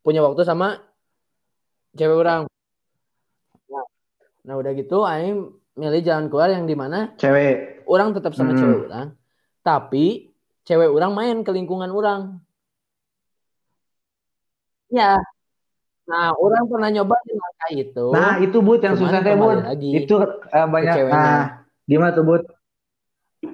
punya 0.02 0.22
waktu 0.22 0.42
sama 0.42 0.82
cewek 1.94 2.18
orang 2.18 2.42
nah, 3.68 3.86
nah 4.44 4.54
udah 4.56 4.72
gitu 4.74 5.02
Aing 5.04 5.50
milih 5.74 6.02
jalan 6.02 6.28
keluar 6.28 6.50
yang 6.50 6.66
di 6.66 6.74
mana 6.74 7.14
Cewek. 7.16 7.86
orang 7.86 8.12
tetap 8.12 8.34
sama 8.34 8.54
Hmm. 8.54 8.60
cewek 8.60 8.80
orang 8.86 9.08
tapi 9.62 10.34
cewek 10.64 10.90
orang 10.90 11.12
main 11.14 11.38
ke 11.42 11.52
lingkungan 11.52 11.90
orang 11.90 12.22
ya 14.90 15.18
nah 16.10 16.34
orang 16.34 16.66
pernah 16.66 16.90
nyoba 16.90 17.16
di 17.22 17.34
langkah 17.38 17.70
itu 17.72 18.06
Nah 18.10 18.34
itu 18.42 18.58
Bud 18.60 18.82
yang 18.82 18.98
susah 18.98 19.22
teh 19.22 19.38
lagi 19.38 19.90
Itu 19.94 20.18
eh, 20.50 20.66
banyak. 20.66 20.96
ceweknya. 20.98 21.14
Nah 21.14 21.42
gimana 21.86 22.12
tuh 22.12 22.26
Bud? 22.26 22.44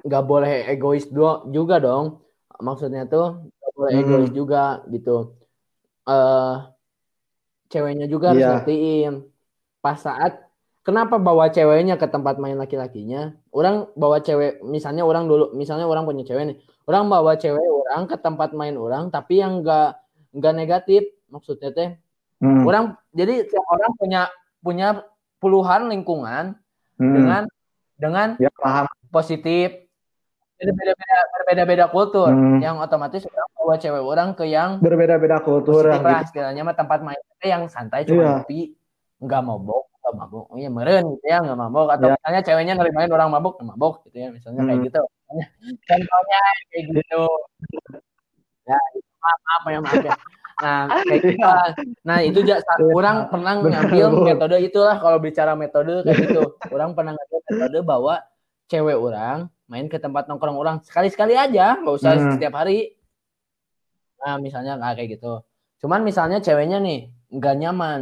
Nggak 0.06 0.24
boleh 0.24 0.70
egois 0.70 1.04
juga 1.46 1.76
dong 1.78 2.22
maksudnya 2.58 3.04
tuh 3.04 3.42
nggak 3.42 3.72
boleh 3.74 3.92
Hmm. 3.92 4.02
egois 4.02 4.30
juga 4.30 4.62
gitu 4.86 5.34
eh 6.06 6.54
ceweknya 7.68 8.06
juga 8.06 8.30
harus 8.32 8.42
Iya. 8.42 8.50
ngertiin 8.56 9.12
pas 9.82 9.98
saat 9.98 10.46
kenapa 10.86 11.18
bawa 11.18 11.50
ceweknya 11.50 11.98
ke 11.98 12.06
tempat 12.06 12.38
main 12.38 12.54
laki-lakinya 12.54 13.34
orang 13.50 13.90
bawa 13.98 14.22
cewek 14.22 14.62
misalnya 14.62 15.02
orang 15.02 15.26
dulu 15.26 15.50
misalnya 15.52 15.86
orang 15.86 16.06
punya 16.06 16.22
cewek 16.22 16.44
nih 16.46 16.56
orang 16.86 17.10
bawa 17.10 17.34
cewek 17.34 17.58
orang 17.62 18.06
ke 18.06 18.16
tempat 18.16 18.54
main 18.54 18.78
orang 18.78 19.10
tapi 19.10 19.42
yang 19.42 19.62
enggak 19.62 19.98
enggak 20.30 20.54
negatif 20.54 21.02
maksudnya 21.28 21.70
teh 21.74 21.90
Hmm. 22.36 22.68
orang 22.68 22.84
jadi 23.16 23.48
orang 23.48 23.96
punya 23.96 24.28
punya 24.60 24.88
puluhan 25.40 25.88
lingkungan 25.88 26.52
Hmm. 27.00 27.12
dengan 27.16 27.42
dengan 27.96 28.28
Ya 28.36 28.52
paham. 28.52 28.84
positif 29.08 29.85
berbeda-beda 30.58 31.18
berbeda-beda 31.30 31.84
kultur 31.86 32.28
Hmm. 32.28 32.58
yang 32.58 32.76
otomatis 32.78 33.22
orang 33.24 33.48
bawa 33.54 33.74
cewek 33.76 34.02
orang 34.02 34.28
ke 34.32 34.44
yang 34.46 34.70
Berbeda-beda 34.78 35.38
kultur 35.38 35.84
positif 35.84 36.00
lah 36.00 36.12
gitu. 36.16 36.26
istilahnya 36.30 36.62
mah 36.62 36.74
tempat 36.74 36.98
main 37.00 37.20
yang 37.42 37.62
santai 37.66 38.02
cuma 38.02 38.16
Iya. 38.18 38.28
ngopi 38.34 38.60
nggak 39.18 39.42
mabok 39.42 39.84
nggak 39.96 40.14
mabok 40.14 40.44
oh 40.46 40.56
iya 40.56 40.70
meren 40.70 41.04
gitu 41.10 41.24
ya 41.24 41.38
nggak 41.40 41.58
mabok 41.58 41.88
atau 41.90 42.06
Iya. 42.06 42.14
misalnya 42.16 42.40
ceweknya 42.42 42.74
nerimain 42.74 43.10
orang 43.10 43.28
mabok 43.28 43.52
nggak 43.56 43.68
mabok 43.70 43.94
gitu 44.04 44.16
ya 44.16 44.28
misalnya 44.30 44.62
kayak 44.62 44.76
Hmm. 44.76 44.86
gitu 44.86 45.00
contohnya 45.82 46.40
kayak 46.70 46.84
gitu 46.90 47.20
ya 48.64 48.78
maaf, 49.18 49.38
maaf 49.42 49.64
ya 49.66 49.78
maaf 49.80 50.02
ya 50.02 50.14
nah 50.56 50.80
kayak 51.02 51.20
gitu 51.22 51.36
Iya. 51.36 51.52
lah. 51.52 51.68
nah 52.00 52.18
itu 52.22 52.40
ja- 52.42 52.62
saat 52.62 52.80
orang 52.80 53.16
pernah 53.28 53.52
ngambil 53.60 54.08
metode 54.24 54.56
itulah 54.58 54.96
kalau 54.96 55.18
bicara 55.18 55.52
metode 55.52 56.00
kayak 56.00 56.16
gitu 56.24 56.42
orang 56.72 56.96
pernah 56.96 57.12
ngambil 57.12 57.38
metode 57.46 57.78
bawa 57.82 58.14
cewek 58.66 58.96
orang 58.96 59.52
main 59.66 59.86
ke 59.86 59.98
tempat 59.98 60.26
nongkrong 60.26 60.54
orang 60.54 60.76
sekali-sekali 60.80 61.34
aja 61.34 61.76
nggak 61.76 61.94
usah 61.94 62.12
Hmm. 62.14 62.32
setiap 62.32 62.54
hari 62.54 62.94
nah 64.16 64.38
misalnya 64.38 64.74
nggak 64.76 64.92
kayak 64.96 65.10
gitu 65.18 65.42
cuman 65.78 66.00
misalnya 66.02 66.38
ceweknya 66.38 66.78
nih 66.78 67.00
nggak 67.30 67.54
nyaman 67.56 68.00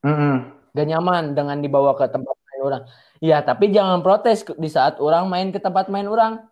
Hmm. 0.00 0.52
nggak 0.72 0.88
nyaman 0.90 1.24
dengan 1.32 1.58
dibawa 1.58 1.92
ke 1.94 2.04
tempat 2.06 2.34
main 2.34 2.60
orang 2.62 2.82
ya 3.18 3.40
tapi 3.40 3.70
jangan 3.70 4.00
protes 4.00 4.44
di 4.44 4.68
saat 4.68 4.98
orang 4.98 5.28
main 5.28 5.48
ke 5.48 5.58
tempat 5.58 5.88
main 5.88 6.04
orang 6.04 6.44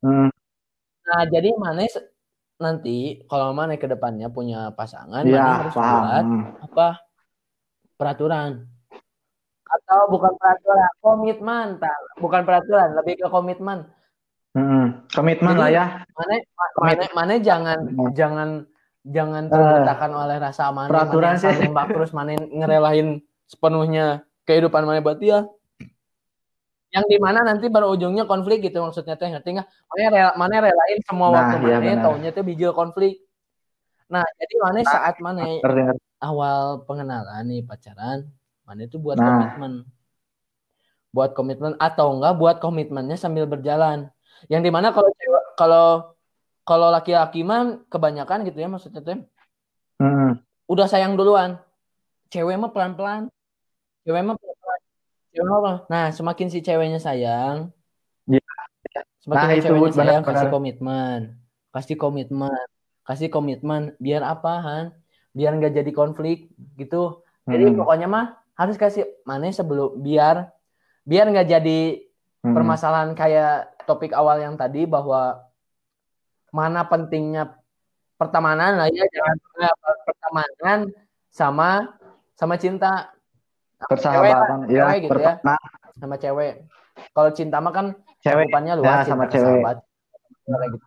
Hmm. 0.00 0.28
nah 1.02 1.22
jadi 1.24 1.56
mana 1.56 1.84
se- 1.84 2.12
nanti 2.56 3.20
kalau 3.26 3.52
mana 3.52 3.76
ke 3.76 3.84
depannya 3.84 4.28
punya 4.28 4.72
pasangan 4.72 5.20
Iya 5.22 5.36
mana 5.36 5.56
harus 5.60 5.74
buat 5.76 5.84
paham. 5.84 6.26
apa 6.62 6.88
peraturan 7.94 8.64
atau 9.66 10.06
bukan 10.08 10.32
peraturan 10.38 10.92
komitmen 11.00 11.66
tak 11.76 11.94
bukan 12.16 12.42
peraturan 12.42 12.94
lebih 12.94 13.18
ke 13.18 13.26
komitmen. 13.26 13.86
Hmm. 14.56 15.04
Komitmen 15.10 15.52
Jadi, 15.52 15.60
lah 15.60 15.70
ya. 15.70 15.84
mana 16.16 16.34
mana 16.78 17.04
mana 17.12 17.34
jangan 17.36 17.78
Hmm. 17.84 18.08
jangan 18.14 18.48
jangan 19.04 19.42
Eh, 19.46 19.50
terbutakan 19.52 20.10
oleh 20.16 20.36
rasa 20.38 20.70
mana 20.70 20.88
peraturan 20.88 21.34
mana 21.34 21.42
sih. 21.42 21.54
nembak 21.60 21.86
terus 21.90 22.10
mana 22.10 22.30
ngerelain 22.34 23.20
sepenuhnya 23.44 24.06
kehidupan 24.42 24.82
mana 24.82 25.02
buat 25.02 25.18
dia. 25.18 25.44
Yang 26.90 27.04
di 27.10 27.18
mana 27.20 27.42
nanti 27.42 27.66
baru 27.68 27.92
ujungnya 27.92 28.24
konflik 28.24 28.62
gitu 28.62 28.80
maksudnya 28.80 29.18
teh 29.18 29.28
ngerti 29.28 29.58
nggak? 29.58 29.68
Mana 29.68 30.02
rela, 30.08 30.32
mana 30.38 30.54
relain 30.64 30.98
semua 31.04 31.28
Nah, 31.28 31.34
waktu 31.36 31.56
iya 31.66 31.76
mana 31.76 32.00
taunya 32.00 32.30
teh 32.32 32.40
bijil 32.40 32.72
konflik. 32.72 33.20
Nah 34.06 34.22
jadi 34.38 34.54
mana 34.62 34.78
Nah, 34.80 34.88
saat 34.88 35.14
mana 35.18 35.42
awal 36.22 36.86
pengenalan 36.86 37.42
nih 37.44 37.66
pacaran 37.66 38.30
mana 38.66 38.80
itu 38.84 38.98
buat 38.98 39.16
Nah. 39.16 39.24
komitmen 39.30 39.72
buat 41.14 41.32
komitmen 41.32 41.72
atau 41.80 42.12
enggak 42.12 42.34
buat 42.36 42.56
komitmennya 42.60 43.16
sambil 43.16 43.48
berjalan 43.48 44.10
yang 44.52 44.60
di 44.60 44.68
mana 44.68 44.92
kalau 44.92 45.08
kalau 45.56 45.86
kalau 46.66 46.88
laki-laki 46.92 47.40
mah 47.40 47.80
kebanyakan 47.88 48.44
gitu 48.44 48.58
ya 48.58 48.68
maksudnya 48.68 49.00
teh 49.00 49.18
Hmm. 49.96 50.36
udah 50.68 50.84
sayang 50.84 51.16
duluan 51.16 51.56
cewek 52.28 52.58
mah 52.60 52.68
pelan-pelan 52.68 53.32
cewek 54.04 54.20
mah 54.20 54.36
pelan-pelan 54.36 54.80
cewek 55.32 55.46
mah 55.46 55.58
pelan. 55.64 55.76
nah 55.88 56.06
semakin 56.12 56.52
si 56.52 56.60
ceweknya 56.60 57.00
sayang 57.00 57.72
Iya. 58.28 58.42
semakin 59.24 59.46
Nah, 59.46 59.52
si 59.54 59.56
itu, 59.56 59.64
ceweknya 59.64 59.88
benar, 59.88 59.96
sayang 59.96 60.20
benar. 60.20 60.36
kasih 60.36 60.48
komitmen 60.52 61.20
kasih 61.72 61.96
komitmen 61.96 62.66
kasih 63.06 63.28
komitmen 63.32 63.82
biar 63.96 64.20
apa 64.20 64.52
Han 64.60 64.84
biar 65.32 65.56
nggak 65.56 65.80
jadi 65.80 65.90
konflik 65.96 66.52
gitu 66.76 67.24
jadi 67.48 67.72
Hmm. 67.72 67.78
pokoknya 67.80 68.08
mah 68.10 68.26
harus 68.56 68.74
kasih 68.74 69.04
mana 69.22 69.48
sebelum 69.48 69.96
biar 69.96 70.50
biar 71.02 71.28
nggak 71.28 71.48
jadi 71.50 71.80
Hmm. 72.38 72.54
permasalahan 72.54 73.10
kayak 73.12 73.74
topik 73.84 74.12
awal 74.12 74.38
yang 74.38 74.54
tadi 74.54 74.86
bahwa 74.86 75.42
mana 76.48 76.82
pentingnya 76.82 77.58
pertemanan 78.14 78.78
lah 78.78 78.86
ya 78.86 79.02
jangan 79.04 79.36
pertemanan 80.06 80.78
sama 81.28 81.98
sama 82.32 82.54
cinta 82.54 83.10
Persahabatan, 83.76 84.64
Cewek 84.64 84.72
ya, 84.72 84.82
cewek 84.86 84.98
gitu 85.04 85.20
ya. 85.20 85.34
sama 85.92 86.16
cewek. 86.16 86.52
Kalau 87.12 87.30
cinta 87.30 87.60
mah 87.60 87.68
kan 87.70 87.86
Cewek. 88.22 88.48
cakupannya 88.48 88.72
luas 88.72 89.04
Ya, 89.04 89.04
sama 89.04 89.24
cewek. 89.26 89.60
gitu. 89.60 90.78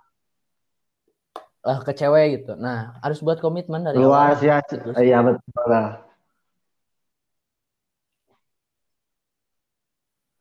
Eh, 1.60 1.80
ke 1.84 1.92
cewek 1.94 2.26
gitu. 2.34 2.52
Nah, 2.56 2.98
harus 2.98 3.20
buat 3.20 3.38
komitmen 3.38 3.84
dari 3.84 4.00
Luas 4.00 4.40
awal. 4.40 4.42
ya. 4.42 4.58
Iya 4.96 5.18
betul 5.22 5.66
lah. 5.68 6.02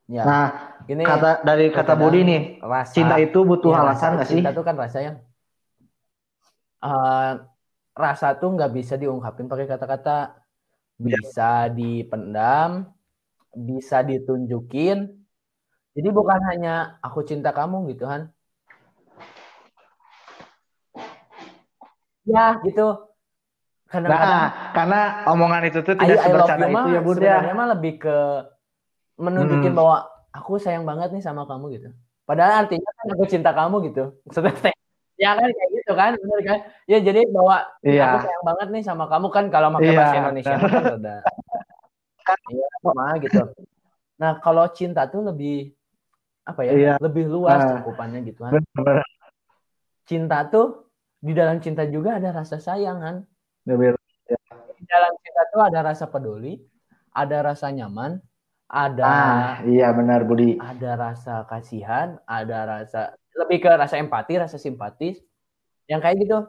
Ya, 0.08 0.24
Nah, 0.24 0.46
ini 0.88 1.04
kata 1.04 1.30
dari 1.44 1.68
kata 1.68 1.92
terkadang 1.92 2.00
Budi 2.00 2.20
nih, 2.24 2.40
rasa 2.64 2.92
cinta 2.96 3.14
itu 3.20 3.38
butuh 3.44 3.70
Iya, 3.72 3.78
alasan 3.84 4.10
nggak 4.16 4.28
sih? 4.28 4.40
Cinta 4.40 4.50
tuh 4.56 4.64
kan 4.68 4.76
rasa 4.82 4.98
yang 5.06 5.16
eh, 6.84 7.30
rasa 8.04 8.26
tuh 8.40 8.48
nggak 8.54 8.70
bisa 8.78 8.94
diungkapin 9.02 9.46
pakai 9.50 9.66
kata-kata, 9.72 10.10
bisa 11.06 11.48
dipendam, 11.78 12.70
bisa 13.68 13.98
ditunjukin. 14.10 14.98
Jadi 15.96 16.08
bukan 16.18 16.40
hanya 16.50 16.70
aku 17.06 17.20
cinta 17.30 17.50
kamu 17.58 17.76
gitu 17.92 18.04
kan? 18.12 18.22
Ya 22.28 22.60
gitu. 22.64 22.82
Kadang-kadang 23.88 24.30
Nah, 24.36 24.72
karena 24.76 25.00
omongan 25.32 25.62
itu 25.68 25.78
tuh 25.80 25.94
tidak 25.96 26.20
I 26.20 26.24
sebercanda 26.28 26.66
itu 26.68 26.86
ya 26.92 27.00
Bud 27.00 27.16
ya. 27.16 27.36
sebenarnya 27.40 27.54
mah 27.56 27.68
lebih 27.74 27.92
ke 28.04 28.16
menunjukin 29.18 29.74
Hmm. 29.74 29.78
bahwa 29.78 29.96
aku 30.30 30.56
sayang 30.56 30.86
banget 30.86 31.10
nih 31.10 31.20
sama 31.20 31.42
kamu 31.44 31.74
gitu. 31.74 31.88
Padahal 32.22 32.64
artinya 32.64 32.90
kan 32.94 33.06
aku 33.12 33.24
cinta 33.26 33.50
kamu 33.50 33.76
gitu. 33.90 34.04
Maksudnya 34.24 34.52
ya 35.18 35.34
kan 35.34 35.48
kayak 35.50 35.70
gitu 35.74 35.92
kan, 35.92 36.10
bener 36.14 36.40
kan? 36.46 36.58
Ya 36.86 36.98
jadi 37.02 37.26
bahwa 37.26 37.56
Iya. 37.82 38.04
aku 38.06 38.18
sayang 38.22 38.44
banget 38.46 38.68
nih 38.70 38.82
sama 38.86 39.04
kamu 39.10 39.26
kan 39.28 39.44
kalau 39.50 39.68
pakai 39.74 39.90
Iya. 39.90 39.98
bahasa 39.98 40.14
Indonesia 40.16 40.54
kan 40.54 40.70
rada 40.70 41.16
Iya, 42.52 42.66
sama 42.84 43.06
gitu. 43.18 43.40
Nah, 44.20 44.32
kalau 44.38 44.64
cinta 44.70 45.08
tuh 45.08 45.24
lebih 45.24 45.72
apa 46.44 46.60
ya? 46.62 46.72
Iya. 46.72 46.92
Lebih 47.00 47.24
luas 47.26 47.56
Nah. 47.58 47.80
cakupannya 47.80 48.20
gitu 48.22 48.44
kan. 48.44 48.52
Cinta 50.04 50.44
tuh 50.44 50.86
di 51.18 51.32
dalam 51.32 51.58
cinta 51.58 51.82
juga 51.84 52.16
ada 52.20 52.30
rasa 52.30 52.56
sayang 52.56 52.98
kan. 53.00 53.16
Lebih- 53.64 53.96
Di 54.78 54.84
dalam 54.86 55.12
cinta 55.18 55.42
tuh 55.50 55.60
ada 55.64 55.80
rasa 55.82 56.04
peduli, 56.06 56.60
ada 57.10 57.42
rasa 57.42 57.68
nyaman, 57.68 58.20
ada 58.68 59.04
Ah, 59.04 59.52
iya 59.64 59.88
benar 59.96 60.28
Budi. 60.28 60.60
ada 60.60 60.90
rasa 60.94 61.48
kasihan, 61.48 62.20
ada 62.28 62.58
rasa 62.68 63.16
lebih 63.32 63.64
ke 63.64 63.70
rasa 63.72 63.96
empati, 63.96 64.36
rasa 64.36 64.60
simpatis, 64.60 65.18
yang 65.88 66.04
kayak 66.04 66.20
gitu, 66.20 66.44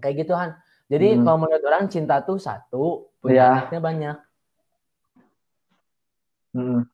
kayak 0.00 0.24
gitu 0.24 0.32
Han. 0.32 0.56
Jadi 0.88 1.20
Hmm. 1.20 1.22
kalau 1.28 1.38
menurut 1.44 1.64
orang 1.68 1.84
cinta 1.92 2.24
tuh 2.24 2.40
satu, 2.40 3.12
punya 3.20 3.52
anaknya 3.52 3.80
banyak. 3.80 4.16
Mm. 6.54 6.86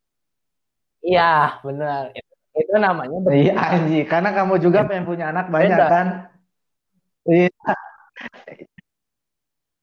Iya, 1.04 1.60
benar. 1.60 2.16
Itu, 2.56 2.74
namanya 2.80 3.16
Iya 3.28 3.54
Anji, 3.56 4.00
karena 4.08 4.32
kamu 4.32 4.54
juga 4.58 4.88
pengen 4.88 5.04
punya 5.04 5.30
anak 5.32 5.52
banyak 5.52 5.78
Beda. 5.78 5.86
kan? 5.92 6.06
Iya. 7.28 7.52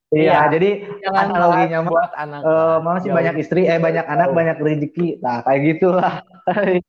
Iya, 0.07 0.23
Iya. 0.23 0.39
jadi 0.55 0.69
jangan 1.03 1.25
analoginya 1.35 1.79
buat, 1.83 1.91
buat 1.91 2.11
anak. 2.15 2.39
eh, 2.39 2.47
lah. 2.47 2.75
mau 2.79 2.95
sih 3.03 3.11
banyak 3.11 3.35
istri, 3.43 3.67
eh 3.67 3.75
banyak 3.75 4.05
anak, 4.07 4.29
banyak 4.31 4.55
rezeki. 4.55 5.19
Nah, 5.19 5.43
kayak 5.43 5.61
gitulah. 5.75 6.13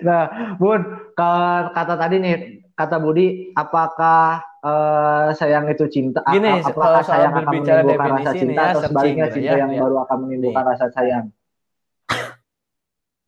Nah, 0.00 0.56
Bun, 0.56 0.80
kalau 1.12 1.68
kata 1.76 2.00
tadi 2.00 2.16
nih, 2.16 2.34
kata 2.72 2.96
Budi, 2.96 3.52
apakah 3.52 4.40
eh, 4.64 5.28
sayang 5.36 5.68
itu 5.68 5.84
cinta? 5.92 6.24
Gini, 6.32 6.64
apakah 6.64 7.04
soal 7.04 7.28
sayang 7.28 7.32
akan 7.36 7.52
menimbulkan 7.52 8.08
rasa 8.08 8.30
nih 8.32 8.40
cinta 8.40 8.62
ya, 8.62 8.72
atau 8.72 8.80
sebaliknya 8.88 9.26
gitu 9.28 9.36
cinta 9.36 9.52
ya, 9.52 9.60
yang 9.60 9.70
lihat. 9.76 9.82
baru 9.84 9.96
akan 10.08 10.16
menimbulkan 10.24 10.64
rasa 10.64 10.86
sayang? 10.96 11.24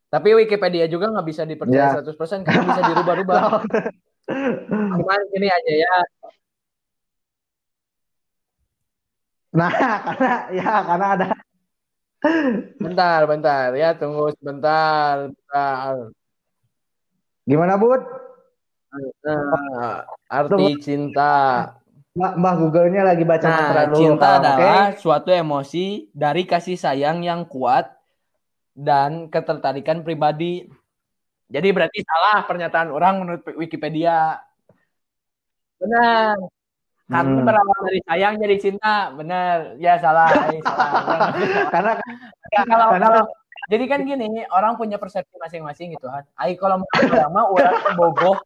Tapi 0.09 0.29
Wikipedia 0.33 0.87
juga 0.89 1.13
nggak 1.13 1.27
bisa 1.29 1.43
dipercaya 1.45 1.85
Ya. 1.93 2.01
100% 2.01 2.41
karena 2.47 2.63
bisa 2.65 2.81
dirubah-rubah. 2.81 3.41
Cuman 4.27 5.21
gini 5.31 5.47
aja 5.47 5.73
ya, 5.87 5.97
Nah, 9.57 9.73
karena 10.05 10.33
ya 10.53 10.73
karena 10.85 11.07
ada 11.17 11.29
bentar, 12.77 13.21
bentar 13.25 13.69
ya, 13.73 13.97
tunggu 13.97 14.29
sebentar, 14.37 15.33
bentar. 15.33 16.13
gimana, 17.49 17.81
Bud? 17.81 18.03
Nah, 19.25 20.05
arti 20.29 20.77
cinta. 20.85 21.33
Mbak, 22.17 22.33
Mbak 22.41 22.55
Google-nya 22.61 23.03
lagi 23.05 23.25
baca 23.29 23.45
mantra 23.49 23.81
Nah, 23.85 23.87
dulu, 23.93 23.97
cinta 24.01 24.29
oke? 24.29 24.41
adalah 24.41 24.85
suatu 24.97 25.31
emosi 25.33 26.09
dari 26.17 26.49
kasih 26.49 26.81
sayang 26.81 27.21
yang 27.21 27.45
kuat 27.45 27.93
dan 28.73 29.29
ketertarikan 29.29 30.01
pribadi. 30.01 30.65
Jadi 31.47 31.69
berarti 31.71 31.99
salah 32.03 32.43
pernyataan 32.43 32.91
orang 32.91 33.15
menurut 33.23 33.43
Wikipedia. 33.55 34.43
Benar. 35.79 36.35
Karena 37.07 37.39
Hmm. 37.39 37.47
berawal 37.47 37.79
dari 37.87 38.01
sayang 38.03 38.35
jadi 38.43 38.57
cinta. 38.59 39.15
Benar. 39.15 39.79
Ya 39.79 39.95
salah. 40.03 40.27
Eh, 40.51 40.63
salah. 40.67 41.31
Karena 41.71 41.93
kalau, 42.67 42.87
karena 42.99 43.09
kalau- 43.15 43.29
jadi 43.67 43.85
kan 43.87 44.01
gini, 44.03 44.43
orang 44.51 44.75
punya 44.79 44.99
persepsi 44.99 45.35
masing-masing 45.39 45.95
gitu 45.95 46.07
kan. 46.07 46.27
Ai 46.35 46.55
kalau 46.59 46.83
menurut 46.83 46.91
orang 47.55 47.83
kan 47.83 47.95
bogoh. 47.95 48.37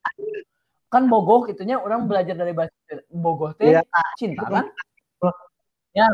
Kan 0.90 1.02
bogoh 1.08 1.46
gitunya 1.48 1.80
orang 1.80 2.04
belajar 2.04 2.34
dari 2.36 2.52
bahasa 2.52 2.74
bogoh 3.08 3.56
teh 3.56 3.72
Iya. 3.72 3.80
cinta 4.20 4.44
kan? 4.44 4.64
Ya. 5.96 6.08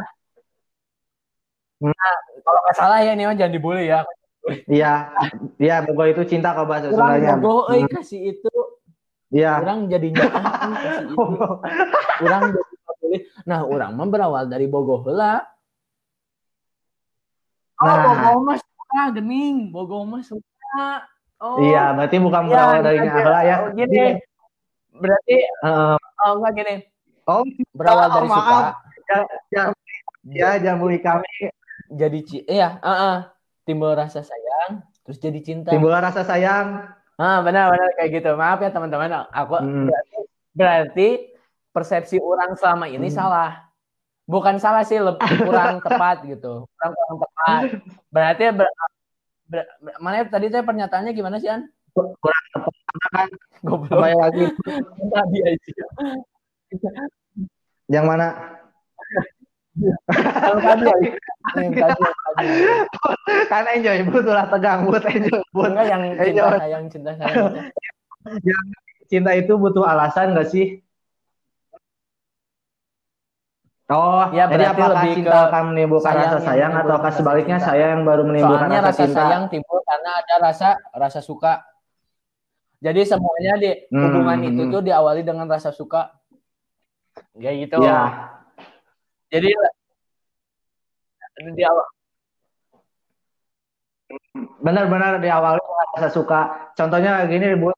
Hmm. 1.82 1.93
Nah, 1.93 2.14
kalau 2.41 2.61
nggak 2.62 2.76
salah 2.76 2.99
ya 3.05 3.12
ini 3.12 3.26
jangan 3.34 3.53
dibully 3.53 3.91
ya. 3.91 4.07
Iya, 4.70 5.11
iya, 5.59 5.82
bogo 5.82 6.07
itu 6.07 6.22
cinta 6.26 6.55
kalau 6.55 6.68
bahasa 6.70 6.90
Sundanya. 6.94 7.34
bogoh 7.36 7.66
euy 7.70 7.84
Hmm, 7.86 7.92
kasih 7.92 8.20
itu, 8.34 8.53
Iya. 9.30 9.59
orang 9.59 9.90
jadinya 9.90 10.22
itu. 10.22 11.18
Orang 12.24 12.42
jadi. 12.55 13.16
Nah, 13.44 13.61
orang 13.66 13.90
mah 13.92 14.07
berawal 14.07 14.44
dari 14.47 14.66
bogoh 14.66 15.03
heula. 15.03 15.42
Oh, 17.76 17.86
Nah. 17.86 18.03
bogoh 18.07 18.40
mah 18.42 18.57
suka 18.57 19.03
gening, 19.12 19.68
bogoh 19.74 20.03
mah 20.07 20.22
suka. 20.22 21.05
Oh, 21.36 21.61
Iya, 21.61 21.92
berarti 21.92 22.16
bukan 22.16 22.42
Iya, 22.47 22.51
berawal 22.55 22.80
dari 22.80 22.99
nyahla 23.05 23.40
ya. 23.44 23.57
Oh, 23.61 23.70
Gini, 23.76 24.05
berarti 24.97 25.36
Eh, 25.36 25.97
oh 26.24 26.32
enggak 26.40 26.53
gini, 26.57 26.74
oh, 27.28 27.44
berawal 27.76 28.09
Oh, 28.09 28.12
dari 28.16 28.28
maaf. 28.32 28.40
suka 28.40 29.18
ya 30.26 30.59
jambui 30.59 30.99
kami 30.99 31.53
jadi 31.86 32.18
ci 32.26 32.42
iya, 32.49 32.80
heeh. 32.82 33.16
Timbul 33.67 33.93
rasa 33.93 34.23
sayang, 34.23 34.81
terus 35.03 35.19
jadi 35.19 35.43
cinta. 35.43 35.69
timbul 35.69 35.91
rasa 35.91 36.23
sayang. 36.23 36.87
Ah, 37.17 37.41
benar 37.41 37.69
benar 37.69 37.91
kayak 37.95 38.11
gitu. 38.14 38.31
Maaf 38.33 38.61
ya 38.61 38.71
teman-teman, 38.71 39.27
aku 39.27 39.57
Hmm. 39.57 39.89
berarti, 39.89 40.17
berarti 40.53 41.09
persepsi 41.71 42.17
orang 42.17 42.55
selama 42.55 42.87
ini 42.87 43.09
Hmm. 43.09 43.17
salah. 43.17 43.51
Bukan 44.25 44.59
salah 44.59 44.83
sih, 44.83 44.99
lebih 44.99 45.23
kurang 45.41 45.79
tepat 45.87 46.23
gitu. 46.25 46.67
Kurang 46.69 46.93
kurang 46.93 47.17
tepat. 47.21 47.62
Berarti 48.09 48.43
ber, 48.51 48.69
ber- 49.47 49.71
ber- 49.79 49.99
mana 49.99 50.23
tadi 50.25 50.47
teh 50.47 50.61
pernyataannya 50.61 51.11
gimana 51.11 51.37
sih 51.37 51.47
An? 51.47 51.67
Kurang 51.95 52.45
tepat 52.53 52.75
kan 53.09 53.29
Goblok. 53.62 53.89
kembali 53.89 54.17
lagi 54.17 54.43
Tadi 55.14 55.39
aja. 55.43 55.85
yang 57.87 58.05
mana? 58.05 58.27
Yang. 59.77 60.01
Yang 60.57 60.59
tadi, 60.61 60.89
yang 61.57 61.72
tadi. 61.77 62.03
kan 63.47 63.64
enjoy 63.70 63.99
but 64.07 64.24
ulah 64.24 64.47
tegang 64.49 64.81
but 64.89 65.05
enjoy 65.05 65.41
but 65.51 65.68
Enggak 65.68 65.87
yang 65.87 66.03
cinta 66.16 66.49
sayang 66.57 66.85
cinta 66.89 67.11
sayang. 67.14 67.37
gitu. 67.37 67.61
cinta 69.07 69.31
itu 69.33 69.53
butuh 69.55 69.85
alasan 69.85 70.33
gak 70.33 70.49
sih? 70.49 70.81
Oh, 73.87 74.27
Ya, 74.35 74.51
jadi 74.51 74.66
berarti 74.66 74.72
apakah 74.74 74.91
lebih 74.99 75.12
cinta 75.14 75.31
ke 75.31 75.39
akan 75.47 75.62
menimbulkan 75.70 76.11
rasa 76.11 76.27
yang 76.27 76.43
sayang 76.43 76.70
menimbulkan 76.74 76.91
ataukah 76.91 77.12
sebaliknya 77.14 77.57
cinta. 77.57 77.68
sayang 77.70 77.89
yang 77.95 78.03
baru 78.03 78.22
menimbulkan 78.27 78.66
Soalnya 78.66 78.81
rasa, 78.83 78.91
rasa 78.91 79.03
cinta? 79.07 79.20
sayang 79.22 79.45
timbul 79.47 79.79
karena 79.87 80.11
ada 80.16 80.35
rasa 80.43 80.68
rasa 80.93 81.20
suka. 81.22 81.53
Jadi 82.77 83.01
semuanya 83.05 83.53
di 83.57 83.70
Hmm. 83.87 84.03
hubungan 84.03 84.39
itu 84.43 84.62
tuh 84.68 84.83
diawali 84.83 85.22
dengan 85.22 85.47
rasa 85.47 85.70
suka. 85.70 86.11
Kayak 87.33 87.55
gitu. 87.62 87.79
Iya. 87.79 88.01
Jadi 89.33 89.51
di 91.53 91.64
awal 91.66 91.87
Benar-benar 94.62 95.18
di 95.18 95.29
awal 95.31 95.59
rasa 95.97 96.09
suka. 96.12 96.70
Contohnya 96.79 97.27
gini, 97.27 97.57
Bu. 97.59 97.74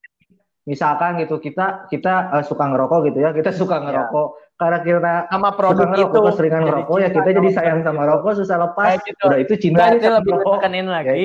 Misalkan 0.69 1.17
gitu 1.17 1.41
kita 1.41 1.89
kita 1.89 2.29
eh, 2.37 2.45
suka 2.45 2.69
ngerokok 2.69 3.09
gitu 3.09 3.19
ya, 3.25 3.33
kita 3.33 3.49
suka 3.57 3.81
ngerokok. 3.81 4.29
Karena 4.61 4.79
kita 4.85 5.13
sama 5.33 5.49
suka 5.49 5.57
produk 5.57 5.87
ngerokok, 5.89 6.13
itu 6.13 6.19
keseringan 6.29 6.61
jadi 6.61 6.69
ngerokok 6.69 6.97
ya 7.01 7.09
kita 7.15 7.29
jadi 7.33 7.49
sayang 7.57 7.81
sama 7.87 8.03
rokok 8.05 8.33
susah 8.37 8.59
lepas. 8.69 9.01
Gitu. 9.01 9.23
Udah 9.25 9.39
itu 9.41 9.55
cinta 9.57 9.89
Berarti 9.89 10.07
lebih 10.13 10.33
rokok. 10.37 10.55
ditekenin 10.61 10.87
lagi 10.93 11.23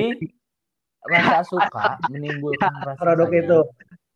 rasa 1.04 1.38
suka 1.44 2.00
menimbulkan 2.08 2.72
rasa 2.88 2.96
Produk 2.96 3.28
sayang. 3.28 3.42
itu. 3.44 3.58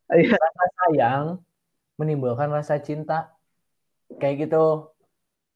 Iya. 0.09 0.33
Rasa 0.41 0.65
sayang 0.73 1.25
menimbulkan 2.01 2.49
rasa 2.49 2.75
cinta. 2.81 3.19
Kayak 4.17 4.49
gitu. 4.49 4.65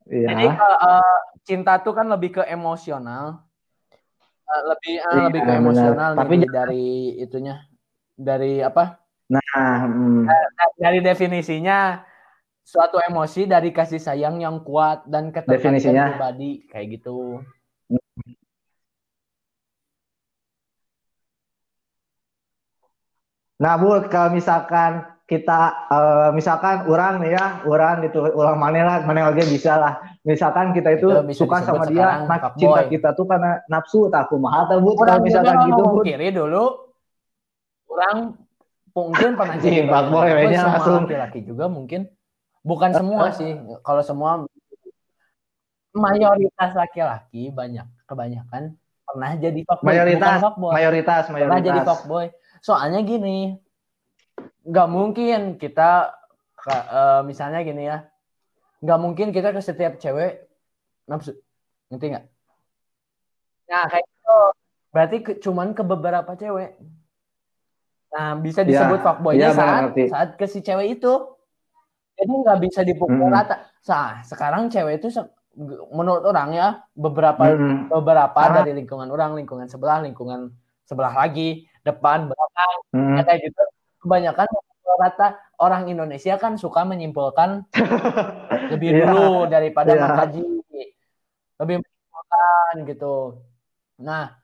Iya. 0.09 0.27
Jadi 0.35 0.47
kalau, 0.55 0.79
eh, 0.79 1.19
cinta 1.43 1.73
tuh 1.79 1.95
kan 1.95 2.07
lebih 2.11 2.41
ke 2.41 2.43
emosional. 2.47 3.43
Uh, 4.43 4.63
lebih 4.75 4.95
uh, 5.01 5.13
Iya, 5.15 5.23
lebih 5.31 5.41
ke 5.41 5.47
benar. 5.49 5.61
emosional 5.63 6.11
Tapi 6.19 6.33
nih 6.35 6.41
jangan- 6.45 6.57
dari 6.59 6.87
itunya. 7.21 7.57
Dari 8.13 8.53
apa? 8.61 8.85
Nah, 9.33 9.77
hmm. 9.89 10.29
Dari 10.77 10.99
definisinya 11.01 12.03
suatu 12.63 13.01
emosi 13.01 13.49
dari 13.49 13.73
kasih 13.73 13.99
sayang 13.99 14.39
yang 14.39 14.61
kuat 14.63 15.09
dan 15.09 15.33
ketertarikan 15.33 15.79
Definisinya? 15.79 16.05
pribadi 16.15 16.51
kayak 16.69 16.87
gitu. 17.01 17.41
Nah, 23.63 23.79
Bu, 23.79 24.03
kalau 24.11 24.35
misalkan 24.35 25.07
kita 25.33 25.61
eh, 25.89 26.29
misalkan 26.37 26.85
orang 26.85 27.25
nih 27.25 27.33
ya, 27.33 27.65
orang 27.65 28.05
gitu, 28.05 28.21
ulang 28.37 28.61
mana 28.61 28.81
lah, 28.85 28.97
mana 29.09 29.33
lagi 29.33 29.49
bisa 29.49 29.81
lah. 29.81 30.05
Misalkan 30.29 30.77
kita 30.77 30.93
itu, 30.93 31.09
Itu 31.09 31.33
suka 31.41 31.65
sama 31.65 31.89
dia, 31.89 32.29
nah, 32.29 32.53
cinta 32.53 32.85
kita 32.93 33.17
tuh 33.17 33.25
karena 33.25 33.65
nafsu, 33.73 34.13
tak 34.13 34.29
kumaha 34.29 34.69
tah, 34.69 34.77
Bu, 34.77 34.93
kalau 34.93 35.17
Orang 35.17 35.25
misalkan 35.25 35.57
gitu, 35.73 35.83
Bu. 35.89 36.01
kiri 36.05 36.29
dulu. 36.37 36.65
Orang 37.89 38.17
mungkin 38.93 39.31
pernah 39.41 39.57
jadi 39.65 39.89
fuckboy, 39.89 39.97
fuckboy 39.97 40.29
kayaknya 40.29 40.61
langsung. 40.69 41.03
laki-laki 41.09 41.41
juga 41.49 41.65
mungkin. 41.73 42.01
Bukan 42.63 42.91
semua 42.93 43.33
sih. 43.33 43.57
Kalau 43.81 44.03
semua 44.05 44.31
mayoritas 45.93 46.71
laki-laki 46.77 47.53
banyak 47.53 47.85
kebanyakan 48.05 48.77
pernah 49.09 49.31
jadi 49.41 49.61
fuckboy. 49.65 49.89
Mayoritas, 49.89 50.37
fuckboy. 50.45 50.73
Mayoritas, 50.77 51.23
pernah 51.27 51.41
jadi 51.41 51.81
mayoritas. 51.81 51.89
fuckboy. 51.89 52.27
Soalnya 52.63 53.01
gini 53.03 53.59
nggak 54.63 54.89
mungkin 54.89 55.41
kita 55.57 56.15
eh, 56.69 57.21
misalnya 57.23 57.61
gini 57.63 57.83
ya 57.87 58.07
nggak 58.83 58.99
mungkin 58.99 59.29
kita 59.31 59.51
ke 59.51 59.61
setiap 59.61 59.99
cewek 59.99 60.47
nafsu 61.07 61.35
ngerti 61.91 62.07
nggak 62.13 62.27
nah 63.67 63.85
kayak 63.87 64.05
gitu 64.05 64.39
berarti 64.93 65.17
ke- 65.21 65.39
cuman 65.41 65.73
ke 65.73 65.83
beberapa 65.83 66.33
cewek 66.35 66.77
nah 68.13 68.37
bisa 68.37 68.61
Ya, 68.63 68.69
disebut 68.69 69.01
fuckboynya 69.01 69.49
ya, 69.49 69.57
saat 69.57 69.83
ngerti. 69.89 70.03
saat 70.11 70.29
ke 70.37 70.45
si 70.45 70.61
cewek 70.61 71.01
itu 71.01 71.13
jadi 72.13 72.29
nggak 72.29 72.59
bisa 72.61 72.81
dipukul 72.85 73.17
Mm. 73.19 73.33
rata 73.33 73.57
nah 73.83 74.21
sekarang 74.23 74.69
cewek 74.69 75.01
itu 75.01 75.09
se- 75.11 75.33
menurut 75.93 76.25
orang 76.25 76.49
ya 76.53 76.69
beberapa 76.93 77.45
Mm-mm. 77.45 77.89
beberapa 77.89 78.41
Ah. 78.41 78.53
dari 78.57 78.73
lingkungan 78.73 79.05
orang, 79.09 79.37
lingkungan 79.37 79.69
sebelah, 79.69 80.01
lingkungan 80.01 80.49
sebelah 80.83 81.13
lagi, 81.13 81.69
depan, 81.85 82.25
belakang, 82.25 82.75
Mm-mm. 82.89 83.21
kayak 83.21 83.41
gitu. 83.45 83.63
Kebanyakan 84.03 84.47
rata 84.93 85.29
orang 85.57 85.89
Indonesia 85.89 86.37
kan 86.37 86.59
suka 86.61 86.85
menyimpulkan 86.85 87.65
lebih 88.75 88.91
Iya. 88.93 89.09
dulu 89.09 89.47
daripada 89.49 89.95
Iya. 89.95 90.03
mengkaji, 90.05 90.43
lebih 91.57 91.77
menyimpulkan 91.81 92.75
gitu. 92.91 93.15
Nah, 94.03 94.37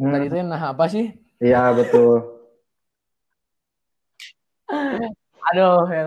Mm. 0.00 0.10
tadi 0.10 0.26
itu 0.26 0.36
nah 0.42 0.62
apa 0.72 0.84
sih? 0.88 1.12
Iya, 1.38 1.74
betul. 1.74 2.14
Aduh, 5.50 5.82
ya. 5.86 6.06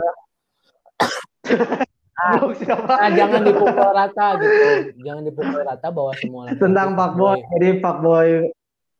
Ah. 2.15 2.39
Siapa? 2.55 2.95
Nah, 2.95 3.11
jangan 3.11 3.43
dipukul 3.43 3.91
rata 3.91 4.39
gitu. 4.39 4.67
Jangan 5.03 5.23
dipukul 5.27 5.59
rata 5.61 5.91
bahwa 5.91 6.15
semua 6.15 6.47
Tentang 6.55 6.95
fuckboy, 6.95 7.43
jadi 7.51 7.69
fuckboy 7.83 8.27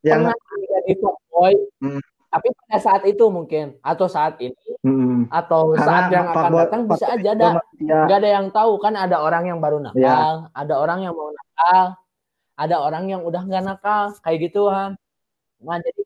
yang 0.04 0.28
Pernah 0.28 0.36
jadi 0.68 0.94
fuckboy, 1.00 1.54
Hmm. 1.80 2.04
Tapi 2.36 2.48
pada 2.52 2.78
saat 2.78 3.04
itu 3.04 3.24
mungkin 3.28 3.66
atau 3.80 4.06
saat 4.06 4.36
ini 4.38 4.60
Mm-mm. 4.84 5.32
atau 5.32 5.72
Karena 5.72 5.88
saat 5.88 6.04
yang 6.12 6.28
akan 6.30 6.52
datang 6.54 6.82
bisa 6.86 7.06
aja 7.08 7.30
ada 7.32 7.48
nggak 7.80 8.18
ada 8.18 8.30
yang 8.30 8.48
tahu 8.52 8.76
kan 8.78 8.94
ada 8.94 9.18
orang 9.18 9.48
yang 9.48 9.58
baru 9.58 9.80
nakal 9.80 9.96
Iya. 9.98 10.52
ada 10.52 10.74
orang 10.76 11.00
yang 11.02 11.14
mau 11.14 11.32
nakal 11.32 11.82
ada 12.56 12.76
orang 12.78 13.04
yang 13.08 13.22
udah 13.22 13.42
nggak 13.42 13.64
nakal 13.64 14.12
kayak 14.20 14.40
gitu 14.46 14.68
kan 14.68 15.00
nah 15.60 15.80
jadi 15.80 16.02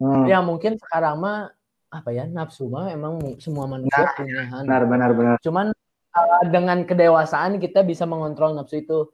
Hmm. 0.00 0.24
ya 0.24 0.40
mungkin 0.40 0.80
sekarang 0.80 1.20
mah 1.20 1.52
apa 1.92 2.08
ya 2.08 2.24
nafsu 2.24 2.72
mah 2.72 2.88
emang 2.88 3.20
mu- 3.20 3.36
semua 3.36 3.68
manusia 3.68 4.00
Nah, 4.00 4.16
punya. 4.16 4.48
Benar, 4.64 4.82
benar, 4.88 5.10
benar. 5.12 5.36
cuman 5.44 5.76
uh, 6.10 6.42
dengan 6.48 6.88
kedewasaan 6.88 7.60
kita 7.60 7.84
bisa 7.84 8.08
mengontrol 8.08 8.56
nafsu 8.56 8.80
itu 8.80 9.12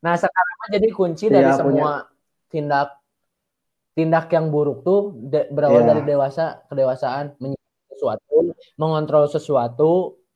nah 0.00 0.16
sekarang 0.16 0.54
mah 0.56 0.68
jadi 0.72 0.88
kunci 0.88 1.28
dari 1.28 1.52
Iya, 1.52 1.60
semua 1.60 2.08
tindak 2.48 2.96
tindak 3.96 4.28
yang 4.28 4.52
buruk 4.52 4.84
tuh 4.84 5.16
de- 5.16 5.48
berawal 5.48 5.80
Iya. 5.80 5.88
dari 5.96 6.02
dewasa 6.04 6.60
kedewasaan 6.68 7.32
menyikapi 7.40 7.84
sesuatu 7.96 8.36
mengontrol 8.76 9.24
sesuatu 9.26 9.90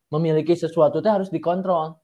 memiliki 0.09 0.57
sesuatu 0.57 0.97
itu 0.99 1.07
harus 1.07 1.29
dikontrol 1.29 2.01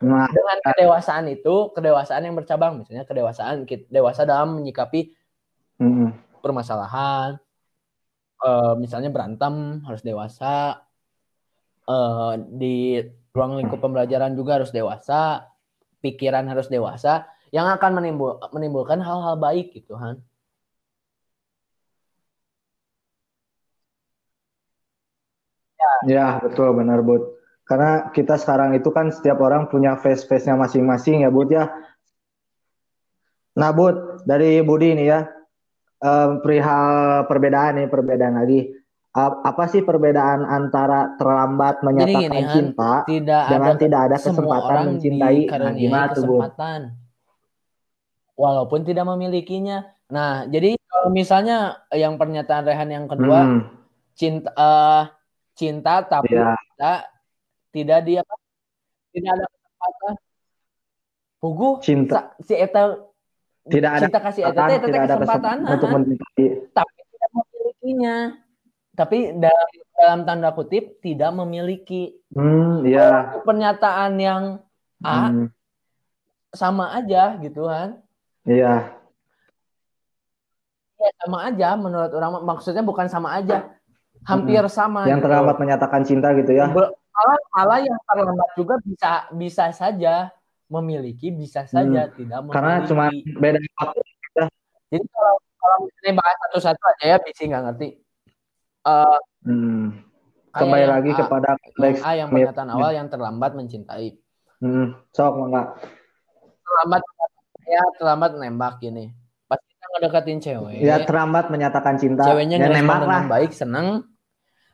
Nah, 0.00 0.24
dengan 0.32 0.56
kedewasaan 0.64 1.28
itu 1.28 1.76
kedewasaan 1.76 2.24
yang 2.24 2.32
bercabang 2.32 2.80
misalnya 2.80 3.04
kedewasaan 3.04 3.68
kit- 3.68 3.84
dewasa 3.92 4.24
dalam 4.24 4.56
menyikapi 4.56 5.12
mm-mm. 5.76 6.40
permasalahan 6.40 7.36
eh, 8.40 8.72
misalnya 8.80 9.12
berantem 9.12 9.84
harus 9.84 10.00
dewasa 10.00 10.80
eh, 11.84 12.32
di 12.48 12.96
ruang 13.36 13.60
lingkup 13.60 13.80
pembelajaran 13.80 14.32
juga 14.32 14.60
harus 14.60 14.72
dewasa 14.72 15.48
pikiran 16.00 16.48
harus 16.48 16.72
dewasa 16.72 17.28
yang 17.52 17.68
akan 17.68 18.00
menimbul 18.00 18.40
menimbulkan 18.56 19.04
hal-hal 19.04 19.36
baik 19.36 19.76
gitu 19.76 20.00
Han 20.00 20.16
Ya, 26.08 26.40
betul, 26.40 26.72
benar, 26.76 27.04
Bud. 27.04 27.36
Karena 27.68 28.10
kita 28.10 28.34
sekarang 28.40 28.74
itu 28.74 28.90
kan 28.90 29.12
setiap 29.14 29.38
orang 29.44 29.68
punya 29.70 29.94
face-face-nya 30.00 30.56
masing-masing 30.58 31.22
ya, 31.22 31.30
Bud 31.30 31.52
ya. 31.52 31.70
Nah, 33.56 33.70
Bud, 33.74 34.24
dari 34.24 34.62
Budi 34.64 34.96
nih 34.96 35.06
ya, 35.06 35.20
em, 36.00 36.40
perihal 36.40 37.24
perbedaan 37.28 37.82
nih, 37.82 37.86
perbedaan 37.90 38.40
lagi. 38.40 38.72
Apa 39.10 39.66
sih 39.66 39.82
perbedaan 39.82 40.46
antara 40.46 41.18
terlambat 41.18 41.82
menyatakan 41.82 42.30
gini, 42.30 42.46
cinta 42.54 43.02
tidak 43.10 43.42
dengan 43.50 43.74
ada 43.74 43.82
tidak 43.82 44.00
ada 44.06 44.16
kesempatan 44.22 44.78
mencintai? 44.86 45.18
Nah, 45.18 45.34
dikaruniai 45.34 45.82
gimana 45.82 46.06
tuh, 46.14 46.22
Bud? 46.22 46.38
kesempatan 46.46 46.80
walaupun 48.40 48.80
tidak 48.88 49.04
memilikinya 49.04 49.84
nah 50.08 50.48
jadi 50.48 50.80
kalau 50.88 51.12
misalnya 51.12 51.84
yang 51.92 52.16
pernyataan 52.16 52.64
Rehan 52.64 52.88
yang 52.88 53.06
kedua 53.06 53.38
Hmm, 53.44 53.60
cinta 54.16 54.50
eh, 54.56 55.02
cinta 55.60 56.00
tapi 56.02 56.32
Iya. 56.32 56.56
tidak 56.56 56.98
tidak 57.70 57.98
dia 58.02 58.20
tidak 59.12 59.30
ada 59.34 59.46
kesempatan 59.46 60.14
pugu 61.38 61.68
Cinta. 61.80 62.20
si 62.40 62.54
eta 62.54 62.96
Tidak 63.62 63.90
ada 63.90 64.00
cinta 64.02 64.18
kasih 64.18 64.42
eta 64.46 64.62
eta 64.66 64.80
tidak 64.82 65.02
ada 65.02 65.14
kesempatan 65.16 65.56
untuk 65.68 65.88
mencintai. 65.90 66.46
tapi 66.70 66.98
tidak 67.06 67.30
memilikinya 67.30 68.16
tapi 68.92 69.18
dalam 69.34 69.68
dalam 69.94 70.20
tanda 70.24 70.50
kutip 70.50 70.84
tidak 70.98 71.30
memiliki 71.34 72.16
Hmm, 72.30 72.82
iya. 72.82 73.36
pernyataan 73.42 74.12
yang 74.16 74.42
A 75.00 75.28
Hmm, 75.28 75.48
sama 76.50 76.92
aja 76.92 77.36
gitu 77.38 77.64
kan 77.64 78.00
iya. 78.42 78.96
ya 80.94 81.08
sama 81.18 81.48
aja 81.48 81.68
menurut 81.74 82.10
orang 82.10 82.42
maksudnya 82.42 82.82
bukan 82.82 83.08
sama 83.08 83.32
aja 83.34 83.72
hampir 84.22 84.62
sama 84.66 85.04
Yang 85.04 85.18
gitu. 85.18 85.26
terlambat 85.26 85.56
menyatakan 85.56 86.00
cinta 86.02 86.28
gitu 86.32 86.52
ya. 86.52 86.66
Malah 86.66 86.90
malah 87.50 87.78
yang 87.78 87.98
terlambat 88.02 88.50
juga 88.54 88.74
bisa 88.80 89.10
bisa 89.30 89.64
saja 89.70 90.30
memiliki 90.66 91.28
bisa 91.28 91.64
saja 91.64 92.08
tidak 92.08 92.38
memiliki 92.40 92.48
Hmm. 92.48 92.54
Karena 92.54 92.74
cuma 92.84 93.04
beda 93.36 93.58
waktu. 93.76 94.00
jadi 94.88 95.04
kalau 95.06 95.34
kalau 95.56 95.76
misalnya 95.82 96.12
bahas 96.16 96.36
satu-satu 96.40 96.82
aja 96.88 97.04
ya 97.06 97.16
bisa 97.18 97.40
nggak 97.44 97.64
ngerti 97.66 97.88
Eh, 98.80 99.18
Hmm. 99.40 100.04
Kembali 100.50 100.82
lagi 100.84 101.10
A, 101.10 101.16
kepada 101.16 101.48
yang. 101.76 102.00
A 102.00 102.10
yang 102.12 102.28
pernyataan 102.28 102.70
awal 102.70 102.90
yang 102.90 103.06
terlambat 103.06 103.52
mencintai 103.52 104.16
Hmm, 104.58 104.92
sok 105.10 105.36
enggak. 105.38 105.78
terlambat 106.60 107.00
ya 107.62 107.82
terlambat 107.96 108.30
nembak 108.34 108.74
gini 108.78 109.12
pas 109.44 109.56
kita 109.58 109.86
ngedeketin 109.90 110.38
cewek 110.38 110.74
Ya 110.78 110.96
terlambat 111.00 111.48
menyatakan 111.48 111.96
cinta. 111.96 112.24
ceweknya 112.24 112.56
ya 112.58 112.68
nembak 112.68 113.00
lah. 113.00 113.22
baik 113.26 113.52
seneng 113.52 114.09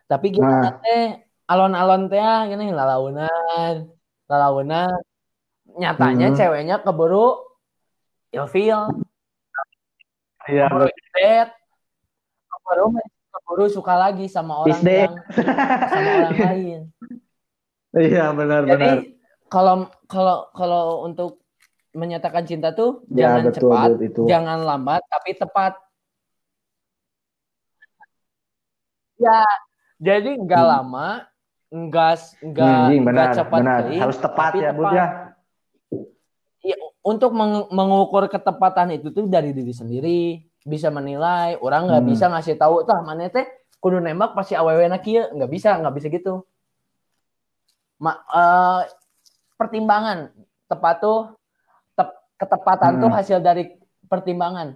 tapi 0.06 0.26
gimana 0.30 0.70
Nah. 0.70 0.72
teh 0.80 1.04
alon-alon 1.46 2.02
teh 2.06 2.18
ah, 2.18 2.46
gini 2.46 2.70
lalaunan 2.70 3.90
lalaunan 4.24 4.90
nyatanya 5.68 6.30
Hmm. 6.30 6.36
ceweknya 6.36 6.76
keburu 6.80 7.42
ilfil 8.30 8.80
Iya, 10.46 10.70
keburu 10.70 10.86
keburu 12.46 12.86
keburu 13.34 13.64
suka 13.66 13.94
lagi 13.94 14.26
sama 14.26 14.62
orang 14.62 14.78
Isde. 14.78 14.98
yang 15.04 15.14
sama 15.90 16.10
orang 16.16 16.36
lain 16.46 16.80
iya 17.96 18.24
benar-benar. 18.30 18.78
jadi 18.78 18.90
kalau 19.46 19.74
kalau 20.06 20.50
kalau 20.52 20.84
untuk 21.02 21.42
menyatakan 21.92 22.44
cinta 22.44 22.70
tuh 22.70 23.02
Ya 23.08 23.26
jangan 23.26 23.42
betul 23.46 23.54
cepat 23.56 23.90
itu. 24.00 24.22
jangan 24.26 24.58
lambat 24.62 25.02
tapi 25.06 25.30
tepat 25.32 25.72
ya 29.16 29.40
jadi 29.96 30.30
nggak 30.36 30.60
Hmm. 30.60 30.72
lama 30.72 31.08
nggak 31.66 32.12
nggak 32.44 32.70
Hmm, 32.70 32.88
Jing, 32.88 33.02
nggak 33.02 33.28
cepat 33.34 33.58
benar. 33.58 33.78
kering, 33.82 34.00
Harus 34.00 34.18
tepat 34.18 34.50
ya, 34.54 34.70
Bud 34.70 34.90
ya. 34.90 35.06
untuk 37.00 37.30
meng- 37.30 37.70
mengukur 37.70 38.26
ketepatan 38.26 38.90
itu 38.90 39.14
tuh 39.14 39.26
dari 39.26 39.54
diri 39.54 39.70
sendiri 39.70 40.20
bisa 40.60 40.90
menilai 40.90 41.54
orang 41.56 41.86
nggak 41.86 42.02
Hmm. 42.02 42.10
bisa 42.10 42.26
ngasih 42.26 42.54
tahu 42.54 42.82
tah 42.82 42.98
mana 42.98 43.30
teh 43.30 43.46
kudu 43.78 44.02
nembak 44.02 44.34
pasti 44.34 44.58
awewe 44.58 44.82
na 44.84 44.98
kieu 44.98 45.22
nggak 45.30 45.46
bisa 45.46 45.78
nggak 45.78 45.94
bisa 45.94 46.06
gitu 46.08 46.42
Ma, 47.96 48.12
eh, 48.12 48.82
pertimbangan 49.54 50.34
tepat 50.66 50.94
tuh 50.98 51.32
tep- 51.94 52.18
ketepatan 52.36 52.98
Hmm. 52.98 53.00
tuh 53.00 53.10
hasil 53.10 53.38
dari 53.38 53.70
pertimbangan 54.04 54.74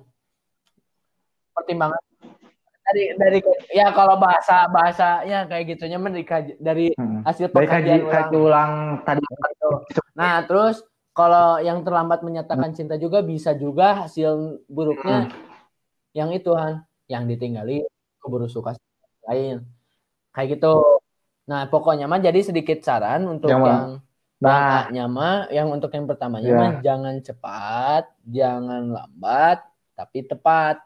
pertimbangan 1.52 1.98
dari 2.90 3.04
dari 3.14 3.38
ya 3.70 3.94
kalau 3.94 4.18
bahasa 4.18 4.66
bahasanya 4.66 5.46
kayak 5.46 5.64
gitunya 5.78 5.96
mah 5.96 6.10
dari, 6.10 6.26
dari 6.58 6.86
Hmm. 6.98 7.22
hasil 7.22 7.48
Dari 7.48 7.54
kaji, 7.54 7.70
pengkajian 7.70 8.00
orang 8.02 8.10
kaji 8.10 8.36
ulang 8.36 8.72
tadi. 9.06 9.22
Gitu. 9.22 9.70
Nah, 10.18 10.34
terus 10.44 10.76
kalau 11.14 11.62
yang 11.62 11.86
terlambat 11.86 12.20
menyatakan 12.26 12.74
cinta 12.74 12.98
juga 12.98 13.22
bisa 13.22 13.54
juga 13.54 14.04
hasil 14.06 14.60
buruknya 14.66 15.30
yang 16.12 16.34
itu 16.34 16.50
Han, 16.52 16.82
yang 17.06 17.30
ditinggali 17.30 17.86
keburu 18.18 18.50
suka 18.50 18.74
lain. 19.30 19.62
Kayak 20.34 20.58
gitu. 20.58 21.00
Nah, 21.46 21.70
pokoknya 21.70 22.10
mah 22.10 22.18
jadi 22.18 22.42
sedikit 22.42 22.82
saran 22.82 23.26
untuk 23.30 23.50
Yang 23.54 23.62
yang 23.62 23.82
Nah, 24.40 24.88
mah 24.88 25.52
yang 25.52 25.68
untuk 25.68 25.92
yang 25.92 26.08
pertamanya 26.08 26.48
Ya. 26.48 26.56
mah 26.56 26.72
jangan 26.80 27.14
cepat, 27.20 28.08
jangan 28.24 28.88
lambat, 28.88 29.60
tapi 29.92 30.24
tepat. 30.24 30.80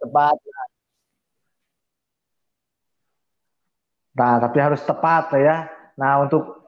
Tepat, 0.00 0.36
tepat. 0.36 0.68
nah 4.10 4.36
tapi 4.42 4.58
harus 4.60 4.82
tepat 4.84 5.32
ya. 5.38 5.56
Nah, 5.96 6.24
untuk 6.24 6.60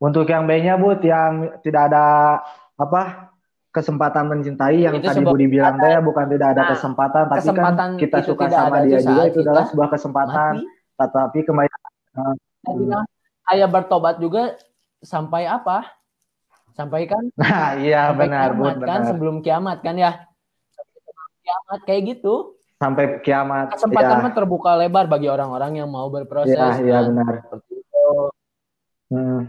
untuk 0.00 0.24
yang 0.24 0.48
B-nya 0.48 0.80
Bud 0.80 1.02
yang 1.04 1.60
tidak 1.60 1.92
ada 1.92 2.38
apa 2.80 3.30
kesempatan 3.70 4.26
mencintai 4.26 4.82
yang 4.82 4.94
Itu 4.98 5.06
tadi 5.06 5.22
Budi 5.22 5.46
bilang 5.46 5.78
teh 5.78 6.00
bukan 6.02 6.26
tidak 6.26 6.58
ada 6.58 6.62
Nah, 6.66 6.70
kesempatan 6.74 7.22
tapi 7.30 7.38
kesempatan 7.38 7.88
kan 7.94 8.00
kita 8.02 8.18
suka 8.26 8.44
sama 8.50 8.76
dia 8.82 8.98
juga 8.98 9.22
itu 9.30 9.38
adalah 9.46 9.64
sebuah 9.70 9.88
kesempatan 9.94 10.52
Mati. 10.58 10.66
tetapi 10.98 11.38
kembali 11.46 11.68
bilang, 12.76 13.06
ayah 13.54 13.68
bertobat 13.70 14.18
juga 14.18 14.58
sampai 15.00 15.46
apa? 15.46 15.86
Sampai 16.74 17.06
kan? 17.06 17.22
nah 17.40 17.78
iya 17.78 18.10
sampai 18.10 18.26
benar 18.26 18.50
kiamat 18.50 18.74
kan? 18.74 18.80
benar 18.82 19.02
Sebelum 19.14 19.36
kiamat 19.44 19.78
kan 19.86 19.94
ya? 19.96 20.12
Kiamat 21.50 21.80
kayak 21.82 22.02
gitu. 22.08 22.34
sampai 22.80 23.04
kiamat 23.20 23.76
Kesempatan 23.76 24.24
ya 24.24 24.30
terbuka 24.32 24.72
lebar 24.72 25.04
bagi 25.04 25.28
orang-orang 25.28 25.76
yang 25.76 25.88
mau 25.90 26.08
berproses. 26.08 26.56
iya 26.56 26.80
iya 26.80 26.96
kan? 26.96 27.04
benar 27.12 27.34
Seperti 27.44 27.72
itu. 27.76 28.06
Hmm. 29.10 29.40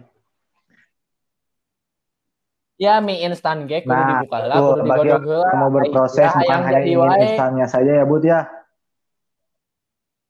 Ya 2.75 2.97
mie 2.97 3.21
instan 3.21 3.69
ge 3.69 3.85
kudu 3.85 3.93
Nah, 3.93 4.25
dibuka 4.25 4.37
lah, 4.41 4.57
kudu 4.57 4.81
bagi 4.83 5.05
digodog 5.05 5.21
mau 5.53 5.69
berproses 5.69 6.25
Ya, 6.25 6.33
bukan 6.33 6.59
hanya 6.65 6.79
ingin 6.81 6.97
wae. 6.99 7.21
instannya 7.23 7.65
saja 7.67 7.91
ya 7.93 8.03
Bud 8.03 8.25
ya 8.25 8.39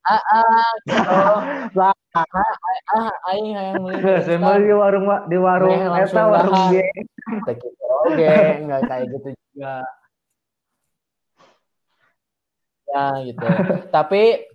Ah, 0.01 0.17
ah, 0.17 0.69
gitu. 0.83 1.13
Ah, 1.77 1.93
ah, 2.17 2.53
ah, 2.91 3.11
aing 3.31 3.53
hayang 3.53 3.85
mie 3.85 3.93
instan. 4.19 4.41
di 4.59 4.73
warung 4.73 5.05
di 5.25 5.37
warung 5.37 5.77
eta 5.95 6.21
warung 6.27 6.51
dahar. 6.57 6.73
G. 6.73 6.81
Teh 7.45 7.55
gitu 7.55 7.83
oge, 8.03 8.35
enggak 8.65 8.81
kayak 8.85 9.05
gitu 9.13 9.29
juga. 9.53 9.85
Ya 12.91 13.05
gitu. 13.23 13.45
Tapi 13.89 14.45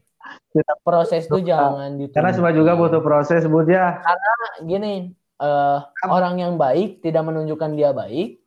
proses 0.84 1.24
tuh 1.28 1.40
jangan 1.40 1.96
ditunda. 1.96 2.16
Karena 2.16 2.32
semua 2.32 2.52
juga 2.52 2.76
butuh 2.76 3.00
proses 3.00 3.44
Bud 3.44 3.68
ya. 3.68 4.00
gini, 4.64 5.12
eh 5.40 5.78
orang 6.08 6.40
yang 6.40 6.56
baik 6.56 7.00
tidak 7.04 7.24
menunjukkan 7.28 7.72
dia 7.76 7.92
baik, 7.92 8.40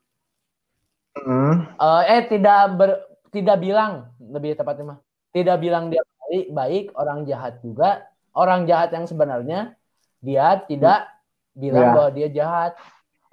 Hmm. 1.20 1.68
eh, 1.76 2.04
eh 2.16 2.22
tidak 2.32 2.80
ber, 2.80 2.90
tidak 3.34 3.58
bilang 3.60 4.14
lebih 4.22 4.56
tepatnya 4.56 4.96
mah 4.96 5.00
tidak 5.36 5.58
bilang 5.60 5.92
dia 5.92 6.00
baik, 6.00 6.46
baik 6.54 6.86
orang 6.96 7.28
jahat 7.28 7.60
juga 7.60 8.08
orang 8.32 8.64
jahat 8.70 8.94
yang 8.96 9.04
sebenarnya 9.04 9.76
dia 10.24 10.62
tidak 10.64 11.10
bilang 11.52 11.92
Ya. 11.92 11.94
bahwa 11.98 12.10
dia 12.14 12.30
jahat 12.32 12.72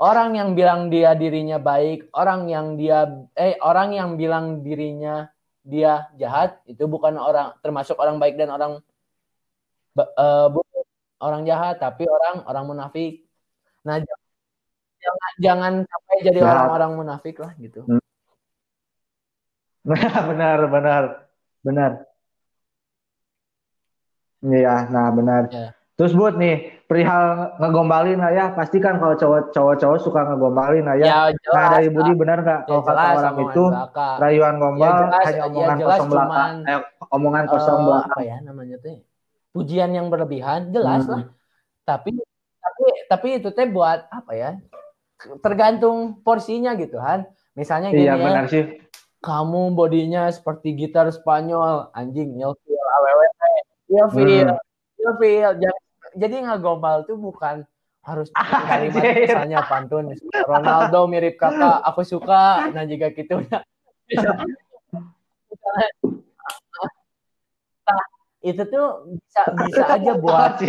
orang 0.01 0.35
yang 0.35 0.51
bilang 0.59 0.91
dia 0.91 1.15
dirinya 1.15 1.63
baik 1.63 2.11
orang 2.11 2.49
yang 2.51 2.75
dia 2.75 3.07
eh 3.39 3.55
orang 3.63 3.95
yang 3.95 4.11
bilang 4.19 4.67
dirinya 4.67 5.31
dia 5.67 6.07
jahat 6.15 6.63
itu 6.71 6.87
bukan 6.87 7.19
orang 7.19 7.59
termasuk 7.59 7.99
orang 7.99 8.23
baik 8.23 8.39
dan 8.39 8.55
orang 8.55 8.73
bu- 10.55 10.67
orang 11.19 11.43
jahat 11.43 11.83
tapi 11.83 12.07
orang 12.07 12.47
orang 12.47 12.65
munafik 12.71 13.27
nah 13.83 13.99
jangan 13.99 15.31
jangan 15.43 15.73
sampai 15.85 16.15
jadi 16.23 16.39
Jahat. 16.41 16.51
orang-orang 16.55 16.91
munafik 16.95 17.37
lah 17.43 17.53
gitu 17.59 17.83
benar, 19.87 20.59
benar. 20.67 21.05
Benar. 21.63 21.93
Iya, 24.43 24.87
nah 24.91 25.11
benar. 25.11 25.43
Ya. 25.51 25.76
Terus 25.97 26.13
Bud 26.13 26.37
nih, 26.37 26.57
perihal 26.85 27.25
ngegombalin 27.57 28.21
lah 28.21 28.29
ya. 28.29 28.47
Pasti 28.53 28.77
kan 28.79 28.97
kalau 28.97 29.17
cowok 29.17 29.49
cowok-cowok 29.51 29.99
suka 29.99 30.21
ngegombalin 30.27 30.85
lah 30.85 30.95
ya. 30.95 31.07
ya 31.07 31.17
Nah 31.17 31.33
jelas 31.35 31.69
dari 31.73 31.89
Budi 31.89 32.13
benar 32.15 32.39
nggak 32.39 32.61
ya 32.61 32.67
kalau 32.67 32.83
kata 32.83 32.93
jelas 32.93 33.17
orang 33.17 33.37
itu 33.41 33.65
belaka. 33.67 34.09
rayuan 34.19 34.55
gombal 34.57 34.85
Ya 34.87 34.93
jelas, 35.03 35.25
hanya 35.25 35.33
ya 35.33 35.45
omongan 35.47 35.77
jelas 35.77 35.89
kosong 35.91 36.09
belaka, 36.09 36.29
cuman, 36.29 36.53
eh, 36.63 36.81
omongan 37.11 37.45
kosong 37.47 37.75
Eh, 37.75 37.85
belaka. 37.87 38.13
apa 38.13 38.21
ya 38.23 38.37
namanya 38.41 38.77
teh 38.79 38.97
pujian 39.51 39.91
yang 39.91 40.07
berlebihan 40.07 40.61
jelas 40.69 41.03
Hmm. 41.03 41.13
lah 41.15 41.23
tapi 41.83 42.13
tapi 42.59 42.85
tapi 43.09 43.29
itu 43.35 43.49
teh 43.51 43.65
buat 43.67 44.05
apa 44.07 44.33
ya 44.33 44.51
tergantung 45.39 45.97
porsinya 46.19 46.75
gitu 46.75 46.99
kan 46.99 47.25
misalnya 47.53 47.89
gini 47.89 48.05
Iya 48.05 48.13
ya 48.13 48.21
benar 48.21 48.45
sih. 48.47 48.65
kamu 49.19 49.73
bodinya 49.73 50.29
seperti 50.29 50.77
gitar 50.77 51.09
Spanyol 51.09 51.89
anjing 51.91 52.37
ilfil 52.37 52.77
aww 52.77 53.21
ilfil 53.89 54.53
Hmm. 54.53 54.61
ilfil 54.99 55.51
Jangan- 55.57 55.85
jadi 56.17 56.49
ngegombal 56.49 57.05
tuh 57.05 57.21
bukan 57.21 57.69
harus 58.07 58.31
kalimat 58.71 59.03
misalnya 59.03 59.67
pantun 59.69 60.15
Ronaldo 60.49 61.07
mirip 61.11 61.37
kakak 61.37 61.85
aku 61.85 62.03
suka 62.03 62.73
nah 62.73 62.85
jika 62.89 63.13
gitu. 63.13 63.45
Nah, 63.45 63.63
itu 68.47 68.63
tuh 68.71 68.87
bisa 69.19 69.43
bisa 69.67 69.83
aja 69.91 70.15
buat 70.17 70.63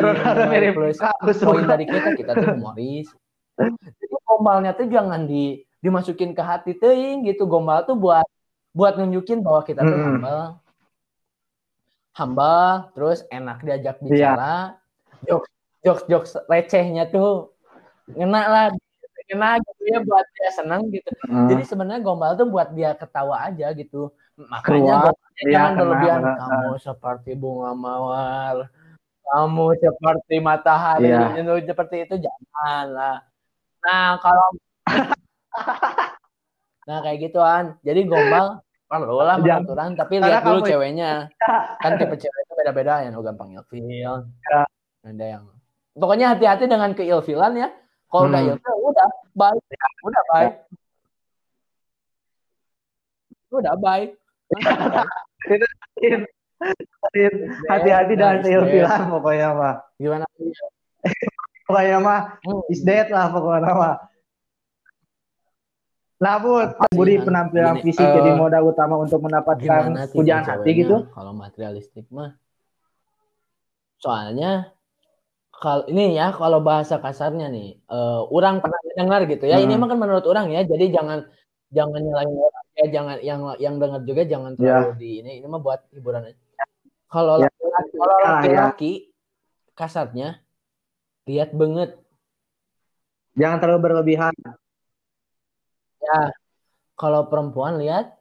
Ronaldo 0.00 0.42
mirip 0.50 0.74
plus 1.20 1.38
poin 1.38 1.68
dari 1.68 1.86
kita 1.86 2.16
kita 2.18 2.32
tuh 2.34 2.58
humoris. 2.58 3.06
Jadi 3.54 4.14
gombalnya 4.26 4.74
tuh 4.74 4.90
jangan 4.90 5.30
di 5.30 5.62
dimasukin 5.84 6.32
ke 6.32 6.42
hati 6.42 6.72
teuing 6.74 7.28
gitu. 7.28 7.44
Gombal 7.44 7.84
tuh 7.84 7.94
buat 7.94 8.24
buat 8.74 8.98
nunjukin 8.98 9.44
bahwa 9.44 9.62
kita 9.62 9.86
tuh 9.86 9.94
humble 9.94 10.58
humble 12.14 12.90
terus 12.94 13.26
enak 13.28 13.58
diajak 13.62 13.96
Iya. 14.00 14.06
bicara. 14.08 14.54
Jokes 15.26 15.50
jokes 15.84 16.02
jokes 16.08 16.32
recehnya 16.48 17.04
tuh 17.10 17.52
ngena 18.08 18.40
lah 18.48 18.66
ngena 19.28 19.56
gitu 19.60 19.82
ya 19.88 19.98
buat 20.04 20.26
dia 20.36 20.50
senang 20.52 20.88
gitu. 20.92 21.08
Hmm. 21.28 21.48
jadi 21.48 21.62
sebenarnya 21.64 22.00
gombal 22.04 22.36
tuh 22.36 22.48
buat 22.48 22.72
dia 22.72 22.96
ketawa 22.96 23.52
aja 23.52 23.72
gitu. 23.76 24.08
Makanya 24.40 25.12
gombalnya 25.12 25.42
iya, 25.44 25.52
jangan 25.52 25.72
berlebihan. 25.76 26.20
kamu 26.40 26.72
seperti 26.80 27.30
bunga 27.36 27.72
mawar. 27.76 28.56
Kamu 29.24 29.66
seperti 29.80 30.34
matahari. 30.40 31.08
Itu 31.40 31.52
seperti 31.64 31.96
itu 32.08 32.14
jangan 32.20 32.86
lah 32.88 33.18
nah 33.84 34.16
kalau 34.16 34.48
nah 36.88 37.04
kayak 37.04 37.20
gituan. 37.28 37.76
Jadi 37.84 38.08
gombal 38.08 38.63
perlu 38.86 39.16
lah 39.18 39.36
Jangan. 39.36 39.64
peraturan 39.64 39.90
tapi 39.94 40.14
Karena 40.14 40.28
lihat 40.28 40.42
dulu 40.42 40.54
kamu- 40.56 40.68
ceweknya 40.68 41.10
kan 41.78 41.92
tipe 41.96 42.14
cewek 42.16 42.40
itu 42.40 42.52
beda-beda 42.54 42.94
yang 43.00 43.12
gampang 43.18 43.50
ilfil 43.52 43.82
Ya. 44.44 44.62
ada 45.02 45.24
yang 45.26 45.42
pokoknya 45.92 46.26
hati-hati 46.30 46.64
dengan 46.64 46.90
keilfilan 46.92 47.52
ya 47.56 47.68
kalau 48.06 48.28
udah 48.28 48.40
Hmm. 48.40 48.50
ilfil 48.52 48.74
udah 48.84 49.08
baik 49.32 49.62
udah 50.02 50.22
baik 50.28 50.52
udah 53.50 53.74
baik 53.76 54.10
Hati-hati 57.66 58.14
dengan 58.14 58.40
Nice, 58.40 58.48
ilfilan 58.48 59.00
pokoknya 59.10 59.48
mah. 59.52 59.74
gimana 59.94 60.24
Pokoknya 61.66 61.96
mah 61.98 62.20
Hmm. 62.40 62.60
is 62.68 62.80
dead 62.80 63.08
lah 63.08 63.28
pokoknya 63.28 63.70
mah. 63.70 63.94
Nah, 66.14 66.38
Bud, 66.38 66.78
Budi 66.94 67.18
penampilan 67.18 67.82
gini, 67.82 67.84
fisik 67.90 68.06
eh, 68.06 68.14
jadi 68.14 68.30
modal 68.38 68.70
utama 68.70 68.94
untuk 69.02 69.18
mendapatkan 69.18 69.98
pujian 70.14 70.46
hati 70.46 70.70
gitu? 70.72 71.10
kalau 71.10 71.34
materialistik 71.34 72.06
mah 72.14 72.38
soalnya 73.98 74.70
kalau 75.50 75.88
ini 75.90 76.14
ya 76.14 76.30
kalau 76.30 76.60
bahasa 76.62 77.00
kasarnya 77.02 77.50
nih 77.50 77.80
eh, 77.82 78.20
orang 78.30 78.62
pernah 78.62 78.78
dengar 78.94 79.20
gitu 79.26 79.44
ya 79.48 79.58
ini 79.58 79.74
Hmm. 79.74 79.80
mah 79.82 79.88
kan 79.90 79.98
menurut 79.98 80.24
orang 80.28 80.54
ya 80.54 80.62
jadi 80.62 80.92
jangan 80.92 81.18
jangan 81.74 82.00
nyalain 82.04 82.30
orang 82.30 82.64
ya 82.78 82.86
jangan 82.94 83.16
yang 83.24 83.40
yang 83.58 83.74
dengar 83.82 84.00
juga 84.06 84.22
jangan 84.22 84.52
terlalu 84.54 84.90
di 85.00 85.10
ini 85.24 85.30
ini 85.42 85.46
mah 85.50 85.60
buat 85.62 85.80
hiburan 85.90 86.30
aja 86.30 86.38
kalau 87.10 87.42
Ya. 87.42 87.50
laki-laki 87.50 87.94
kalau 87.98 88.14
Ya, 88.14 88.22
ya. 88.22 88.30
laki-laki 88.38 88.92
kasarnya 89.74 90.28
lihat 91.26 91.50
banget 91.56 91.98
Jangan 93.34 93.58
terlalu 93.58 93.80
berlebihan. 93.90 94.30
Ya, 96.04 96.20
kalau 96.94 97.26
perempuan 97.26 97.80
lihat, 97.80 98.12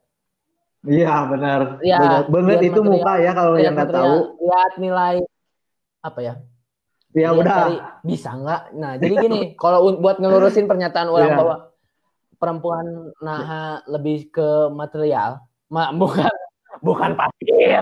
Iya 0.84 1.32
benar. 1.32 1.80
Ya, 1.80 2.28
lihat 2.28 2.60
itu 2.60 2.82
material. 2.84 2.92
muka 2.92 3.14
ya 3.16 3.32
kalau 3.32 3.56
yang 3.56 3.72
nggak 3.72 3.92
tahu. 3.96 4.16
lihat 4.36 4.72
nilai 4.76 5.16
apa 6.04 6.20
ya? 6.20 6.34
Ya 7.16 7.32
Lihat 7.32 7.40
udah. 7.40 7.56
dari- 7.56 7.84
bisa 8.04 8.30
nggak? 8.36 8.62
Nah, 8.76 8.92
jadi 9.00 9.14
gini, 9.16 9.40
kalau 9.64 9.96
buat 9.96 10.20
ngelurusin 10.20 10.68
pernyataan 10.68 11.08
orang 11.08 11.32
Iya. 11.32 11.40
bahwa 11.40 11.56
perempuan 12.36 12.86
nah 13.24 13.40
lebih 13.88 14.28
ke 14.28 14.68
material, 14.76 15.40
ma, 15.72 15.88
bukan 16.02 16.28
bukan 16.84 17.16
pasir, 17.16 17.80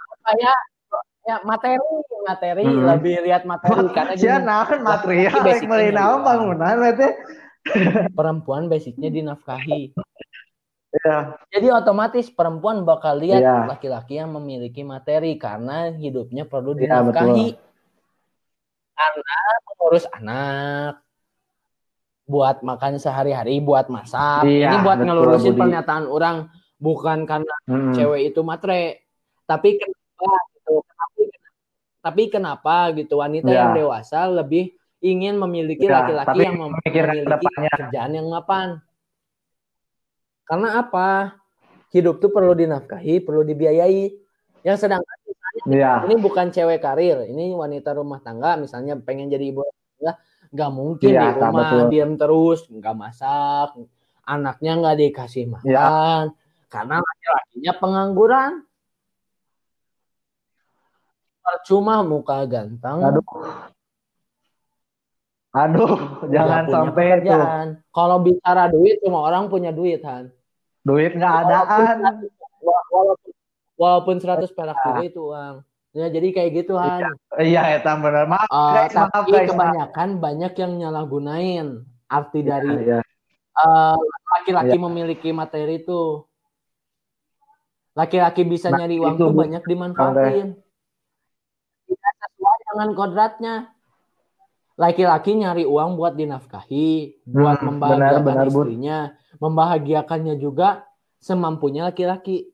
apa 0.00 0.30
ya? 0.40 0.54
Ya 1.20 1.36
materi, 1.44 1.76
materi 2.24 2.64
Hmm. 2.64 2.80
lebih 2.96 3.28
lihat 3.28 3.44
materi 3.44 3.92
karena 3.92 4.16
gini, 4.16 4.24
Sia 4.24 4.40
naon 4.40 4.80
material 4.80 5.36
naon 5.92 6.24
dari 6.24 6.24
bangunan 6.24 6.74
teh. 6.96 7.12
Perempuan 8.10 8.66
basicnya 8.66 9.08
dinafkahi. 9.08 9.92
Iya. 10.90 11.38
Jadi 11.54 11.66
otomatis 11.70 12.26
perempuan 12.28 12.82
bakal 12.82 13.22
lihat 13.22 13.38
Iya. 13.38 13.62
laki-laki 13.68 14.18
yang 14.18 14.34
memiliki 14.34 14.82
materi 14.82 15.38
karena 15.38 15.94
hidupnya 15.94 16.42
perlu 16.44 16.74
Iya, 16.74 16.82
dinafkahi. 16.82 17.48
Karena 18.90 19.36
mengurus 19.64 20.04
anak, 20.10 21.00
buat 22.26 22.62
makan 22.62 22.98
sehari-hari, 22.98 23.58
buat 23.58 23.86
masak. 23.86 24.46
Iya, 24.46 24.70
Ini 24.70 24.76
buat 24.82 24.98
betul, 24.98 25.06
ngelurusin 25.08 25.52
Budi. 25.54 25.60
pernyataan 25.62 26.04
orang 26.06 26.36
bukan 26.76 27.18
karena 27.22 27.54
Mm-mm. 27.66 27.94
cewek 27.94 28.34
itu 28.34 28.40
matre, 28.42 29.04
tapi 29.44 29.78
kenapa 29.78 30.26
gitu? 30.54 30.74
Tapi, 30.80 31.22
tapi 32.00 32.22
kenapa 32.30 32.74
gitu 32.94 33.14
wanita 33.18 33.46
Iya. 33.46 33.58
yang 33.62 33.70
dewasa 33.74 34.26
lebih 34.26 34.74
ingin 35.00 35.34
memiliki 35.40 35.88
Iya, 35.88 36.04
laki-laki 36.04 36.28
tapi 36.28 36.42
yang 36.44 36.56
memiliki 36.60 36.98
ke 37.00 37.24
depannya. 37.24 37.72
kerjaan 37.76 38.12
yang 38.12 38.26
mapan. 38.28 38.68
Karena 40.44 40.68
apa? 40.80 41.08
Hidup 41.90 42.22
tuh 42.22 42.30
perlu 42.30 42.54
dinafkahi, 42.54 43.24
perlu 43.24 43.42
dibiayai. 43.42 44.14
Yang 44.62 44.76
sedangkan 44.86 45.16
misalnya 45.24 45.62
Iya. 45.72 45.92
ini 46.06 46.14
bukan 46.20 46.46
cewek 46.52 46.80
karir, 46.84 47.24
ini 47.26 47.50
wanita 47.56 47.96
rumah 47.96 48.20
tangga, 48.20 48.60
misalnya 48.60 48.94
pengen 49.00 49.32
jadi 49.32 49.50
ibu 49.50 49.64
rumah 49.64 49.84
tangga, 49.96 50.12
nggak 50.52 50.70
mungkin 50.70 51.10
Iya, 51.10 51.22
di 51.24 51.28
rumah 51.32 51.52
betul. 51.64 51.88
diam 51.90 52.12
terus, 52.20 52.60
nggak 52.68 52.94
masak, 52.96 53.68
anaknya 54.28 54.72
nggak 54.78 54.96
dikasih 55.00 55.44
Iya. 55.48 55.54
makan, 55.56 56.22
karena 56.68 56.96
laki-lakinya 57.00 57.72
pengangguran. 57.80 58.52
Percuma 61.40 62.04
muka 62.04 62.44
ganteng, 62.46 63.00
Aduh. 63.00 63.24
Aduh, 65.52 65.98
jangan 66.28 66.64
sampai 66.64 66.88
itu. 67.02 67.26
pekerjaan. 67.26 67.66
Kalau 67.90 68.16
bicara 68.18 68.66
duit, 68.66 69.02
semua 69.02 69.22
orang 69.24 69.46
punya 69.46 69.70
duit, 69.70 69.98
Han. 70.00 70.30
Duit 70.80 71.12
nggak 71.12 71.34
adaan. 71.44 71.96
Wa- 72.60 72.86
Walaupun, 72.88 73.30
walaupun 73.74 74.16
100 74.16 74.46
perak 74.48 74.78
juga 74.78 75.02
itu 75.02 75.20
uang. 75.24 75.56
Ya, 75.90 76.06
jadi 76.06 76.28
kayak 76.30 76.50
gitu, 76.56 76.74
Han. 76.74 77.02
Iya, 77.36 77.62
eta 77.74 77.94
bener. 77.94 78.24
Maaf, 78.24 78.46
Eh, 78.46 78.70
guys, 78.78 78.94
maaf, 78.94 79.10
tapi 79.12 79.30
guys. 79.32 79.48
kebanyakan 79.48 80.08
banyak 80.16 80.52
yang 80.54 80.72
nyalahgunain 80.76 81.66
arti 82.06 82.40
dari 82.40 82.70
Iya. 82.86 82.98
eh, 83.52 83.96
laki-laki 84.30 84.72
Iya. 84.72 84.84
memiliki 84.86 85.30
materi 85.30 85.82
itu. 85.82 86.22
Laki-laki 87.92 88.42
bisa 88.44 88.70
Nah, 88.70 88.78
nyari 88.78 88.96
uang 88.96 89.14
itu, 89.14 89.20
tuh 89.20 89.30
banyak 89.34 89.62
dimanfaatin. 89.64 90.48
Tidak 91.84 92.12
sesuai 92.16 92.58
dengan 92.70 92.88
kodratnya. 92.94 93.54
Laki-laki 94.80 95.36
nyari 95.36 95.68
uang 95.68 96.00
buat 96.00 96.16
dinafkahi, 96.16 97.20
buat 97.28 97.60
Hmm, 97.60 97.76
membahagiakan 97.76 98.24
benar, 98.24 98.24
benar, 98.24 98.46
Bu. 98.48 98.64
istrinya, 98.64 98.98
membahagiakannya 99.36 100.34
juga 100.40 100.88
semampunya 101.20 101.84
laki-laki. 101.92 102.48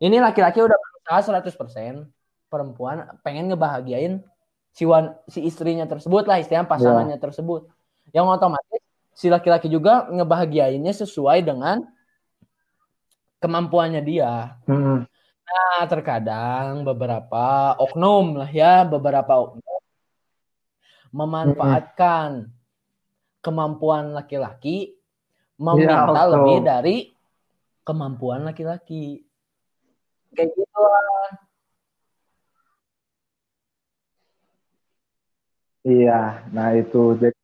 Ini 0.00 0.16
laki-laki 0.16 0.64
udah 0.64 0.76
berusaha 0.80 1.20
100%, 1.28 2.08
perempuan 2.48 3.04
pengen 3.20 3.52
ngebahagiain 3.52 4.24
si 4.72 4.88
wan, 4.88 5.12
si 5.28 5.44
istrinya 5.44 5.84
tersebut 5.84 6.24
lah 6.24 6.40
istilahnya 6.40 6.68
pasangannya 6.68 7.20
tersebut. 7.20 7.68
Yang 8.16 8.40
otomatis 8.40 8.82
si 9.12 9.28
laki-laki 9.28 9.68
juga 9.68 10.08
ngebahagiainnya 10.08 10.92
sesuai 10.92 11.44
dengan 11.44 11.84
kemampuannya 13.44 14.00
dia. 14.00 14.56
Mm-mm. 14.64 15.04
Nah, 15.46 15.80
terkadang 15.86 16.82
beberapa 16.82 17.76
oknum 17.78 18.40
lah 18.40 18.50
ya, 18.50 18.82
beberapa 18.82 19.36
oknum 19.36 19.65
memanfaatkan 21.16 22.52
kemampuan 23.40 24.12
laki-laki 24.12 25.00
meminta 25.56 26.12
Ya, 26.12 26.28
lebih 26.36 26.58
dari 26.60 26.96
kemampuan 27.80 28.44
laki-laki. 28.44 29.24
Kayak 30.36 30.52
gitu 30.52 30.80
lah. 30.84 31.28
Iya, 35.86 36.42
nah 36.50 36.74
itu 36.74 37.14
jadi 37.14 37.38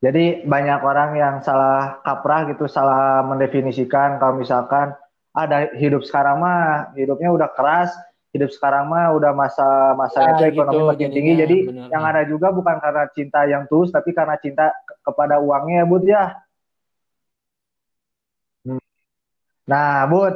jadi 0.00 0.24
banyak 0.48 0.80
orang 0.80 1.10
yang 1.16 1.36
salah 1.44 2.00
kaprah 2.04 2.48
gitu, 2.52 2.68
salah 2.68 3.24
mendefinisikan 3.24 4.20
kalau 4.20 4.40
misalkan 4.40 4.92
ada 5.32 5.72
hidup 5.76 6.04
sekarang 6.04 6.40
mah 6.40 6.92
hidupnya 6.96 7.32
udah 7.32 7.48
keras, 7.52 7.92
hidup 8.30 8.50
sekarang 8.54 8.86
mah 8.86 9.10
udah 9.10 9.34
masa 9.34 9.66
masanya 9.98 10.38
Ya, 10.38 10.46
itu 10.46 10.54
ekonomi 10.54 10.78
gitu 10.78 10.86
makin 10.86 11.08
tinggi. 11.10 11.32
Jadi 11.34 11.56
bener. 11.66 11.86
yang 11.90 12.02
ada 12.06 12.22
juga 12.24 12.54
bukan 12.54 12.76
karena 12.78 13.04
cinta 13.10 13.40
yang 13.44 13.66
tulus, 13.66 13.90
tapi 13.90 14.14
karena 14.14 14.38
cinta 14.38 14.70
ke- 14.86 14.98
kepada 15.02 15.42
uangnya 15.42 15.82
ya, 15.82 15.86
Bud 15.86 16.04
ya. 16.06 16.24
Hmm. 18.62 18.78
Nah, 19.66 20.06
Bud, 20.06 20.34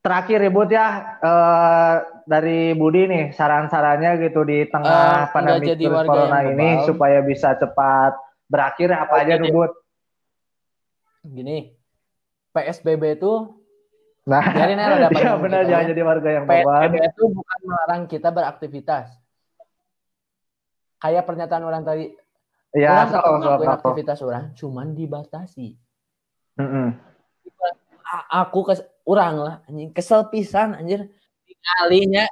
terakhir 0.00 0.38
ya 0.40 0.50
Bud 0.50 0.70
ya 0.70 0.86
eh, 1.20 1.94
dari 2.24 2.72
Budi 2.72 3.04
nih 3.04 3.24
saran-sarannya 3.34 4.16
gitu 4.24 4.40
di 4.48 4.64
tengah 4.64 5.28
Eh, 5.28 5.32
pandemi 5.36 5.66
virus 5.68 6.06
corona 6.06 6.40
ini 6.46 6.80
bebal. 6.80 6.86
supaya 6.88 7.18
bisa 7.20 7.52
cepat 7.54 8.16
berakhir 8.48 8.88
apa 8.94 9.14
Nggak 9.20 9.24
aja 9.26 9.34
tuh 9.36 9.52
Bud? 9.52 9.72
Gini, 11.20 11.76
PSBB 12.50 13.20
itu 13.20 13.59
Nah, 14.30 14.46
aja 14.46 14.62
rada 14.78 14.94
iya 14.94 15.08
panjang 15.10 15.42
benar 15.42 15.60
gitu 15.66 15.70
jangan 15.74 15.84
ya. 15.84 15.90
jadi 15.90 16.02
warga 16.06 16.28
yang 16.30 16.44
beban. 16.46 16.90
itu 16.94 17.22
bukan 17.26 17.58
melarang 17.66 18.02
kita 18.06 18.28
beraktivitas. 18.30 19.06
Kayak 21.02 21.24
pernyataan 21.26 21.64
orang 21.66 21.82
tadi, 21.82 22.14
Iya, 22.70 23.10
sok. 23.10 23.50
aktivitas 23.66 24.22
orang, 24.22 24.54
cuman 24.54 24.94
dibatasi. 24.94 25.74
Mm-mm. 26.60 26.94
A- 28.06 28.46
aku 28.46 28.70
kes 28.70 28.86
orang 29.02 29.34
lah, 29.42 29.54
anjing 29.66 29.90
kesel 29.90 30.30
pisan 30.30 30.78
anjir. 30.78 31.10
Tingalinya 31.42 32.24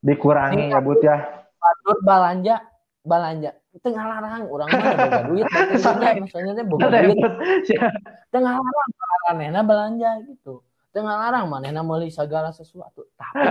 Dikurangi 0.00 0.72
ya 0.72 0.80
Bud 0.80 1.04
ya. 1.04 1.44
patur 1.60 2.00
balanja, 2.00 2.64
balanja. 3.04 3.52
Tengah 3.80 4.04
larang, 4.04 4.48
orang 4.48 4.68
mah 4.68 4.80
ada 4.84 4.96
boga 5.00 5.22
duit, 5.28 5.46
maksudnya 6.24 6.52
teh 6.56 6.64
boga 6.64 6.88
duit. 6.88 7.16
Tengah 8.32 8.54
larang, 8.56 8.90
manehna 9.28 9.60
belanja 9.64 10.10
gitu. 10.28 10.60
Tengah 10.92 11.16
larang, 11.16 11.48
manehna 11.48 11.80
meuli 11.80 12.12
segala 12.12 12.52
sesuatu. 12.52 13.08
Tapi 13.16 13.48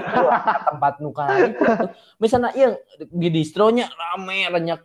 tempat 0.70 0.94
nuka 1.02 1.26
tuh, 1.26 1.90
misalnya 2.22 2.54
iya 2.54 2.78
di 3.10 3.34
distronya 3.34 3.90
rame 3.90 4.46
renyek, 4.46 4.82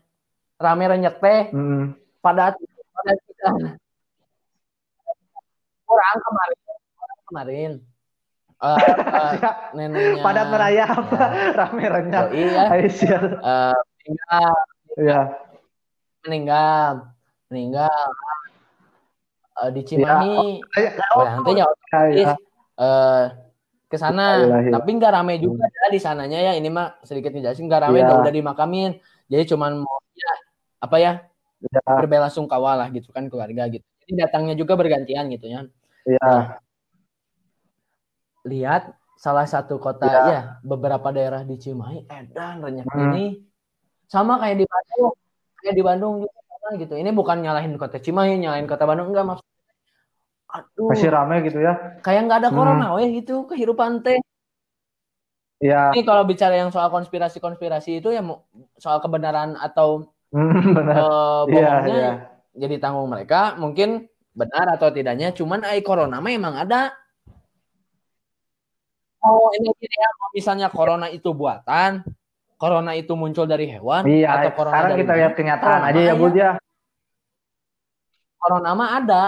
rame 0.56 0.84
renyek 0.88 1.20
teh, 1.20 1.52
Mm-mm. 1.52 1.92
pada 2.18 2.56
pada 2.96 3.12
kita 3.12 3.48
orang 5.86 6.16
kemarin 6.18 6.58
orang 6.96 7.20
kemarin 7.28 7.70
eh, 8.56 8.78
eh, 9.04 9.32
neneknya 9.76 10.22
Pada 10.24 10.42
meraya 10.48 10.84
apa? 10.88 11.20
Rame 11.52 11.82
Ya. 11.84 11.90
renyah. 11.92 12.24
Oh, 12.24 12.32
iya 12.32 12.88
sial. 12.96 13.24
eh, 13.36 13.76
meninggal 14.00 14.52
Iya. 14.96 15.20
meninggal 16.24 16.92
meninggal 17.52 18.00
Eh, 19.56 19.70
di 19.72 19.80
Cimahi 19.88 20.60
Ayo, 20.60 20.88
orang 21.16 21.40
teh 21.40 21.52
nyawa 21.56 21.74
Iya. 22.12 22.34
eh 22.76 23.24
ke 23.88 23.96
sana 23.96 24.44
tapi 24.68 24.90
nggak 25.00 25.12
rame 25.16 25.40
juga 25.40 25.64
ya 25.64 25.88
di 25.88 25.96
sananya 25.96 26.36
ya 26.42 26.52
ini 26.52 26.68
mah 26.68 27.00
sedikit 27.00 27.32
dijelasin 27.32 27.64
nggak 27.64 27.88
rame 27.88 28.04
Iya. 28.04 28.20
udah, 28.20 28.32
dimakamin 28.34 29.00
jadi 29.24 29.48
cuman 29.48 29.80
mau 29.80 29.96
ya 30.12 30.32
apa 30.82 30.96
ya 31.00 31.12
Iya. 31.64 31.80
berbela-sungkawa 31.88 32.84
lah 32.84 32.88
gitu 32.92 33.08
kan 33.16 33.32
keluarga 33.32 33.64
gitu 33.72 33.86
jadi 34.04 34.28
datangnya 34.28 34.60
juga 34.60 34.76
bergantian 34.76 35.32
gitu 35.32 35.48
ya 35.48 35.64
Iya. 36.04 36.60
lihat 38.44 38.92
salah 39.16 39.48
satu 39.48 39.80
kota 39.80 40.04
Ya. 40.04 40.20
ya 40.28 40.40
beberapa 40.60 41.08
daerah 41.08 41.42
di 41.42 41.56
Cimahi 41.56 42.04
edan 42.06 42.60
renyek 42.60 42.84
Hmm. 42.92 43.16
ini 43.16 43.40
sama 44.04 44.36
kayak 44.36 44.60
di 44.60 44.66
Bandung 44.68 45.16
kayak 45.64 45.74
di 45.74 45.82
Bandung 45.82 46.14
gitu 46.22 46.38
sama 46.66 46.82
gitu 46.82 46.98
ini 46.98 47.10
bukan 47.14 47.38
nyalahin 47.46 47.78
kota 47.78 48.02
Cimahi 48.02 48.42
nyalahin 48.42 48.66
kota 48.66 48.82
Bandung 48.90 49.14
enggak 49.14 49.26
maksud 49.30 49.46
aduh 50.50 50.90
Masih 50.90 51.10
rame 51.14 51.36
gitu 51.46 51.58
ya. 51.62 51.72
kayak 52.02 52.26
nggak 52.26 52.38
ada 52.42 52.48
Hmm. 52.50 52.58
corona 52.58 52.86
weh 52.98 53.06
gitu 53.22 53.46
kehidupan 53.46 54.02
teh 54.02 54.18
Iya. 55.56 55.88
Ini 55.96 56.04
kalau 56.04 56.28
bicara 56.28 56.52
yang 56.52 56.68
soal 56.68 56.92
konspirasi-konspirasi 56.92 58.04
itu 58.04 58.12
ya 58.12 58.20
soal 58.76 58.98
kebenaran 59.00 59.56
atau 59.56 60.12
Hmm, 60.28 60.52
benar. 60.76 60.94
eh, 61.00 61.42
Iya, 61.48 61.48
bohongnya 61.48 61.96
iya. 61.96 62.10
jadi 62.52 62.76
tanggung 62.82 63.08
mereka. 63.08 63.56
Mungkin 63.56 64.04
benar 64.36 64.66
atau 64.76 64.92
tidaknya. 64.92 65.32
Cuman 65.32 65.64
ai 65.64 65.80
corona 65.80 66.20
mah 66.20 66.28
emang 66.34 66.60
ada. 66.60 66.92
Oh 69.24 69.48
ini 69.56 69.72
ya, 69.80 70.08
kalau 70.12 70.30
misalnya 70.36 70.68
corona 70.68 71.06
itu 71.08 71.32
buatan, 71.32 72.04
corona 72.56 72.92
itu 72.92 73.12
muncul 73.12 73.44
dari 73.44 73.68
hewan, 73.68 74.02
Iya, 74.04 74.28
atau 74.32 74.50
corona 74.56 74.72
sekarang 74.72 74.90
dari 74.90 75.00
kita 75.04 75.12
lihat 75.14 75.32
kenyataan 75.36 75.70
corona 75.76 75.88
aja 75.88 76.00
ya, 76.00 76.06
aya. 76.08 76.14
Bud 76.16 76.34
ya. 76.34 76.50
Corona 78.36 78.70
mah 78.72 78.90
ada. 78.96 79.24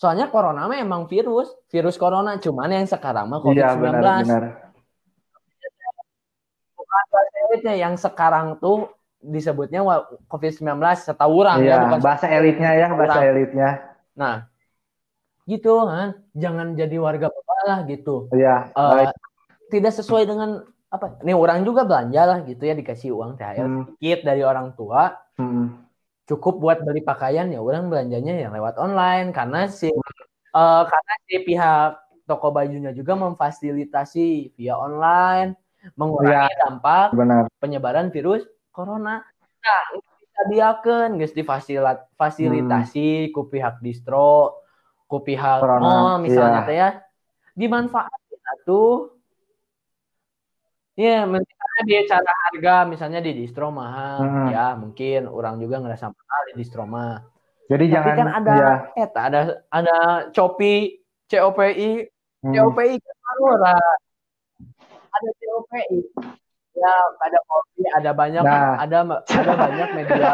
Soalnya 0.00 0.26
corona 0.28 0.64
mah 0.64 0.78
emang 0.80 1.04
virus, 1.04 1.52
virus 1.68 2.00
corona. 2.00 2.40
Cuman 2.40 2.72
yang 2.72 2.88
sekarang 2.88 3.28
mah 3.28 3.44
Iya, 3.44 3.76
COVID-19. 3.76 3.80
benar, 3.80 4.02
benar. 4.24 4.42
Bukan 6.76 7.76
yang 7.76 7.94
sekarang 7.96 8.56
tuh 8.56 8.88
disebutnya 9.20 9.84
wa- 9.84 10.08
COVID-19 10.32 10.64
setahu 10.96 11.44
orang 11.44 11.60
ya, 11.60 11.76
Iya, 11.76 11.84
bukan 11.84 12.00
bahasa 12.00 12.26
elitnya 12.26 12.70
ya, 12.72 12.88
bahasa 12.88 13.20
orang. 13.20 13.30
elitnya. 13.36 13.68
Nah, 14.16 14.34
gitu 15.44 15.84
kan. 15.84 16.08
Jangan 16.32 16.72
jadi 16.72 16.96
warga 16.96 17.28
bebal 17.28 17.60
lah 17.68 17.80
gitu. 17.84 18.32
Iya, 18.32 18.72
baik. 18.72 19.12
tidak 19.68 19.92
sesuai 19.94 20.24
dengan 20.26 20.64
apa? 20.90 21.22
Nih 21.22 21.38
orang 21.38 21.62
juga 21.62 21.86
belanja 21.86 22.22
lah 22.26 22.38
gitu 22.42 22.62
ya 22.66 22.74
dikasih 22.74 23.14
uang 23.14 23.38
THR 23.38 23.66
Hmm, 23.66 23.82
sedikit 23.94 24.20
dari 24.26 24.42
orang 24.42 24.74
tua. 24.74 25.14
hmm. 25.38 25.88
Cukup 26.26 26.62
buat 26.62 26.78
beli 26.86 27.02
pakaian 27.02 27.50
ya 27.50 27.58
orang 27.58 27.90
belanjanya 27.90 28.38
ya 28.38 28.48
lewat 28.54 28.78
online 28.78 29.34
karena 29.34 29.66
si 29.66 29.90
eh, 29.90 30.82
karena 30.86 31.14
si 31.26 31.34
pihak 31.42 31.90
toko 32.30 32.54
bajunya 32.54 32.94
juga 32.94 33.18
memfasilitasi 33.18 34.54
via 34.54 34.78
online 34.78 35.58
mengurangi 35.98 36.54
dampak 36.60 37.16
Benar. 37.18 37.50
penyebaran 37.58 38.14
virus 38.14 38.46
corona. 38.70 39.26
Nah, 39.60 39.82
bisa 39.98 40.40
diakeun 40.46 41.18
geus 41.18 41.34
difasilat 41.34 42.06
fasilitasi 42.14 43.34
ku 43.34 43.50
pihak 43.50 43.82
distro, 43.82 44.62
ku 45.10 45.20
pihak 45.26 45.58
Corona, 45.58 45.82
mall 45.82 46.22
misalnya 46.22 46.62
iya. 46.62 46.68
teh 46.68 46.76
ya. 46.78 46.90
Dimanfaatin 47.58 48.40
atuh. 48.60 49.19
Ya, 51.00 51.24
misalnya 51.24 51.80
di 51.82 51.94
cara 52.04 52.32
harga 52.44 52.74
misalnya 52.84 53.20
di 53.20 53.32
distro 53.34 53.72
mahal, 53.72 54.20
Hmm. 54.20 54.48
ya 54.48 54.76
mungkin 54.76 55.24
orang 55.26 55.56
juga 55.56 55.80
ngerasa 55.80 56.06
mahal 56.08 56.40
di 56.48 56.54
distro 56.54 56.84
mah. 56.84 57.24
Jadi 57.66 57.84
Tapi 57.86 57.94
jangan 57.94 58.16
kan 58.18 58.28
ada 58.36 58.52
ya. 58.52 58.72
eta 58.98 59.20
ada 59.24 59.40
ada 59.70 59.96
Shopee, 60.28 61.00
COPI, 61.24 62.04
hmm. 62.42 62.52
COPI 62.52 62.90
kan. 62.98 63.36
Ada 65.10 65.28
COPI. 65.32 65.96
Ya, 66.72 66.92
ada 67.18 67.38
kopi, 67.44 67.82
ada 67.90 68.10
banyak 68.12 68.42
Nah. 68.42 68.78
ada 68.78 68.98
ada 69.18 69.52
banyak 69.54 69.88
media 69.92 70.30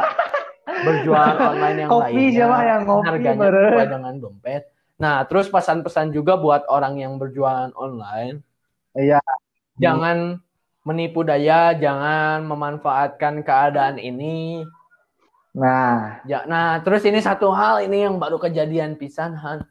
berjualan 0.66 1.36
online 1.50 1.76
yang 1.78 1.90
Kopi 1.90 2.12
lainnya. 2.12 2.36
siapa 2.36 2.58
yang 2.62 2.80
ngopi 2.84 3.06
harganya 3.08 3.48
sesuai 3.48 3.88
dengan 3.88 4.14
dompet. 4.16 4.62
Nah, 4.96 5.16
terus 5.24 5.46
pesan-pesan 5.48 6.10
juga 6.10 6.36
buat 6.36 6.64
orang 6.66 6.96
yang 6.96 7.16
berjualan 7.16 7.72
online, 7.72 8.44
Iya. 8.92 9.20
jangan 9.76 10.40
menipu 10.86 11.20
daya, 11.20 11.74
jangan 11.74 12.46
memanfaatkan 12.46 13.42
keadaan 13.42 13.98
ini. 13.98 14.62
Nah, 15.50 16.20
Ya, 16.22 16.44
nah, 16.44 16.78
terus 16.78 17.02
ini 17.02 17.18
satu 17.18 17.50
hal 17.50 17.82
ini 17.82 18.06
yang 18.06 18.20
baru 18.20 18.38
kejadian 18.38 18.94
pisan, 18.94 19.34
Han. 19.34 19.64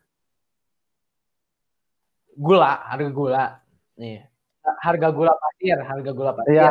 Gula, 2.36 2.84
harga 2.84 3.10
gula. 3.10 3.46
Nih. 3.96 4.28
Harga 4.82 5.14
gula 5.14 5.32
pasir, 5.32 5.78
harga 5.80 6.12
gula 6.12 6.32
pasir. 6.34 6.52
iya. 6.52 6.70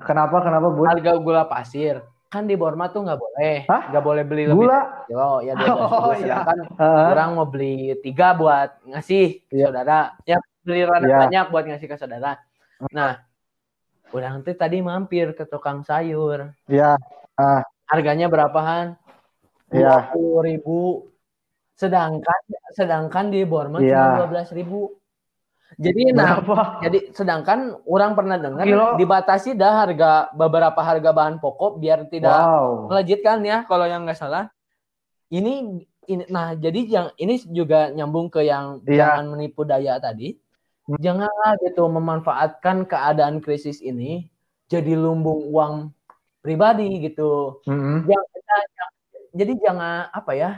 Kenapa 0.00 0.40
kenapa 0.40 0.72
Bud? 0.72 0.88
Harga 0.88 1.12
gula 1.20 1.44
pasir. 1.44 2.00
Kan 2.32 2.50
di 2.50 2.56
Borma 2.58 2.90
tuh 2.90 3.04
nggak 3.06 3.20
boleh. 3.20 3.56
Nggak 3.68 4.02
boleh 4.02 4.22
beli 4.26 4.44
lebih 4.48 4.64
Gula? 4.66 4.80
kilo. 5.06 5.30
Ya, 5.38 5.52
12 5.54 5.70
Oh, 6.02 6.12
iya. 6.16 6.34
Sedangkan 6.40 6.58
Heeh. 6.74 7.06
orang 7.14 7.30
mau 7.36 7.46
beli 7.46 7.94
tiga 8.02 8.34
buat 8.34 8.80
ngasih 8.82 9.44
ke 9.46 9.54
Iya. 9.54 9.70
saudara. 9.70 10.00
Ya, 10.26 10.36
beli 10.66 10.82
rada 10.82 11.04
Iya. 11.04 11.18
banyak 11.20 11.44
buat 11.52 11.64
ngasih 11.68 11.86
ke 11.86 11.94
saudara. 11.94 12.32
Nah, 12.90 13.22
orang 14.12 14.44
tuh 14.44 14.52
tadi 14.58 14.82
mampir 14.84 15.32
ke 15.32 15.46
tukang 15.48 15.80
sayur. 15.86 16.52
Iya. 16.68 16.98
Harganya 17.88 18.28
berapaan? 18.28 18.98
Iya. 19.72 20.12
puluh 20.12 20.44
ribu. 20.44 21.08
Sedangkan 21.74 22.38
sedangkan 22.76 23.32
di 23.34 23.42
Borma 23.42 23.82
Iya. 23.82 23.94
cuma 23.94 24.08
dua 24.22 24.28
belas 24.30 24.48
ribu. 24.54 24.94
Jadi 25.74 26.14
nah, 26.14 26.38
jadi 26.78 27.10
sedangkan 27.10 27.82
orang 27.82 28.14
pernah 28.14 28.38
dengar 28.38 28.62
Kilo. 28.62 28.94
dibatasi 28.94 29.58
dah 29.58 29.82
harga 29.82 30.30
beberapa 30.30 30.78
harga 30.78 31.10
bahan 31.10 31.42
pokok 31.42 31.82
biar 31.82 32.06
tidak 32.06 32.30
Wow. 32.30 32.94
melejitkan 32.94 33.42
ya 33.42 33.66
kalau 33.66 33.82
yang 33.90 34.06
nggak 34.06 34.14
salah. 34.14 34.54
Ini 35.34 35.82
ini 36.06 36.22
nah 36.30 36.54
jadi 36.54 36.78
yang 36.86 37.06
ini 37.18 37.42
juga 37.50 37.90
nyambung 37.90 38.30
ke 38.30 38.46
yang 38.46 38.86
Iya. 38.86 39.18
jangan 39.18 39.34
menipu 39.34 39.66
daya 39.66 39.98
tadi. 39.98 40.38
Hmm. 40.84 41.00
Janganlah 41.00 41.56
gitu 41.64 41.88
memanfaatkan 41.88 42.84
keadaan 42.84 43.40
krisis 43.40 43.80
ini 43.80 44.28
jadi 44.68 44.96
lumbung 44.96 45.48
uang 45.48 45.74
pribadi 46.44 47.00
gitu 47.00 47.60
Mm-mm. 47.64 48.04
jangan, 48.04 48.28
jangan- 48.76 48.96
jadi 49.32 49.52
jangan 49.64 49.98
apa 50.12 50.32
ya 50.36 50.50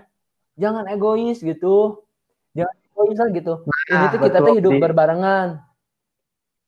jangan 0.59 0.85
egois 0.91 1.39
gitu 1.39 2.03
jangan 2.59 2.75
egois 2.91 3.19
lah 3.23 3.31
gitu 3.31 3.55
ini 3.95 4.07
tuh 4.11 4.21
kita 4.27 4.39
tuh 4.43 4.55
hidup 4.59 4.73
Di. 4.75 4.83
berbarengan 4.83 5.49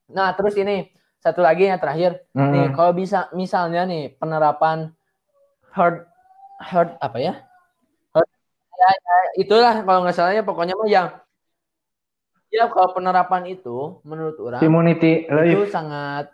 nah 0.09 0.31
terus 0.39 0.55
ini 0.55 0.95
satu 1.19 1.43
lagi 1.43 1.67
yang 1.67 1.83
terakhir 1.83 2.23
Mm-mm. 2.31 2.53
nih 2.55 2.67
kalau 2.79 2.95
bisa 2.95 3.27
misalnya 3.35 3.83
nih 3.91 4.15
penerapan 4.15 4.95
herd 5.75 6.07
herd 6.63 6.95
apa 7.03 7.19
ya 7.19 7.35
herd 8.15 8.29
ya, 8.79 8.89
ya, 8.89 9.17
itulah 9.43 9.75
kalau 9.83 10.07
nggak 10.07 10.15
salahnya 10.15 10.47
pokoknya 10.47 10.79
mah 10.79 10.87
yang 10.87 11.11
ya 12.49 12.67
kalau 12.73 12.93
penerapan 12.93 13.45
itu 13.49 14.01
menurut 14.03 14.37
orang 14.41 14.61
Immunity 14.61 15.25
itu 15.29 15.63
life. 15.65 15.71
sangat 15.71 16.33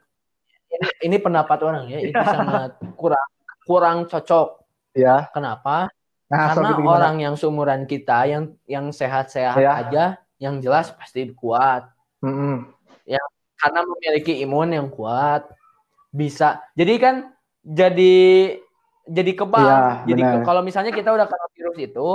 ini, 0.71 0.87
ini 1.11 1.17
pendapat 1.19 1.59
orang 1.63 1.85
ya 1.91 1.99
itu 2.01 2.19
sangat 2.19 2.79
kurang 2.95 3.29
kurang 3.65 3.99
cocok 4.07 4.63
Ya. 4.95 5.27
Kenapa? 5.35 5.91
Nah, 6.31 6.55
so 6.55 6.63
Karena 6.63 6.71
gitu 6.71 6.81
gimana? 6.87 6.95
orang 7.03 7.15
yang 7.19 7.35
seumuran 7.35 7.83
kita 7.83 8.31
yang 8.31 8.55
yang 8.65 8.95
sehat-sehat 8.95 9.59
Ya. 9.59 9.75
aja 9.75 10.05
yang 10.39 10.63
jelas 10.63 10.95
pasti 10.95 11.35
kuat. 11.35 11.91
Mm-mm. 12.23 12.71
Karena 13.55 13.81
memiliki 13.83 14.39
imun 14.47 14.71
yang 14.71 14.87
kuat 14.87 15.51
bisa. 16.15 16.63
Jadi 16.79 16.95
kan 17.03 17.15
jadi 17.67 18.55
jadi 19.03 19.33
kebal. 19.35 19.67
Iya, 19.67 20.15
jadi 20.15 20.23
kalau 20.47 20.63
misalnya 20.63 20.95
kita 20.95 21.11
udah 21.11 21.27
kena 21.27 21.47
virus 21.59 21.79
itu 21.83 22.09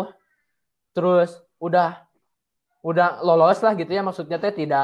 terus 0.96 1.30
udah 1.60 2.08
udah 2.86 3.06
lolos 3.26 3.60
lah 3.66 3.74
gitu 3.80 3.92
ya 3.98 4.02
maksudnya 4.08 4.38
teh 4.44 4.54
tidak 4.62 4.84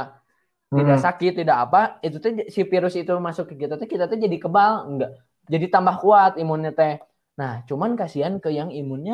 tidak 0.75 0.97
Mm. 0.97 1.05
sakit 1.05 1.31
tidak 1.39 1.57
apa 1.69 1.77
itu 2.05 2.17
tuh 2.23 2.31
si 2.55 2.61
virus 2.71 2.93
itu 2.99 3.11
masuk 3.27 3.45
ke 3.51 3.55
kita 3.63 3.73
tuh 3.79 3.87
kita 3.93 4.03
tuh 4.11 4.17
jadi 4.25 4.37
kebal 4.43 4.73
enggak 4.89 5.11
jadi 5.47 5.65
tambah 5.73 5.95
kuat 6.03 6.31
imunnya 6.41 6.71
teh 6.75 6.93
nah 7.39 7.63
cuman 7.69 7.91
kasihan 7.99 8.33
ke 8.43 8.49
yang 8.51 8.69
imunnya 8.73 9.13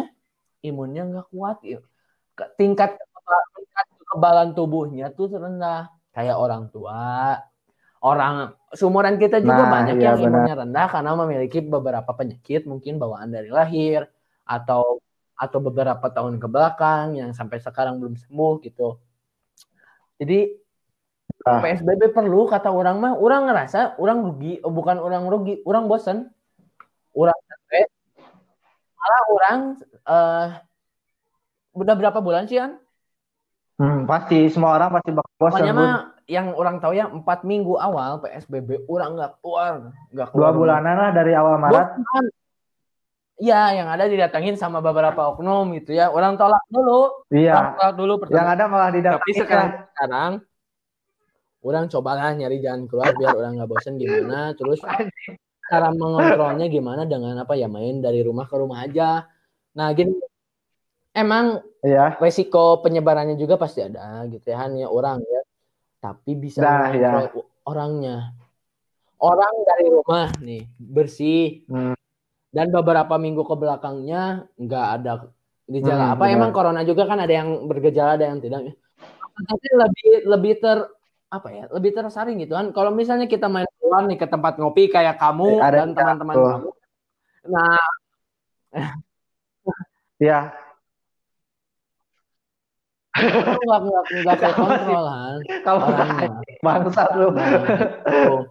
imunnya 0.68 1.02
enggak 1.08 1.28
kuat 1.34 1.58
ya. 1.72 1.78
Ke- 2.38 2.52
tingkat 2.60 2.90
tingkat 3.56 3.88
kekebalan 4.00 4.50
tubuhnya 4.58 5.06
tuh 5.18 5.28
rendah 5.44 5.78
kayak 6.16 6.38
orang 6.44 6.64
tua 6.74 7.38
orang 8.02 8.34
seumuran 8.74 9.16
kita 9.22 9.38
juga 9.46 9.64
Nah, 9.64 9.72
banyak 9.76 9.96
iya, 10.02 10.06
yang 10.10 10.18
imunnya 10.26 10.54
rendah 10.62 10.86
karena 10.94 11.12
memiliki 11.22 11.58
beberapa 11.62 12.12
penyakit 12.20 12.62
mungkin 12.72 12.94
bawaan 13.02 13.30
dari 13.36 13.50
lahir 13.54 14.10
atau 14.48 14.98
atau 15.42 15.58
beberapa 15.58 16.06
tahun 16.06 16.38
ke 16.38 16.46
belakang 16.46 17.18
yang 17.18 17.34
sampai 17.34 17.58
sekarang 17.58 17.98
belum 17.98 18.14
sembuh 18.14 18.62
gitu 18.62 19.02
jadi 20.22 20.54
Ah. 21.42 21.58
PSBB 21.58 22.14
perlu 22.14 22.46
kata 22.46 22.70
orang 22.70 23.02
mah 23.02 23.18
orang 23.18 23.50
ngerasa 23.50 23.98
orang 23.98 24.22
rugi 24.22 24.62
oh, 24.62 24.70
bukan 24.70 25.02
orang 25.02 25.26
rugi 25.26 25.58
orang 25.66 25.89
bosen 25.89 26.30
orang 27.18 27.34
capek 27.50 27.89
malah 28.94 29.24
orang 29.26 29.60
eh 30.06 30.48
udah 31.74 31.96
berapa 31.98 32.20
bulan 32.22 32.46
sih 32.46 32.62
kan 32.62 32.78
Hmm, 33.82 34.06
pasti 34.06 34.46
semua 34.54 34.78
orang 34.78 34.94
pasti 34.94 35.10
bakal 35.10 35.34
bosan. 35.42 35.50
pokoknya 35.58 35.74
Bud. 35.74 35.82
mah 35.82 35.94
yang 36.30 36.48
orang 36.54 36.78
tahu 36.78 36.94
ya 36.94 37.10
empat 37.10 37.42
minggu 37.42 37.74
awal 37.74 38.22
PSBB 38.22 38.86
orang 38.86 39.10
nggak 39.18 39.32
keluar 39.42 39.72
nggak 40.14 40.28
Dua 40.30 40.34
keluar 40.38 40.52
bulanan 40.54 40.94
lah 40.94 41.10
dari 41.10 41.34
awal 41.34 41.58
Maret. 41.58 41.98
Bukan. 41.98 42.24
Iya, 43.42 43.74
yang 43.74 43.89
ada 43.89 44.06
didatengin 44.06 44.54
sama 44.54 44.86
beberapa 44.86 45.34
oknum 45.34 45.74
gitu 45.82 45.98
ya. 45.98 46.14
Orang 46.14 46.38
tolak 46.38 46.62
dulu, 46.70 47.26
orang 47.26 47.34
Iya. 47.34 47.58
tolak 47.74 47.96
dulu 47.98 48.14
pertama. 48.22 48.38
Yang 48.38 48.48
ada 48.54 48.64
malah 48.70 48.89
Tapi 48.94 48.98
didatangi 49.02 49.34
sekarang, 49.42 49.70
sekarang 49.89 50.32
orang 51.66 51.86
cobalah 51.89 52.30
nyari 52.38 52.58
jalan 52.62 52.86
keluar 52.86 53.10
biar 53.18 53.34
orang 53.34 53.58
nggak 53.58 53.70
bosen 53.70 53.98
gimana. 53.98 54.54
Terus 54.54 54.78
cara 55.66 55.89
mengontrolnya 55.89 56.70
gimana 56.70 57.10
dengan 57.10 57.42
apa 57.42 57.58
ya 57.58 57.66
main 57.66 57.98
dari 57.98 58.22
rumah 58.22 58.46
ke 58.46 58.54
rumah 58.62 58.86
aja. 58.86 59.26
Nah 59.74 59.89
gini, 59.98 60.14
emang 61.18 61.66
Iya. 61.82 62.22
resiko 62.22 62.78
penyebarannya 62.86 63.42
juga 63.42 63.58
pasti 63.58 63.82
ada 63.82 64.22
gitu 64.30 64.46
ya, 64.54 64.58
Han, 64.62 64.78
ya 64.78 64.86
orang 64.86 65.18
ya. 65.26 65.42
Tapi 65.98 66.38
bisa 66.38 66.62
Nah, 66.62 66.94
mengontrol 66.94 67.50
orangnya. 67.66 68.38
Orang 69.18 69.54
dari 69.66 69.86
rumah 69.89 70.30
nih 70.38 70.66
bersih 70.78 71.66
Hmm. 71.66 71.98
Dan 72.52 72.68
beberapa 72.70 73.16
minggu 73.16 73.43
ke 73.47 73.56
belakangnya 73.56 74.47
nggak 74.60 74.86
ada 74.99 75.12
gejala. 75.72 76.04
Hmm, 76.12 76.14
apa 76.20 76.24
benar. 76.28 76.36
emang 76.36 76.52
corona 76.52 76.82
juga 76.84 77.04
kan 77.08 77.20
ada 77.24 77.34
yang 77.34 77.66
bergejala 77.66 78.20
ada 78.20 78.28
yang 78.28 78.39
tidak? 78.43 78.76
Tapi 79.41 79.68
lebih 79.72 80.10
lebih 80.28 80.54
ter 80.60 80.78
apa 81.32 81.47
ya 81.47 81.66
lebih 81.72 81.91
tersaring 81.95 82.38
gitu 82.43 82.54
kan. 82.60 82.76
Kalau 82.76 82.91
misalnya 82.91 83.26
kita 83.26 83.47
main 83.47 83.68
keluar 83.80 84.04
nih 84.06 84.20
ke 84.20 84.28
tempat 84.28 84.60
ngopi 84.60 84.91
kayak 84.91 85.16
kamu 85.16 85.58
Eh, 85.58 85.64
ada 85.64 85.88
dan 85.88 85.95
teman-teman 85.95 86.36
kamu. 86.36 86.70
Nah. 87.47 87.80
Ya, 90.22 90.54
nggak 93.12 93.80
nggak 93.84 94.04
nggak 94.24 94.54
kontrol 94.56 95.04
kan 95.12 95.39
kalau 95.68 95.80
bangsat 96.64 97.10
lu. 97.20 97.28
nah 97.36 97.45
itu 97.52 97.68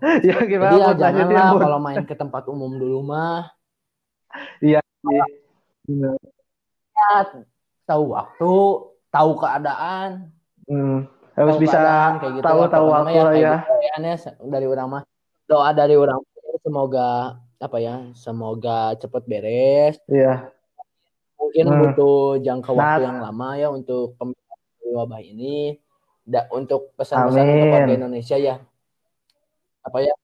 ya 0.28 0.36
gimana 0.44 0.72
jadi 0.76 0.80
ya 0.84 0.90
janganlah 0.92 1.48
kalau 1.56 1.78
main 1.80 2.04
ke 2.04 2.12
tempat 2.12 2.44
umum 2.52 2.76
dulu 2.76 3.00
mah 3.00 3.48
Iya. 4.60 4.80
ya, 6.94 7.14
tahu 7.84 8.04
waktu 8.14 8.52
tahu 9.10 9.30
keadaan 9.36 10.30
Hmm. 10.70 11.10
Harus 11.34 11.58
tahu 11.58 11.62
bisa 11.66 11.78
keadaan, 11.82 12.12
kayak 12.22 12.32
gitu 12.38 12.44
tahu 12.46 12.60
tahu 12.70 12.86
waktu 12.94 13.10
kayak 13.10 13.34
ya. 13.34 13.52
gitu 13.58 13.74
ya, 13.82 13.94
dari 14.46 14.66
orang 14.70 14.86
mah 14.86 15.02
doa 15.50 15.70
dari 15.74 15.94
orang 15.98 16.20
semoga 16.62 17.08
apa 17.58 17.76
ya 17.76 17.94
semoga 18.14 18.94
cepet 18.94 19.22
beres 19.26 19.96
Iya. 20.06 20.52
mungkin 21.34 21.64
Hmm. 21.66 21.78
butuh 21.90 22.38
jangka 22.38 22.70
waktu 22.70 23.00
Nah. 23.02 23.06
yang 23.08 23.18
lama 23.18 23.48
ya 23.58 23.68
untuk 23.68 24.14
pemulihan 24.14 24.58
wabah 24.94 25.20
ini 25.20 25.80
da, 26.22 26.46
untuk 26.52 26.94
pesan-pesan 26.94 27.42
untuk 27.42 27.68
warga 27.74 27.92
Indonesia 27.96 28.36
ya 28.38 28.54
apa 29.80 29.98
ya 29.98 30.14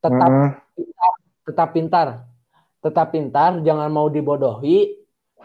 tetap 0.00 0.30
Hmm. 0.32 0.50
tetap 1.46 1.68
pintar 1.70 2.06
tetap 2.86 3.10
pintar 3.10 3.58
jangan 3.60 3.90
mau 3.90 4.06
dibodohi 4.06 4.94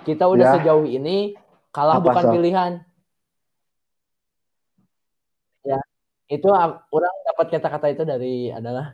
kita 0.06 0.30
udah 0.30 0.46
Ya. 0.46 0.54
sejauh 0.56 0.86
ini 0.86 1.34
kalah 1.70 1.98
Apa, 1.98 2.06
bukan 2.06 2.24
Sob? 2.24 2.34
pilihan 2.38 2.72
ya 5.64 5.80
itu 6.28 6.48
a- 6.48 6.82
orang 6.88 7.16
dapat 7.24 7.46
kata-kata 7.52 7.88
itu 7.90 8.04
dari 8.04 8.36
adalah 8.50 8.94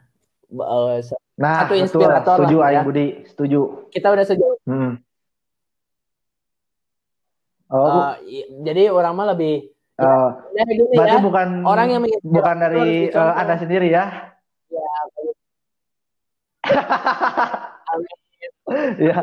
se- 1.02 1.20
Nah, 1.38 1.54
Satu 1.62 1.78
betul. 1.78 1.84
inspirator 1.86 2.38
Setuju 2.42 2.58
lah, 2.58 2.70
ya. 2.74 2.82
Budi, 2.82 3.08
setuju. 3.30 3.62
kita 3.94 4.10
udah 4.10 4.26
sejauh 4.26 4.58
Hmm. 4.66 4.98
Oh, 7.68 7.84
eh, 7.86 8.16
i- 8.26 8.48
jadi 8.64 8.90
orang 8.90 9.14
mah 9.14 9.36
lebih 9.36 9.70
eh, 10.00 10.30
ya 10.56 10.64
gini 10.66 10.96
berarti 10.96 11.14
ya 11.14 11.22
bukan 11.22 11.48
orang 11.62 11.88
yang 11.92 12.02
bukan 12.24 12.56
dari 12.58 13.06
dicontoh. 13.06 13.38
Anda 13.38 13.56
sendiri 13.60 13.88
ya? 13.92 14.06
Iya. 18.98 19.18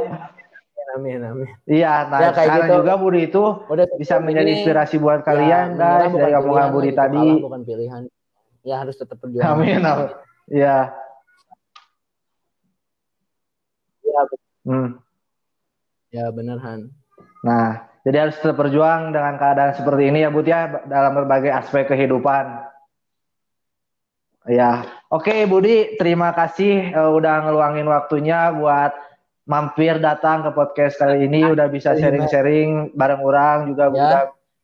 amin 0.94 1.20
amin 1.20 1.48
Iya, 1.66 2.06
nah 2.06 2.18
Ya, 2.22 2.30
kayak 2.30 2.46
sekarang 2.46 2.68
gitu. 2.70 2.76
juga 2.80 2.92
Budi 2.94 3.20
itu 3.26 3.42
udah 3.66 3.86
bisa 3.98 4.14
menjadi 4.22 4.50
inspirasi 4.54 4.96
buat 4.96 5.20
ya, 5.20 5.26
kalian 5.26 5.66
menyerah 5.74 6.06
guys 6.06 6.12
dari 6.14 6.34
omongan 6.38 6.68
Budi 6.70 6.88
gitu, 6.88 6.98
tadi. 6.98 7.18
kalah 7.18 7.42
bukan 7.42 7.60
pilihan 7.62 8.02
ya 8.62 8.74
harus 8.80 8.94
tetap 8.94 9.16
berjuang 9.18 9.48
Amin. 9.50 9.82
amin. 9.82 10.08
Iya. 10.46 10.76
ya, 14.00 14.20
Hmm. 14.64 14.88
ya 16.08 16.24
bener 16.30 16.56
Han 16.58 16.88
Nah, 17.42 17.76
jadi 18.00 18.24
harus 18.24 18.40
tetap 18.40 18.56
berjuang 18.56 19.12
dengan 19.12 19.36
keadaan 19.36 19.74
seperti 19.74 20.08
ini 20.08 20.24
ya 20.24 20.30
Bud 20.30 20.46
ya 20.46 20.80
dalam 20.86 21.12
berbagai 21.12 21.52
aspek 21.52 21.84
kehidupan. 21.84 22.72
Ya, 24.44 24.84
oke 25.08 25.44
Budi, 25.44 25.96
terima 25.96 26.32
kasih 26.32 26.92
eh, 26.92 27.10
udah 27.10 27.44
ngeluangin 27.44 27.84
waktunya 27.84 28.52
buat 28.52 28.92
mampir 29.44 30.00
datang 30.00 30.40
ke 30.40 30.50
podcast 30.56 30.96
kali 30.96 31.28
ini, 31.28 31.44
udah 31.44 31.68
bisa 31.68 31.92
sharing-sharing 31.92 32.96
bareng 32.96 33.20
orang 33.20 33.68
juga 33.68 33.84
Ya. 33.84 33.92
udah 33.92 34.22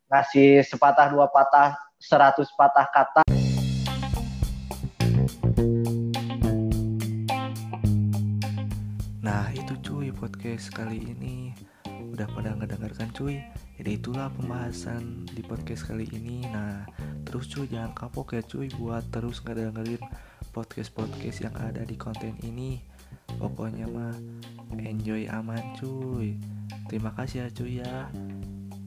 ngasih 0.09 0.65
sepatah 0.65 1.13
dua 1.13 1.29
patah, 1.29 1.77
seratus 2.01 2.49
patah 2.57 2.89
kata. 2.89 3.21
Nah 9.21 9.47
itu 9.53 9.77
cuy 9.85 10.09
podcast 10.11 10.73
kali 10.73 11.13
ini. 11.13 11.53
Udah 12.11 12.27
pada 12.33 12.57
ngedengarkan 12.57 13.13
cuy? 13.13 13.39
Jadi 13.79 13.97
itulah 13.97 14.29
pembahasan 14.35 15.29
di 15.31 15.45
podcast 15.45 15.87
kali 15.87 16.09
ini. 16.11 16.43
Nah 16.49 16.89
terus 17.23 17.47
cuy 17.53 17.69
jangan 17.71 17.93
kapok 17.95 18.35
ya 18.35 18.43
cuy 18.43 18.67
Buat 18.75 19.07
terus 19.15 19.45
ngedengerin 19.45 20.01
podcast-podcast 20.51 21.47
yang 21.47 21.55
ada 21.61 21.87
di 21.87 21.95
konten 21.95 22.35
ini 22.43 22.83
Pokoknya 23.39 23.87
mah 23.87 24.17
enjoy 24.81 25.29
aman 25.31 25.63
cuy. 25.79 26.35
Terima 26.91 27.15
kasih 27.15 27.47
ya 27.47 27.49
cuy 27.53 27.73
ya. 27.85 28.11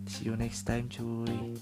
See 0.09 0.27
you 0.27 0.35
next 0.35 0.67
time 0.67 0.91
cuy 0.91 1.55